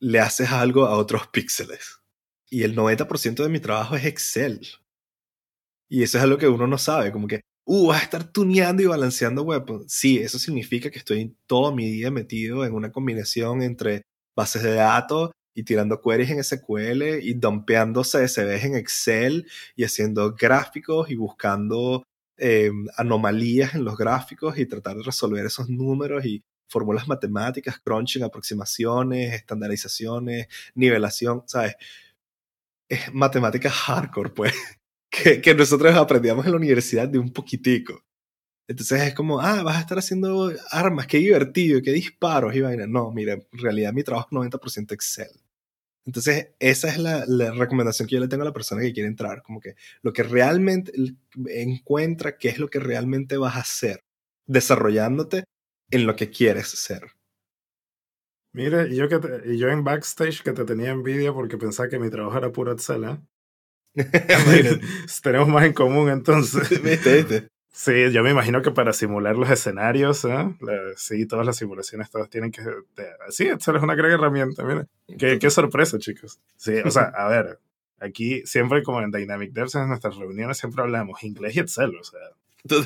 le 0.00 0.20
haces 0.20 0.50
algo 0.50 0.86
a 0.86 0.96
otros 0.96 1.28
píxeles. 1.28 2.00
Y 2.50 2.62
el 2.62 2.74
90% 2.74 3.42
de 3.42 3.48
mi 3.48 3.60
trabajo 3.60 3.96
es 3.96 4.04
Excel. 4.04 4.66
Y 5.90 6.02
eso 6.02 6.18
es 6.18 6.24
algo 6.24 6.38
que 6.38 6.48
uno 6.48 6.66
no 6.66 6.78
sabe, 6.78 7.12
como 7.12 7.26
que, 7.26 7.40
uh, 7.66 7.88
vas 7.88 8.00
a 8.00 8.04
estar 8.04 8.32
tuneando 8.32 8.82
y 8.82 8.86
balanceando 8.86 9.42
weapons. 9.42 9.92
Sí, 9.92 10.18
eso 10.18 10.38
significa 10.38 10.90
que 10.90 10.98
estoy 10.98 11.36
todo 11.46 11.74
mi 11.74 11.90
día 11.90 12.10
metido 12.10 12.64
en 12.64 12.74
una 12.74 12.92
combinación 12.92 13.62
entre 13.62 14.02
bases 14.36 14.62
de 14.62 14.74
datos 14.74 15.30
y 15.54 15.64
tirando 15.64 16.00
queries 16.00 16.30
en 16.30 16.44
SQL 16.44 17.20
y 17.20 17.34
dumpeando 17.34 18.02
CSVs 18.02 18.64
en 18.64 18.76
Excel 18.76 19.46
y 19.76 19.84
haciendo 19.84 20.34
gráficos 20.34 21.10
y 21.10 21.16
buscando 21.16 22.04
eh, 22.38 22.70
anomalías 22.96 23.74
en 23.74 23.84
los 23.84 23.96
gráficos 23.96 24.58
y 24.58 24.66
tratar 24.66 24.96
de 24.96 25.02
resolver 25.02 25.44
esos 25.46 25.68
números 25.68 26.24
y 26.24 26.44
fórmulas 26.68 27.08
matemáticas, 27.08 27.78
crunching, 27.80 28.22
aproximaciones, 28.22 29.34
estandarizaciones, 29.34 30.48
nivelación, 30.74 31.42
¿sabes? 31.46 31.76
Es 32.88 33.12
matemática 33.12 33.70
hardcore, 33.70 34.30
pues, 34.30 34.54
que, 35.10 35.40
que 35.40 35.54
nosotros 35.54 35.94
aprendíamos 35.94 36.44
en 36.46 36.52
la 36.52 36.58
universidad 36.58 37.08
de 37.08 37.18
un 37.18 37.32
poquitico. 37.32 38.04
Entonces 38.68 39.00
es 39.02 39.14
como, 39.14 39.40
ah, 39.40 39.62
vas 39.62 39.78
a 39.78 39.80
estar 39.80 39.98
haciendo 39.98 40.52
armas, 40.70 41.06
qué 41.06 41.18
divertido, 41.18 41.80
qué 41.82 41.90
disparos 41.92 42.54
y 42.54 42.60
vaina. 42.60 42.86
No, 42.86 43.10
mira, 43.12 43.32
en 43.34 43.46
realidad 43.52 43.94
mi 43.94 44.04
trabajo 44.04 44.28
es 44.30 44.50
90% 44.50 44.92
Excel. 44.92 45.30
Entonces, 46.08 46.52
esa 46.58 46.88
es 46.88 46.96
la, 46.96 47.26
recomendación 47.52 48.08
que 48.08 48.14
yo 48.14 48.20
le 48.22 48.28
tengo 48.28 48.42
a 48.42 48.46
la 48.46 48.54
persona 48.54 48.80
que 48.80 48.94
quiere 48.94 49.10
entrar, 49.10 49.42
como 49.42 49.60
que 49.60 49.74
lo 50.00 50.14
que 50.14 50.22
realmente 50.22 50.90
encuentra 51.48 52.38
qué 52.38 52.48
es 52.48 52.58
lo 52.58 52.68
que 52.68 52.80
realmente 52.80 53.36
vas 53.36 53.56
a 53.56 53.60
hacer, 53.60 54.02
desarrollándote 54.46 55.44
en 55.90 56.06
lo 56.06 56.16
que 56.16 56.30
quieres 56.30 56.68
ser. 56.68 57.02
Mire, 58.54 58.94
yo, 58.96 59.10
que 59.10 59.58
yo 59.58 59.68
en 59.68 59.84
backstage 59.84 60.42
que 60.42 60.54
te 60.54 60.64
tenía 60.64 60.92
envidia 60.92 61.34
porque 61.34 61.58
pensaba 61.58 61.90
que 61.90 61.98
mi 61.98 62.08
trabajo 62.08 62.38
era 62.38 62.52
puro 62.52 62.72
Excel, 62.72 63.04
¿eh? 63.04 63.18
Tenemos 65.22 65.48
más 65.48 65.66
en 65.66 65.74
común 65.74 66.08
entonces. 66.08 66.70
Sí, 67.80 68.10
yo 68.10 68.24
me 68.24 68.30
imagino 68.30 68.60
que 68.60 68.72
para 68.72 68.92
simular 68.92 69.36
los 69.36 69.48
escenarios, 69.48 70.24
¿eh? 70.24 70.52
sí, 70.96 71.26
todas 71.26 71.46
las 71.46 71.58
simulaciones, 71.58 72.10
todas 72.10 72.28
tienen 72.28 72.50
que... 72.50 72.60
sí, 73.28 73.46
Excel 73.46 73.76
es 73.76 73.82
una 73.84 73.94
gran 73.94 74.10
herramienta, 74.10 74.64
mira. 74.64 74.88
Qué, 75.16 75.38
qué 75.38 75.48
sorpresa, 75.48 75.96
chicos. 75.96 76.40
Sí, 76.56 76.72
o 76.84 76.90
sea, 76.90 77.04
a 77.16 77.28
ver, 77.28 77.60
aquí 78.00 78.42
siempre 78.46 78.82
como 78.82 79.00
en 79.00 79.12
Dynamic 79.12 79.52
Devs, 79.52 79.76
en 79.76 79.86
nuestras 79.86 80.16
reuniones 80.16 80.58
siempre 80.58 80.82
hablamos 80.82 81.22
inglés 81.22 81.54
y 81.54 81.60
Excel, 81.60 81.94
o 81.94 82.02
sea. 82.02 82.18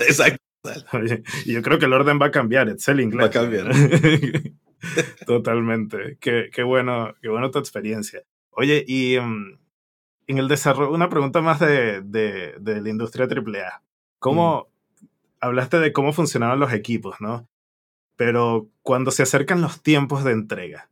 Exacto. 0.06 0.44
y 1.46 1.54
yo 1.54 1.62
creo 1.62 1.78
que 1.78 1.86
el 1.86 1.94
orden 1.94 2.18
va 2.20 2.26
a 2.26 2.30
cambiar, 2.30 2.68
Excel 2.68 3.00
inglés. 3.00 3.22
Va 3.22 3.28
a 3.28 3.30
cambiar. 3.30 3.72
Totalmente. 5.26 6.18
Qué, 6.20 6.50
qué, 6.52 6.62
bueno, 6.64 7.14
qué 7.22 7.30
bueno 7.30 7.50
tu 7.50 7.58
experiencia. 7.58 8.24
Oye, 8.50 8.84
y 8.86 9.16
um, 9.16 9.56
en 10.26 10.36
el 10.36 10.48
desarrollo, 10.48 10.92
una 10.92 11.08
pregunta 11.08 11.40
más 11.40 11.60
de, 11.60 12.02
de, 12.02 12.56
de 12.60 12.82
la 12.82 12.90
industria 12.90 13.24
AAA. 13.24 13.82
¿Cómo, 14.18 14.66
mm 14.68 14.71
hablaste 15.42 15.80
de 15.80 15.92
cómo 15.92 16.14
funcionaban 16.14 16.60
los 16.60 16.72
equipos, 16.72 17.20
¿no? 17.20 17.48
Pero 18.16 18.70
cuando 18.82 19.10
se 19.10 19.24
acercan 19.24 19.60
los 19.60 19.82
tiempos 19.82 20.24
de 20.24 20.32
entrega, 20.32 20.88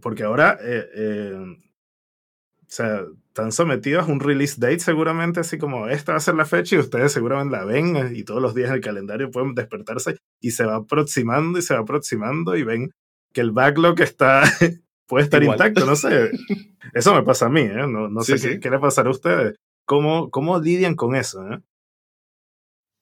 porque 0.00 0.24
ahora, 0.24 0.58
eh, 0.62 0.88
eh, 0.94 1.34
o 1.36 2.68
sea, 2.68 3.04
están 3.28 3.52
sometidos 3.52 4.08
a 4.08 4.12
un 4.12 4.20
release 4.20 4.56
date 4.58 4.80
seguramente, 4.80 5.40
así 5.40 5.58
como 5.58 5.88
esta 5.88 6.12
va 6.12 6.18
a 6.18 6.20
ser 6.20 6.34
la 6.36 6.46
fecha 6.46 6.76
y 6.76 6.78
ustedes 6.78 7.12
seguramente 7.12 7.56
la 7.56 7.64
ven 7.64 7.96
eh, 7.96 8.12
y 8.14 8.24
todos 8.24 8.40
los 8.40 8.54
días 8.54 8.70
en 8.70 8.76
el 8.76 8.80
calendario 8.80 9.30
pueden 9.30 9.54
despertarse 9.54 10.16
y 10.40 10.52
se 10.52 10.64
va 10.64 10.76
aproximando 10.76 11.58
y 11.58 11.62
se 11.62 11.74
va 11.74 11.80
aproximando 11.80 12.56
y 12.56 12.62
ven 12.62 12.90
que 13.32 13.42
el 13.42 13.50
backlog 13.50 14.00
está, 14.00 14.42
puede 15.06 15.24
estar 15.24 15.42
intacto, 15.42 15.84
no 15.84 15.96
sé. 15.96 16.30
Eso 16.94 17.14
me 17.14 17.22
pasa 17.22 17.46
a 17.46 17.50
mí, 17.50 17.60
¿eh? 17.60 17.86
No, 17.86 18.08
no 18.08 18.22
sé 18.22 18.40
Qué, 18.40 18.58
qué, 18.58 18.70
le 18.70 18.78
pasará 18.78 19.08
a 19.08 19.12
ustedes. 19.12 19.56
¿Cómo, 19.84 20.30
cómo 20.30 20.58
lidian 20.58 20.94
con 20.94 21.14
eso? 21.14 21.46
Eh? 21.52 21.60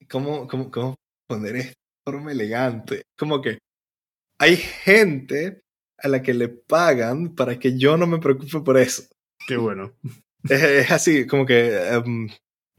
¿Cómo, 0.08 0.46
cómo, 0.48 0.70
cómo 0.70 0.94
poner 1.28 1.56
esto 1.56 1.72
de 1.72 2.12
forma 2.12 2.32
elegante? 2.32 3.02
Como 3.16 3.40
que 3.40 3.58
hay 4.38 4.56
gente 4.56 5.62
a 5.98 6.08
la 6.08 6.22
que 6.22 6.34
le 6.34 6.48
pagan 6.48 7.34
para 7.34 7.58
que 7.58 7.78
yo 7.78 7.96
no 7.96 8.06
me 8.06 8.18
preocupe 8.18 8.60
por 8.60 8.78
eso. 8.78 9.04
Qué 9.46 9.56
bueno. 9.56 9.94
Es, 10.48 10.90
así, 10.90 11.26
como 11.26 11.46
que 11.46 11.76
em, 11.88 12.28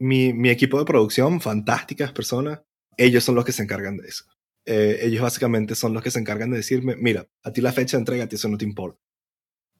mi, 0.00 0.32
mi, 0.32 0.50
equipo 0.50 0.78
de 0.78 0.84
producción, 0.84 1.40
fantásticas 1.40 2.12
personas, 2.12 2.60
ellos 2.96 3.24
son 3.24 3.34
los 3.34 3.44
que 3.44 3.52
se 3.52 3.62
encargan 3.62 3.96
de 3.96 4.08
eso. 4.08 4.24
Eh, 4.64 4.98
ellos 5.02 5.22
básicamente 5.22 5.74
son 5.74 5.94
los 5.94 6.02
que 6.02 6.10
se 6.10 6.18
encargan 6.18 6.50
de 6.50 6.58
decirme, 6.58 6.96
mira, 6.96 7.26
a 7.42 7.52
ti 7.52 7.60
la 7.60 7.72
fecha 7.72 7.96
de 7.96 8.02
entrega, 8.02 8.24
a 8.24 8.28
ti 8.28 8.36
eso 8.36 8.48
no 8.48 8.58
te 8.58 8.64
importa. 8.64 9.00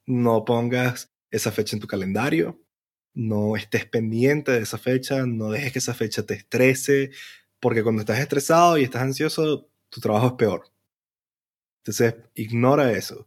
No 0.06 0.44
pongas 0.44 1.12
esa 1.30 1.50
fecha 1.52 1.76
en 1.76 1.80
tu 1.80 1.86
calendario, 1.86 2.60
no 3.16 3.56
estés 3.56 3.86
pendiente 3.86 4.52
de 4.52 4.60
esa 4.60 4.76
fecha, 4.78 5.24
no 5.26 5.50
dejes 5.50 5.72
que 5.72 5.78
esa 5.78 5.94
fecha 5.94 6.24
te 6.24 6.34
estrese, 6.34 7.10
porque 7.60 7.82
cuando 7.82 8.00
estás 8.00 8.20
estresado 8.20 8.76
y 8.76 8.84
estás 8.84 9.02
ansioso, 9.02 9.70
tu 9.88 10.00
trabajo 10.00 10.28
es 10.28 10.32
peor. 10.34 10.70
Entonces, 11.78 12.14
ignora 12.34 12.92
eso. 12.92 13.26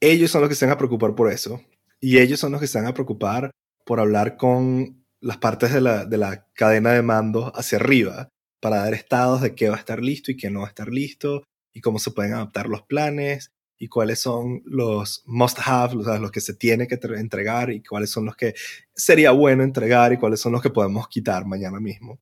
Ellos 0.00 0.30
son 0.30 0.42
los 0.42 0.48
que 0.48 0.54
se 0.54 0.64
van 0.64 0.74
a 0.74 0.78
preocupar 0.78 1.16
por 1.16 1.30
eso. 1.32 1.60
Y 2.00 2.18
ellos 2.18 2.38
son 2.38 2.52
los 2.52 2.60
que 2.60 2.68
se 2.68 2.78
van 2.78 2.86
a 2.86 2.94
preocupar 2.94 3.50
por 3.84 3.98
hablar 3.98 4.36
con 4.36 5.04
las 5.20 5.38
partes 5.38 5.72
de 5.72 5.80
la, 5.80 6.04
de 6.04 6.16
la 6.16 6.46
cadena 6.52 6.92
de 6.92 7.02
mando 7.02 7.52
hacia 7.56 7.78
arriba 7.78 8.28
para 8.60 8.76
dar 8.76 8.94
estados 8.94 9.40
de 9.40 9.56
qué 9.56 9.68
va 9.68 9.74
a 9.76 9.80
estar 9.80 10.00
listo 10.00 10.30
y 10.30 10.36
qué 10.36 10.50
no 10.50 10.60
va 10.60 10.66
a 10.66 10.68
estar 10.68 10.88
listo 10.88 11.42
y 11.72 11.80
cómo 11.80 11.98
se 11.98 12.12
pueden 12.12 12.34
adaptar 12.34 12.68
los 12.68 12.82
planes 12.82 13.50
y 13.78 13.88
cuáles 13.88 14.20
son 14.20 14.62
los 14.64 15.22
must 15.26 15.58
have, 15.64 15.94
los 15.94 16.30
que 16.32 16.40
se 16.40 16.54
tiene 16.54 16.88
que 16.88 16.98
entregar 17.16 17.70
y 17.70 17.82
cuáles 17.82 18.10
son 18.10 18.26
los 18.26 18.36
que 18.36 18.54
sería 18.94 19.30
bueno 19.30 19.62
entregar 19.62 20.12
y 20.12 20.18
cuáles 20.18 20.40
son 20.40 20.52
los 20.52 20.62
que 20.62 20.70
podemos 20.70 21.08
quitar 21.08 21.46
mañana 21.46 21.78
mismo. 21.78 22.20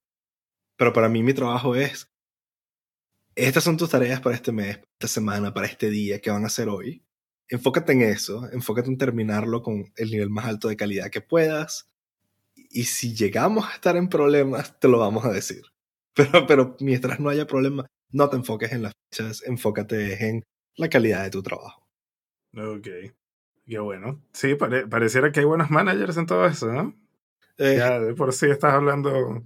Pero 0.77 0.93
para 0.93 1.09
mí 1.09 1.23
mi 1.23 1.33
trabajo 1.33 1.75
es, 1.75 2.11
estas 3.35 3.65
son 3.65 3.77
tus 3.77 3.91
tareas 3.91 4.21
para 4.21 4.37
este 4.37 4.53
mes, 4.53 4.79
para 4.79 4.89
esta 4.93 5.09
semana, 5.09 5.55
para 5.55 5.67
este 5.67 5.91
día, 5.91 6.21
¿qué 6.21 6.31
van 6.31 6.45
a 6.45 6.49
hacer 6.49 6.69
hoy? 6.69 7.03
Enfócate 7.49 7.93
en 7.93 8.03
eso, 8.03 8.49
enfócate 8.53 8.89
en 8.89 8.99
terminarlo 8.99 9.63
con 9.63 9.93
el 9.97 10.11
nivel 10.11 10.31
más 10.31 10.47
alto 10.47 10.69
de 10.69 10.77
calidad 10.77 11.11
que 11.11 11.23
puedas. 11.23 11.89
Y 12.55 12.85
si 12.85 13.15
llegamos 13.15 13.67
a 13.67 13.75
estar 13.75 13.97
en 13.97 14.09
problemas, 14.09 14.79
te 14.79 14.89
lo 14.89 14.99
vamos 14.99 15.25
a 15.25 15.33
decir. 15.33 15.63
Pero, 16.17 16.47
pero 16.47 16.77
mientras 16.81 17.21
no 17.21 17.29
haya 17.29 17.47
problemas, 17.47 17.85
no 18.11 18.31
te 18.31 18.37
enfoques 18.37 18.73
en 18.73 18.81
las 18.81 18.95
fechas, 19.11 19.43
enfócate 19.43 20.27
en 20.27 20.45
la 20.77 20.89
calidad 20.89 21.25
de 21.25 21.31
tu 21.31 21.43
trabajo. 21.43 21.87
Ok, 22.57 22.89
qué 23.67 23.79
bueno. 23.79 24.23
Sí, 24.33 24.55
pareciera 24.55 25.33
que 25.33 25.41
hay 25.41 25.47
buenos 25.47 25.71
managers 25.71 26.17
en 26.17 26.27
todo 26.27 26.47
eso, 26.47 26.73
¿no? 26.73 26.95
Eh, 27.59 27.77
ya 27.79 27.99
de 28.01 28.15
por 28.15 28.33
sí 28.33 28.47
estás 28.47 28.75
hablando 28.75 29.45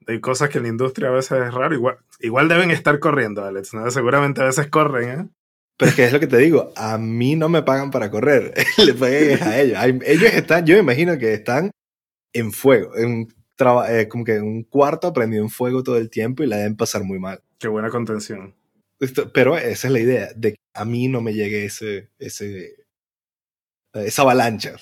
de 0.00 0.20
cosas 0.20 0.48
que 0.48 0.58
en 0.58 0.64
la 0.64 0.70
industria 0.70 1.08
a 1.08 1.12
veces 1.12 1.46
es 1.46 1.54
raro. 1.54 1.74
Igual, 1.74 1.98
igual 2.20 2.48
deben 2.48 2.70
estar 2.70 2.98
corriendo, 2.98 3.44
Alex, 3.44 3.74
¿no? 3.74 3.90
Seguramente 3.90 4.40
a 4.40 4.46
veces 4.46 4.68
corren, 4.68 5.08
¿eh? 5.08 5.28
Pero 5.76 5.90
es 5.90 5.96
que 5.96 6.04
es 6.04 6.12
lo 6.12 6.20
que 6.20 6.26
te 6.26 6.36
digo, 6.36 6.72
a 6.76 6.98
mí 6.98 7.36
no 7.36 7.48
me 7.48 7.62
pagan 7.62 7.90
para 7.90 8.10
correr, 8.10 8.52
le 8.84 8.92
pagan 8.92 9.42
a 9.42 9.58
ellos. 9.58 9.78
Ellos 10.04 10.34
están, 10.34 10.66
yo 10.66 10.74
me 10.74 10.80
imagino 10.80 11.16
que 11.16 11.32
están 11.32 11.70
en 12.34 12.52
fuego, 12.52 12.96
en 12.96 13.28
eh, 13.88 14.08
como 14.08 14.24
que 14.24 14.36
en 14.36 14.44
un 14.44 14.62
cuarto 14.62 15.12
prendido 15.12 15.42
en 15.42 15.50
fuego 15.50 15.82
todo 15.82 15.98
el 15.98 16.08
tiempo 16.08 16.42
y 16.42 16.46
la 16.46 16.56
deben 16.56 16.76
pasar 16.76 17.04
muy 17.04 17.18
mal. 17.18 17.42
Qué 17.58 17.68
buena 17.68 17.90
contención. 17.90 18.54
Pero 19.32 19.56
esa 19.56 19.86
es 19.88 19.92
la 19.92 20.00
idea, 20.00 20.28
de 20.36 20.52
que 20.52 20.60
a 20.74 20.84
mí 20.84 21.08
no 21.08 21.20
me 21.20 21.34
llegue 21.34 21.64
ese, 21.64 22.10
ese, 22.18 22.86
esa 23.94 24.22
avalancha. 24.22 24.76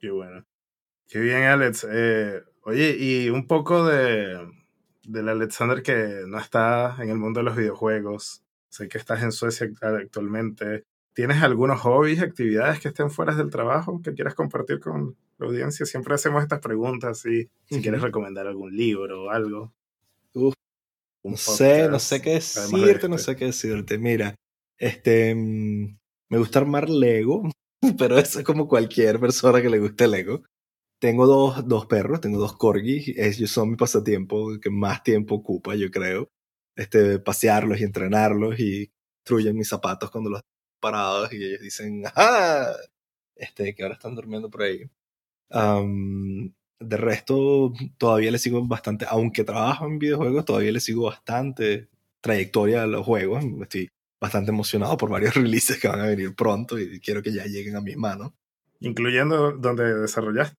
Qué 0.00 0.10
bueno. 0.10 0.44
Qué 1.08 1.20
bien, 1.20 1.42
Alex. 1.42 1.86
Eh, 1.90 2.42
Oye, 2.68 2.96
y 2.98 3.30
un 3.30 3.46
poco 3.46 3.86
de 3.86 4.44
del 5.04 5.28
Alexander 5.28 5.84
que 5.84 6.24
no 6.26 6.36
está 6.36 6.96
en 6.98 7.10
el 7.10 7.16
mundo 7.16 7.38
de 7.38 7.44
los 7.44 7.54
videojuegos. 7.54 8.42
Sé 8.70 8.88
que 8.88 8.98
estás 8.98 9.22
en 9.22 9.30
Suecia 9.30 9.68
actualmente. 9.80 10.82
¿Tienes 11.14 11.44
algunos 11.44 11.80
hobbies, 11.82 12.20
actividades 12.20 12.80
que 12.80 12.88
estén 12.88 13.12
fuera 13.12 13.36
del 13.36 13.50
trabajo 13.50 14.02
que 14.02 14.14
quieras 14.14 14.34
compartir 14.34 14.80
con 14.80 15.16
la 15.38 15.46
audiencia? 15.46 15.86
Siempre 15.86 16.16
hacemos 16.16 16.42
estas 16.42 16.58
preguntas 16.58 17.24
y 17.24 17.48
si 17.66 17.80
quieres 17.80 18.02
recomendar 18.02 18.48
algún 18.48 18.76
libro 18.76 19.26
o 19.26 19.30
algo. 19.30 19.72
No 21.30 21.36
sé, 21.36 21.88
no 21.88 21.98
sé 21.98 22.20
qué 22.22 22.34
decirte, 22.34 23.08
no 23.08 23.18
sé 23.18 23.36
qué 23.36 23.46
decirte. 23.46 23.98
Mira, 23.98 24.34
este, 24.78 25.34
mm, 25.34 25.98
me 26.30 26.38
gusta 26.38 26.60
armar 26.60 26.88
Lego, 26.88 27.50
pero 27.98 28.18
eso 28.18 28.38
es 28.40 28.44
como 28.44 28.68
cualquier 28.68 29.20
persona 29.20 29.62
que 29.62 29.70
le 29.70 29.78
guste 29.78 30.08
Lego. 30.08 30.42
Tengo 31.00 31.26
dos, 31.26 31.66
dos 31.68 31.86
perros, 31.86 32.20
tengo 32.20 32.38
dos 32.38 32.56
corgis, 32.56 33.08
ellos 33.16 33.50
son 33.50 33.70
mi 33.70 33.76
pasatiempo 33.76 34.58
que 34.60 34.70
más 34.70 35.02
tiempo 35.02 35.36
ocupa, 35.36 35.74
yo 35.74 35.90
creo. 35.90 36.28
Este, 36.76 37.18
pasearlos 37.18 37.80
y 37.80 37.84
entrenarlos 37.84 38.58
y 38.60 38.90
destruyen 39.18 39.56
mis 39.56 39.68
zapatos 39.68 40.10
cuando 40.10 40.30
los 40.30 40.42
parados 40.80 41.32
y 41.32 41.44
ellos 41.44 41.60
dicen, 41.60 42.02
¡ah! 42.14 42.72
Este, 43.34 43.74
que 43.74 43.82
ahora 43.82 43.94
están 43.96 44.14
durmiendo 44.14 44.50
por 44.50 44.62
ahí. 44.62 44.82
De 46.78 46.96
resto, 46.96 47.72
todavía 47.98 48.30
le 48.30 48.38
sigo 48.38 48.64
bastante, 48.66 49.06
aunque 49.08 49.44
trabajo 49.44 49.86
en 49.86 49.98
videojuegos, 49.98 50.44
todavía 50.44 50.72
le 50.72 50.80
sigo 50.80 51.04
bastante 51.04 51.88
trayectoria 52.20 52.82
a 52.82 52.86
los 52.86 53.04
juegos. 53.04 53.44
Estoy 53.62 53.88
bastante 54.20 54.50
emocionado 54.50 54.96
por 54.96 55.10
varios 55.10 55.34
releases 55.34 55.78
que 55.78 55.88
van 55.88 56.00
a 56.00 56.06
venir 56.06 56.34
pronto 56.34 56.78
y 56.78 57.00
quiero 57.00 57.22
que 57.22 57.32
ya 57.32 57.44
lleguen 57.46 57.76
a 57.76 57.80
mis 57.80 57.96
manos. 57.96 58.32
Incluyendo 58.80 59.52
donde 59.52 60.00
desarrollaste. 60.00 60.56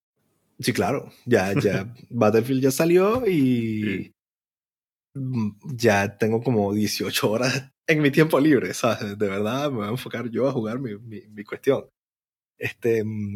Sí, 0.59 0.73
claro. 0.73 1.11
Ya, 1.25 1.53
ya. 1.53 1.93
Battlefield 2.09 2.63
ya 2.63 2.71
salió 2.71 3.27
y. 3.27 4.11
Mm, 5.13 5.51
ya 5.75 6.17
tengo 6.17 6.41
como 6.41 6.73
18 6.73 7.29
horas 7.29 7.71
en 7.85 8.01
mi 8.01 8.11
tiempo 8.11 8.39
libre, 8.39 8.73
¿sabes? 8.73 9.17
De 9.17 9.29
verdad 9.29 9.69
me 9.69 9.77
voy 9.77 9.87
a 9.87 9.91
enfocar 9.91 10.29
yo 10.29 10.47
a 10.47 10.51
jugar 10.51 10.79
mi, 10.79 10.97
mi, 10.97 11.43
cuestión. 11.43 11.85
Este. 12.57 13.03
Mm, 13.03 13.35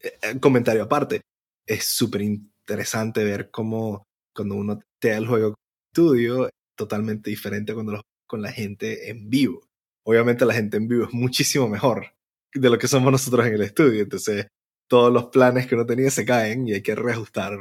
eh, 0.00 0.18
eh, 0.22 0.40
comentario 0.40 0.84
aparte. 0.84 1.22
Es 1.66 1.86
súper 1.86 2.22
interesante 2.22 3.24
ver 3.24 3.50
cómo 3.50 4.04
cuando 4.34 4.56
uno 4.56 4.80
te 4.98 5.10
da 5.10 5.16
el 5.18 5.26
juego 5.26 5.54
estudio 5.92 6.46
es 6.46 6.52
totalmente 6.76 7.30
diferente 7.30 7.72
cuando 7.72 7.92
lo 7.92 8.02
con 8.26 8.42
la 8.42 8.52
gente 8.52 9.10
en 9.10 9.30
vivo. 9.30 9.68
Obviamente 10.04 10.44
la 10.44 10.54
gente 10.54 10.76
en 10.76 10.88
vivo 10.88 11.04
es 11.04 11.12
muchísimo 11.12 11.68
mejor 11.68 12.14
de 12.52 12.70
lo 12.70 12.78
que 12.78 12.88
somos 12.88 13.12
nosotros 13.12 13.46
en 13.46 13.54
el 13.54 13.62
estudio. 13.62 14.02
Entonces, 14.02 14.48
todos 14.88 15.12
los 15.12 15.26
planes 15.26 15.66
que 15.66 15.74
uno 15.74 15.86
tenía 15.86 16.10
se 16.10 16.24
caen 16.24 16.66
y 16.66 16.72
hay 16.74 16.82
que 16.82 16.94
reajustar. 16.94 17.58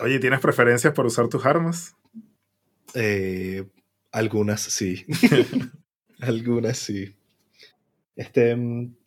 Oye, 0.00 0.18
¿tienes 0.18 0.40
preferencias 0.40 0.92
por 0.92 1.06
usar 1.06 1.28
tus 1.28 1.46
armas? 1.46 1.94
Eh, 2.94 3.64
algunas 4.12 4.60
sí. 4.60 5.06
algunas 6.20 6.78
sí. 6.78 7.14
Este, 8.14 8.56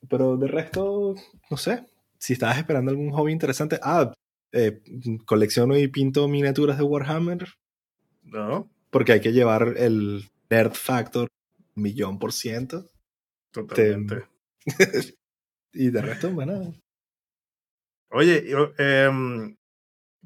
pero 0.09 0.37
de 0.37 0.47
resto, 0.47 1.15
no 1.49 1.57
sé. 1.57 1.85
Si 2.19 2.33
estabas 2.33 2.57
esperando 2.57 2.91
algún 2.91 3.11
hobby 3.11 3.31
interesante. 3.31 3.79
Ah, 3.81 4.13
eh, 4.51 4.81
colecciono 5.25 5.77
y 5.77 5.87
pinto 5.87 6.27
miniaturas 6.27 6.77
de 6.77 6.83
Warhammer. 6.83 7.47
No. 8.23 8.69
Porque 8.89 9.13
hay 9.13 9.21
que 9.21 9.33
llevar 9.33 9.75
el 9.77 10.29
nerd 10.49 10.73
factor 10.73 11.27
millón 11.75 12.19
por 12.19 12.33
ciento. 12.33 12.85
Totalmente. 13.51 14.25
y 15.73 15.89
de 15.89 16.01
resto, 16.01 16.29
bueno, 16.31 16.75
Oye, 18.11 18.43
eh, 18.79 19.55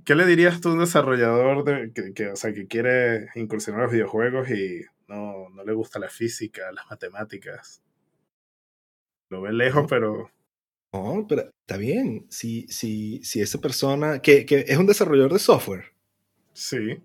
¿qué 0.06 0.16
le 0.16 0.26
dirías 0.26 0.62
tú 0.62 0.70
a 0.70 0.74
un 0.74 0.80
desarrollador 0.80 1.66
de, 1.66 2.14
que, 2.14 2.30
o 2.30 2.36
sea, 2.36 2.54
que 2.54 2.68
quiere 2.68 3.28
incursionar 3.36 3.82
en 3.82 3.86
los 3.86 3.94
videojuegos 3.94 4.50
y 4.50 4.86
no, 5.08 5.50
no 5.50 5.64
le 5.66 5.74
gusta 5.74 6.00
la 6.00 6.10
física, 6.10 6.72
las 6.72 6.90
matemáticas? 6.90 7.84
Lo 9.30 9.42
ve 9.42 9.52
lejos, 9.52 9.86
pero... 9.90 10.32
No, 10.94 11.26
pero 11.28 11.50
está 11.62 11.78
bien. 11.78 12.28
Si, 12.30 12.68
si, 12.68 13.24
si 13.24 13.42
esa 13.42 13.60
persona, 13.60 14.20
que, 14.22 14.46
que 14.46 14.66
es 14.68 14.78
un 14.78 14.86
desarrollador 14.86 15.34
de 15.34 15.40
software. 15.40 15.86
Sí. 16.54 17.02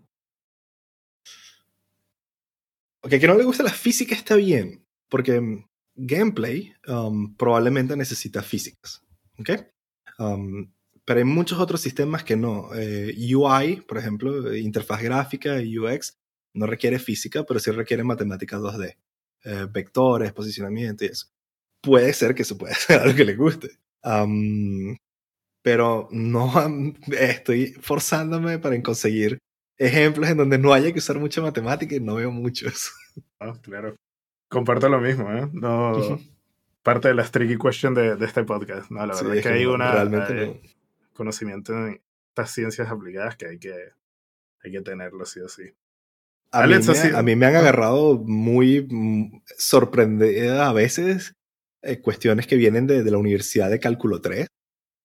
Ok, 3.01 3.11
que 3.18 3.26
no 3.26 3.34
le 3.34 3.45
gusta 3.45 3.62
la 3.62 3.72
física 3.72 4.14
está 4.14 4.36
bien, 4.36 4.84
porque 5.09 5.41
mm, 5.41 5.64
gameplay 5.95 6.74
um, 6.86 7.34
probablemente 7.36 7.97
necesita 7.97 8.43
físicas. 8.43 9.03
¿Ok? 9.39 9.51
Um, 10.18 10.70
pero 11.05 11.20
hay 11.20 11.24
muchos 11.24 11.59
otros 11.59 11.80
sistemas 11.80 12.22
que 12.24 12.36
no. 12.36 12.68
Eh, 12.74 13.14
UI, 13.34 13.80
por 13.89 13.97
ejemplo, 13.97 14.55
interfaz 14.55 15.03
gráfica, 15.03 15.57
UX, 15.57 16.18
no 16.53 16.66
requiere 16.66 16.99
física, 16.99 17.45
pero 17.45 17.59
sí 17.61 17.70
requiere 17.70 18.05
matemáticas 18.05 18.61
2D. 18.61 18.97
Eh, 19.45 19.66
vectores, 19.70 20.32
posicionamiento 20.32 21.05
y 21.05 21.09
eso. 21.09 21.28
Puede 21.83 22.12
ser 22.12 22.35
que 22.35 22.43
eso 22.43 22.59
pueda 22.59 22.74
ser 22.74 23.01
algo 23.01 23.16
que 23.16 23.24
le 23.24 23.35
guste. 23.35 23.70
Um, 24.03 24.97
pero 25.62 26.09
no 26.11 26.51
estoy 27.18 27.72
forzándome 27.81 28.59
para 28.59 28.81
conseguir 28.83 29.39
ejemplos 29.76 30.29
en 30.29 30.37
donde 30.37 30.59
no 30.59 30.72
haya 30.72 30.93
que 30.93 30.99
usar 30.99 31.18
mucha 31.18 31.41
matemática 31.41 31.95
y 31.95 32.01
no 32.01 32.16
veo 32.16 32.31
muchos. 32.31 32.93
Ah, 33.41 33.53
claro. 33.62 33.97
Comparto 34.49 34.89
lo 34.89 35.01
mismo, 35.01 35.31
¿eh? 35.33 35.49
No, 35.53 36.20
parte 36.83 37.09
de 37.09 37.14
las 37.14 37.31
tricky 37.31 37.57
question 37.57 37.93
de, 37.95 38.16
de 38.16 38.26
este 38.26 38.45
podcast. 38.45 38.91
No, 38.91 39.05
la 39.05 39.14
verdad 39.14 39.37
es 39.37 39.43
que 39.43 39.49
hay 39.49 39.66
una. 39.66 39.93
Realmente 39.93 40.61
conocimiento 41.12 41.72
en 41.72 42.01
estas 42.29 42.53
ciencias 42.53 42.89
aplicadas 42.89 43.37
que 43.37 43.47
hay 43.47 43.59
que, 43.59 43.74
hay 44.62 44.72
que 44.72 44.81
tenerlo 44.81 45.26
sí 45.26 45.41
o 45.41 45.49
sí. 45.49 45.74
A, 46.53 46.66
mí, 46.66 46.74
me, 46.74 47.16
a 47.16 47.22
mí 47.22 47.37
me 47.37 47.47
han 47.47 47.57
agarrado 47.57 48.18
muy 48.18 48.87
mm, 48.89 49.43
sorprendida 49.57 50.68
a 50.68 50.72
veces 50.72 51.35
eh, 51.83 52.01
cuestiones 52.01 52.47
que 52.47 52.57
vienen 52.57 52.87
de, 52.87 53.03
de, 53.03 53.11
la 53.11 53.18
Universidad 53.18 53.70
de 53.70 53.81
Cálculo 53.81 54.20
3 54.20 54.47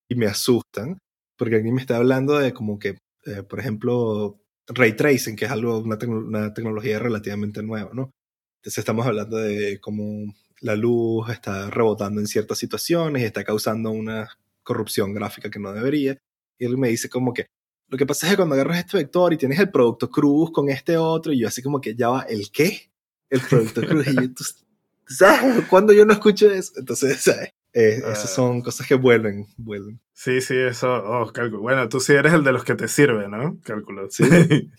y 0.10 0.16
me 0.16 0.26
asustan, 0.26 1.00
porque 1.38 1.58
aquí 1.58 1.72
me 1.72 1.82
está 1.82 1.98
hablando 1.98 2.38
de 2.38 2.54
como 2.54 2.80
que, 2.80 2.98
eh, 3.26 3.44
por 3.44 3.60
ejemplo, 3.60 4.42
ray 4.68 4.96
tracing, 4.96 5.36
que 5.36 5.46
es 5.46 5.52
algo, 5.52 5.80
una, 5.80 5.98
tecnología 6.54 7.00
relativamente 7.00 7.64
nueva, 7.64 7.92
¿no? 7.94 8.12
Entonces 8.62 8.80
estamos 8.80 9.06
hablando 9.06 9.38
de 9.38 9.80
cómo 9.82 10.34
la 10.62 10.76
luz 10.76 11.30
está 11.30 11.70
rebotando 11.70 12.22
en 12.22 12.28
ciertas 12.28 12.58
situaciones 12.58 13.22
y 13.22 13.26
está 13.26 13.44
causando 13.44 13.92
una 13.92 14.30
corrupción 14.64 15.14
gráfica 15.14 15.50
que 15.50 15.60
no 15.60 15.74
debería. 15.74 16.18
Y 16.58 16.66
él 16.66 16.78
me 16.78 16.90
dice 16.90 17.10
como 17.10 17.34
que, 17.34 17.48
lo 17.90 17.98
que 17.98 18.06
pasa 18.06 18.26
es 18.26 18.32
que 18.32 18.38
cuando 18.38 18.56
agarras 18.56 18.80
este 18.80 18.98
vector 18.98 19.34
y 19.34 19.38
tienes 19.38 19.60
el 19.60 19.70
producto 19.70 20.10
cruz 20.10 20.52
con 20.52 20.70
este 20.70 20.98
otro, 20.98 21.34
y 21.34 21.40
yo 21.42 21.48
así 21.50 21.62
como 21.62 21.82
que 21.82 21.96
ya 21.96 22.10
va, 22.10 22.22
¿el 22.22 22.50
qué? 22.52 22.92
El 23.30 23.42
producto 23.42 23.82
cruz. 23.82 24.08
y 24.08 24.16
yo, 24.16 24.22
¿sabes? 25.08 25.66
Cuando 25.70 25.94
yo 25.94 26.06
no 26.06 26.14
escucho 26.14 26.52
eso, 26.52 26.74
entonces, 26.78 27.22
¿sabes? 27.22 27.54
Eh, 27.74 27.98
esas 27.98 28.26
ah. 28.26 28.28
son 28.28 28.62
cosas 28.62 28.88
que 28.88 28.94
vuelven, 28.94 29.48
vuelven. 29.58 30.00
Sí, 30.14 30.42
sí, 30.42 30.56
eso, 30.56 30.94
oh, 30.94 31.34
cálculo. 31.34 31.64
Bueno, 31.64 31.90
tú 31.90 32.00
sí 32.00 32.14
eres 32.14 32.34
el 32.34 32.44
de 32.44 32.52
los 32.52 32.64
que 32.64 32.76
te 32.76 32.88
sirve, 32.88 33.28
¿no? 33.28 33.58
Cálculo. 33.64 34.10
Sí. 34.12 34.24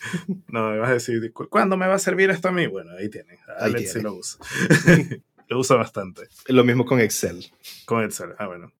no, 0.48 0.70
me 0.70 0.78
vas 0.78 0.90
a 0.90 0.94
decir, 0.94 1.32
¿cuándo 1.32 1.76
me 1.76 1.88
va 1.88 1.94
a 1.94 1.98
servir 1.98 2.30
esto 2.30 2.48
a 2.48 2.52
mí? 2.52 2.68
Bueno, 2.68 2.92
ahí 2.96 3.08
tienes. 3.08 3.40
Alex 3.58 3.92
sí 3.92 4.00
lo 4.00 4.14
usa. 4.14 4.38
lo 5.48 5.58
usa 5.58 5.76
bastante. 5.76 6.28
Lo 6.46 6.62
mismo 6.62 6.84
con 6.84 7.00
Excel. 7.00 7.44
Con 7.84 8.04
Excel, 8.04 8.34
ah, 8.38 8.46
bueno. 8.46 8.72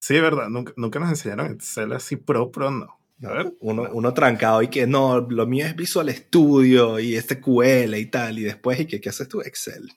Sí, 0.00 0.20
verdad, 0.20 0.48
nunca, 0.48 0.74
nunca 0.76 1.00
nos 1.00 1.08
enseñaron 1.08 1.52
Excel 1.52 1.92
así 1.92 2.16
pro, 2.16 2.50
pro, 2.50 2.70
no. 2.70 2.98
A 3.24 3.32
ver. 3.32 3.54
Uno, 3.60 3.88
uno 3.92 4.12
trancado 4.12 4.60
y 4.62 4.68
que 4.68 4.86
no, 4.86 5.20
lo 5.20 5.46
mío 5.46 5.64
es 5.64 5.76
Visual 5.76 6.12
Studio 6.12 6.98
y 6.98 7.14
este 7.14 7.40
QL 7.40 7.94
y 7.94 8.06
tal, 8.06 8.38
y 8.38 8.42
después, 8.42 8.80
¿y 8.80 8.86
qué, 8.86 9.00
qué 9.00 9.08
haces 9.08 9.28
tú? 9.28 9.40
Excel. 9.40 9.90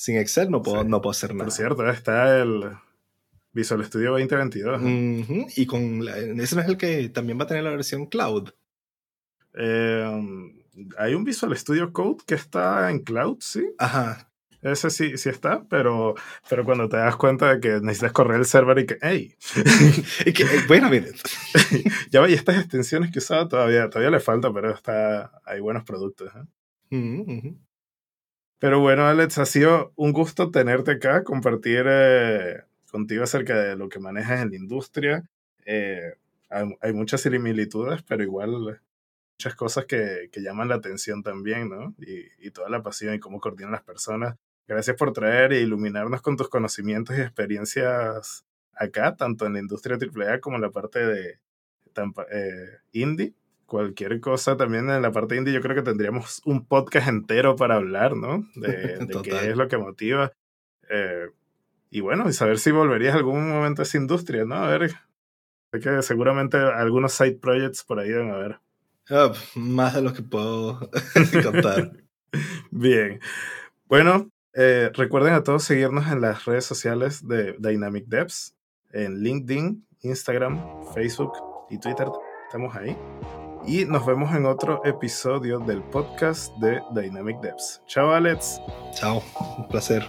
Sin 0.00 0.16
Excel 0.16 0.50
no 0.50 0.62
puedo, 0.62 0.82
no 0.82 1.02
puedo 1.02 1.10
hacer 1.10 1.34
nada. 1.34 1.44
Por 1.44 1.52
cierto, 1.52 1.86
está 1.90 2.40
el 2.40 2.70
Visual 3.52 3.84
Studio 3.84 4.12
2022. 4.12 4.80
Y 5.58 5.66
con 5.66 6.08
ese 6.40 6.56
no 6.56 6.62
es 6.62 6.68
el 6.68 6.78
que 6.78 7.10
también 7.10 7.38
va 7.38 7.44
a 7.44 7.46
tener 7.46 7.64
la 7.64 7.70
versión 7.72 8.06
cloud. 8.06 8.48
Eh, 9.52 10.62
hay 10.96 11.14
un 11.14 11.24
Visual 11.24 11.54
Studio 11.54 11.92
Code 11.92 12.24
que 12.26 12.34
está 12.34 12.90
en 12.90 13.00
cloud, 13.00 13.36
sí. 13.40 13.74
Ajá. 13.76 14.32
Ese 14.62 14.88
sí, 14.88 15.18
sí 15.18 15.28
está, 15.28 15.64
pero, 15.68 16.14
pero 16.48 16.64
cuando 16.64 16.88
te 16.88 16.96
das 16.96 17.16
cuenta 17.16 17.56
de 17.56 17.60
que 17.60 17.68
necesitas 17.82 18.12
correr 18.12 18.38
el 18.38 18.46
server 18.46 18.78
y 18.78 18.86
que, 18.86 18.96
hey, 19.02 19.34
y 20.24 20.32
que, 20.32 20.46
bueno, 20.66 20.88
miren, 20.88 21.12
ya 22.10 22.20
vaya, 22.20 22.36
estas 22.36 22.56
extensiones 22.56 23.12
que 23.12 23.18
usaba 23.18 23.46
todavía, 23.48 23.90
todavía 23.90 24.12
le 24.12 24.20
falta, 24.20 24.50
pero 24.50 24.72
está, 24.72 25.30
hay 25.44 25.60
buenos 25.60 25.84
productos. 25.84 26.32
¿eh? 26.34 27.54
Pero 28.60 28.78
bueno, 28.78 29.06
Alex, 29.06 29.38
ha 29.38 29.46
sido 29.46 29.92
un 29.96 30.12
gusto 30.12 30.50
tenerte 30.50 30.92
acá, 30.92 31.24
compartir 31.24 31.86
eh, 31.88 32.62
contigo 32.90 33.24
acerca 33.24 33.58
de 33.58 33.74
lo 33.74 33.88
que 33.88 33.98
manejas 33.98 34.42
en 34.42 34.50
la 34.50 34.56
industria. 34.56 35.24
Eh, 35.64 36.12
hay, 36.50 36.92
muchas 36.92 37.22
similitudes, 37.22 38.02
pero 38.02 38.22
igual 38.22 38.80
muchas 39.32 39.54
cosas 39.54 39.86
que, 39.86 40.28
que 40.30 40.42
llaman 40.42 40.68
la 40.68 40.74
atención 40.74 41.22
también, 41.22 41.70
¿no? 41.70 41.94
Y, 41.98 42.26
y, 42.46 42.50
toda 42.50 42.68
la 42.68 42.82
pasión 42.82 43.14
y 43.14 43.18
cómo 43.18 43.40
coordinan 43.40 43.72
las 43.72 43.82
personas. 43.82 44.36
Gracias 44.68 44.94
por 44.96 45.14
traer 45.14 45.54
e 45.54 45.62
iluminarnos 45.62 46.20
con 46.20 46.36
tus 46.36 46.50
conocimientos 46.50 47.16
y 47.16 47.22
experiencias 47.22 48.44
acá, 48.74 49.16
tanto 49.16 49.46
en 49.46 49.54
la 49.54 49.60
industria 49.60 49.96
AAA 49.96 50.40
como 50.40 50.56
en 50.56 50.62
la 50.62 50.70
parte 50.70 50.98
de 51.06 51.38
eh, 52.30 52.78
indie 52.92 53.32
cualquier 53.70 54.20
cosa 54.20 54.56
también 54.56 54.90
en 54.90 55.00
la 55.00 55.12
parte 55.12 55.36
indie, 55.36 55.54
yo 55.54 55.60
creo 55.60 55.76
que 55.76 55.82
tendríamos 55.82 56.42
un 56.44 56.66
podcast 56.66 57.06
entero 57.06 57.54
para 57.54 57.76
hablar, 57.76 58.16
¿no? 58.16 58.44
De, 58.56 58.98
qué 59.22 59.50
es 59.50 59.56
lo 59.56 59.68
que 59.68 59.78
motiva. 59.78 60.32
Eh, 60.90 61.28
y 61.88 62.00
bueno, 62.00 62.28
y 62.28 62.32
saber 62.32 62.58
si 62.58 62.72
volverías 62.72 63.14
algún 63.14 63.48
momento 63.48 63.82
a 63.82 63.84
esa 63.84 63.96
industria, 63.96 64.44
¿no? 64.44 64.56
A 64.56 64.66
ver, 64.76 64.90
sé 64.90 65.80
que 65.80 66.02
seguramente 66.02 66.56
algunos 66.56 67.12
side 67.12 67.38
projects 67.40 67.84
por 67.84 68.00
ahí 68.00 68.08
deben 68.08 68.32
haber. 68.32 68.58
Ah, 69.08 69.32
más 69.54 69.94
de 69.94 70.02
lo 70.02 70.12
que 70.12 70.22
puedo 70.22 70.90
contar. 71.44 71.92
Bien. 72.72 73.20
Bueno, 73.86 74.30
eh, 74.52 74.90
recuerden 74.94 75.34
a 75.34 75.44
todos 75.44 75.62
seguirnos 75.62 76.10
en 76.10 76.20
las 76.20 76.44
redes 76.44 76.64
sociales 76.64 77.26
de 77.26 77.54
Dynamic 77.60 78.06
Devs, 78.06 78.56
en 78.90 79.22
LinkedIn, 79.22 79.86
Instagram, 80.02 80.60
Facebook 80.92 81.34
y 81.70 81.78
Twitter. 81.78 82.08
Estamos 82.48 82.74
ahí 82.74 82.96
y 83.66 83.84
nos 83.84 84.06
vemos 84.06 84.34
en 84.34 84.46
otro 84.46 84.84
episodio 84.84 85.58
del 85.58 85.82
podcast 85.82 86.54
de 86.56 86.82
Dynamic 86.92 87.40
Devs. 87.40 87.82
Chao 87.86 88.12
Alex. 88.12 88.60
Chao, 88.92 89.22
un 89.58 89.68
placer. 89.68 90.06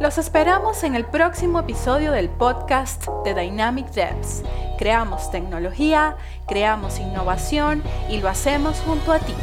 Los 0.00 0.16
esperamos 0.16 0.84
en 0.84 0.94
el 0.94 1.04
próximo 1.04 1.58
episodio 1.58 2.12
del 2.12 2.28
podcast 2.28 3.08
de 3.24 3.34
Dynamic 3.34 3.88
Devs. 3.90 4.44
Creamos 4.78 5.30
tecnología, 5.32 6.16
creamos 6.46 7.00
innovación 7.00 7.82
y 8.08 8.20
lo 8.20 8.28
hacemos 8.28 8.80
junto 8.86 9.12
a 9.12 9.18
ti. 9.18 9.34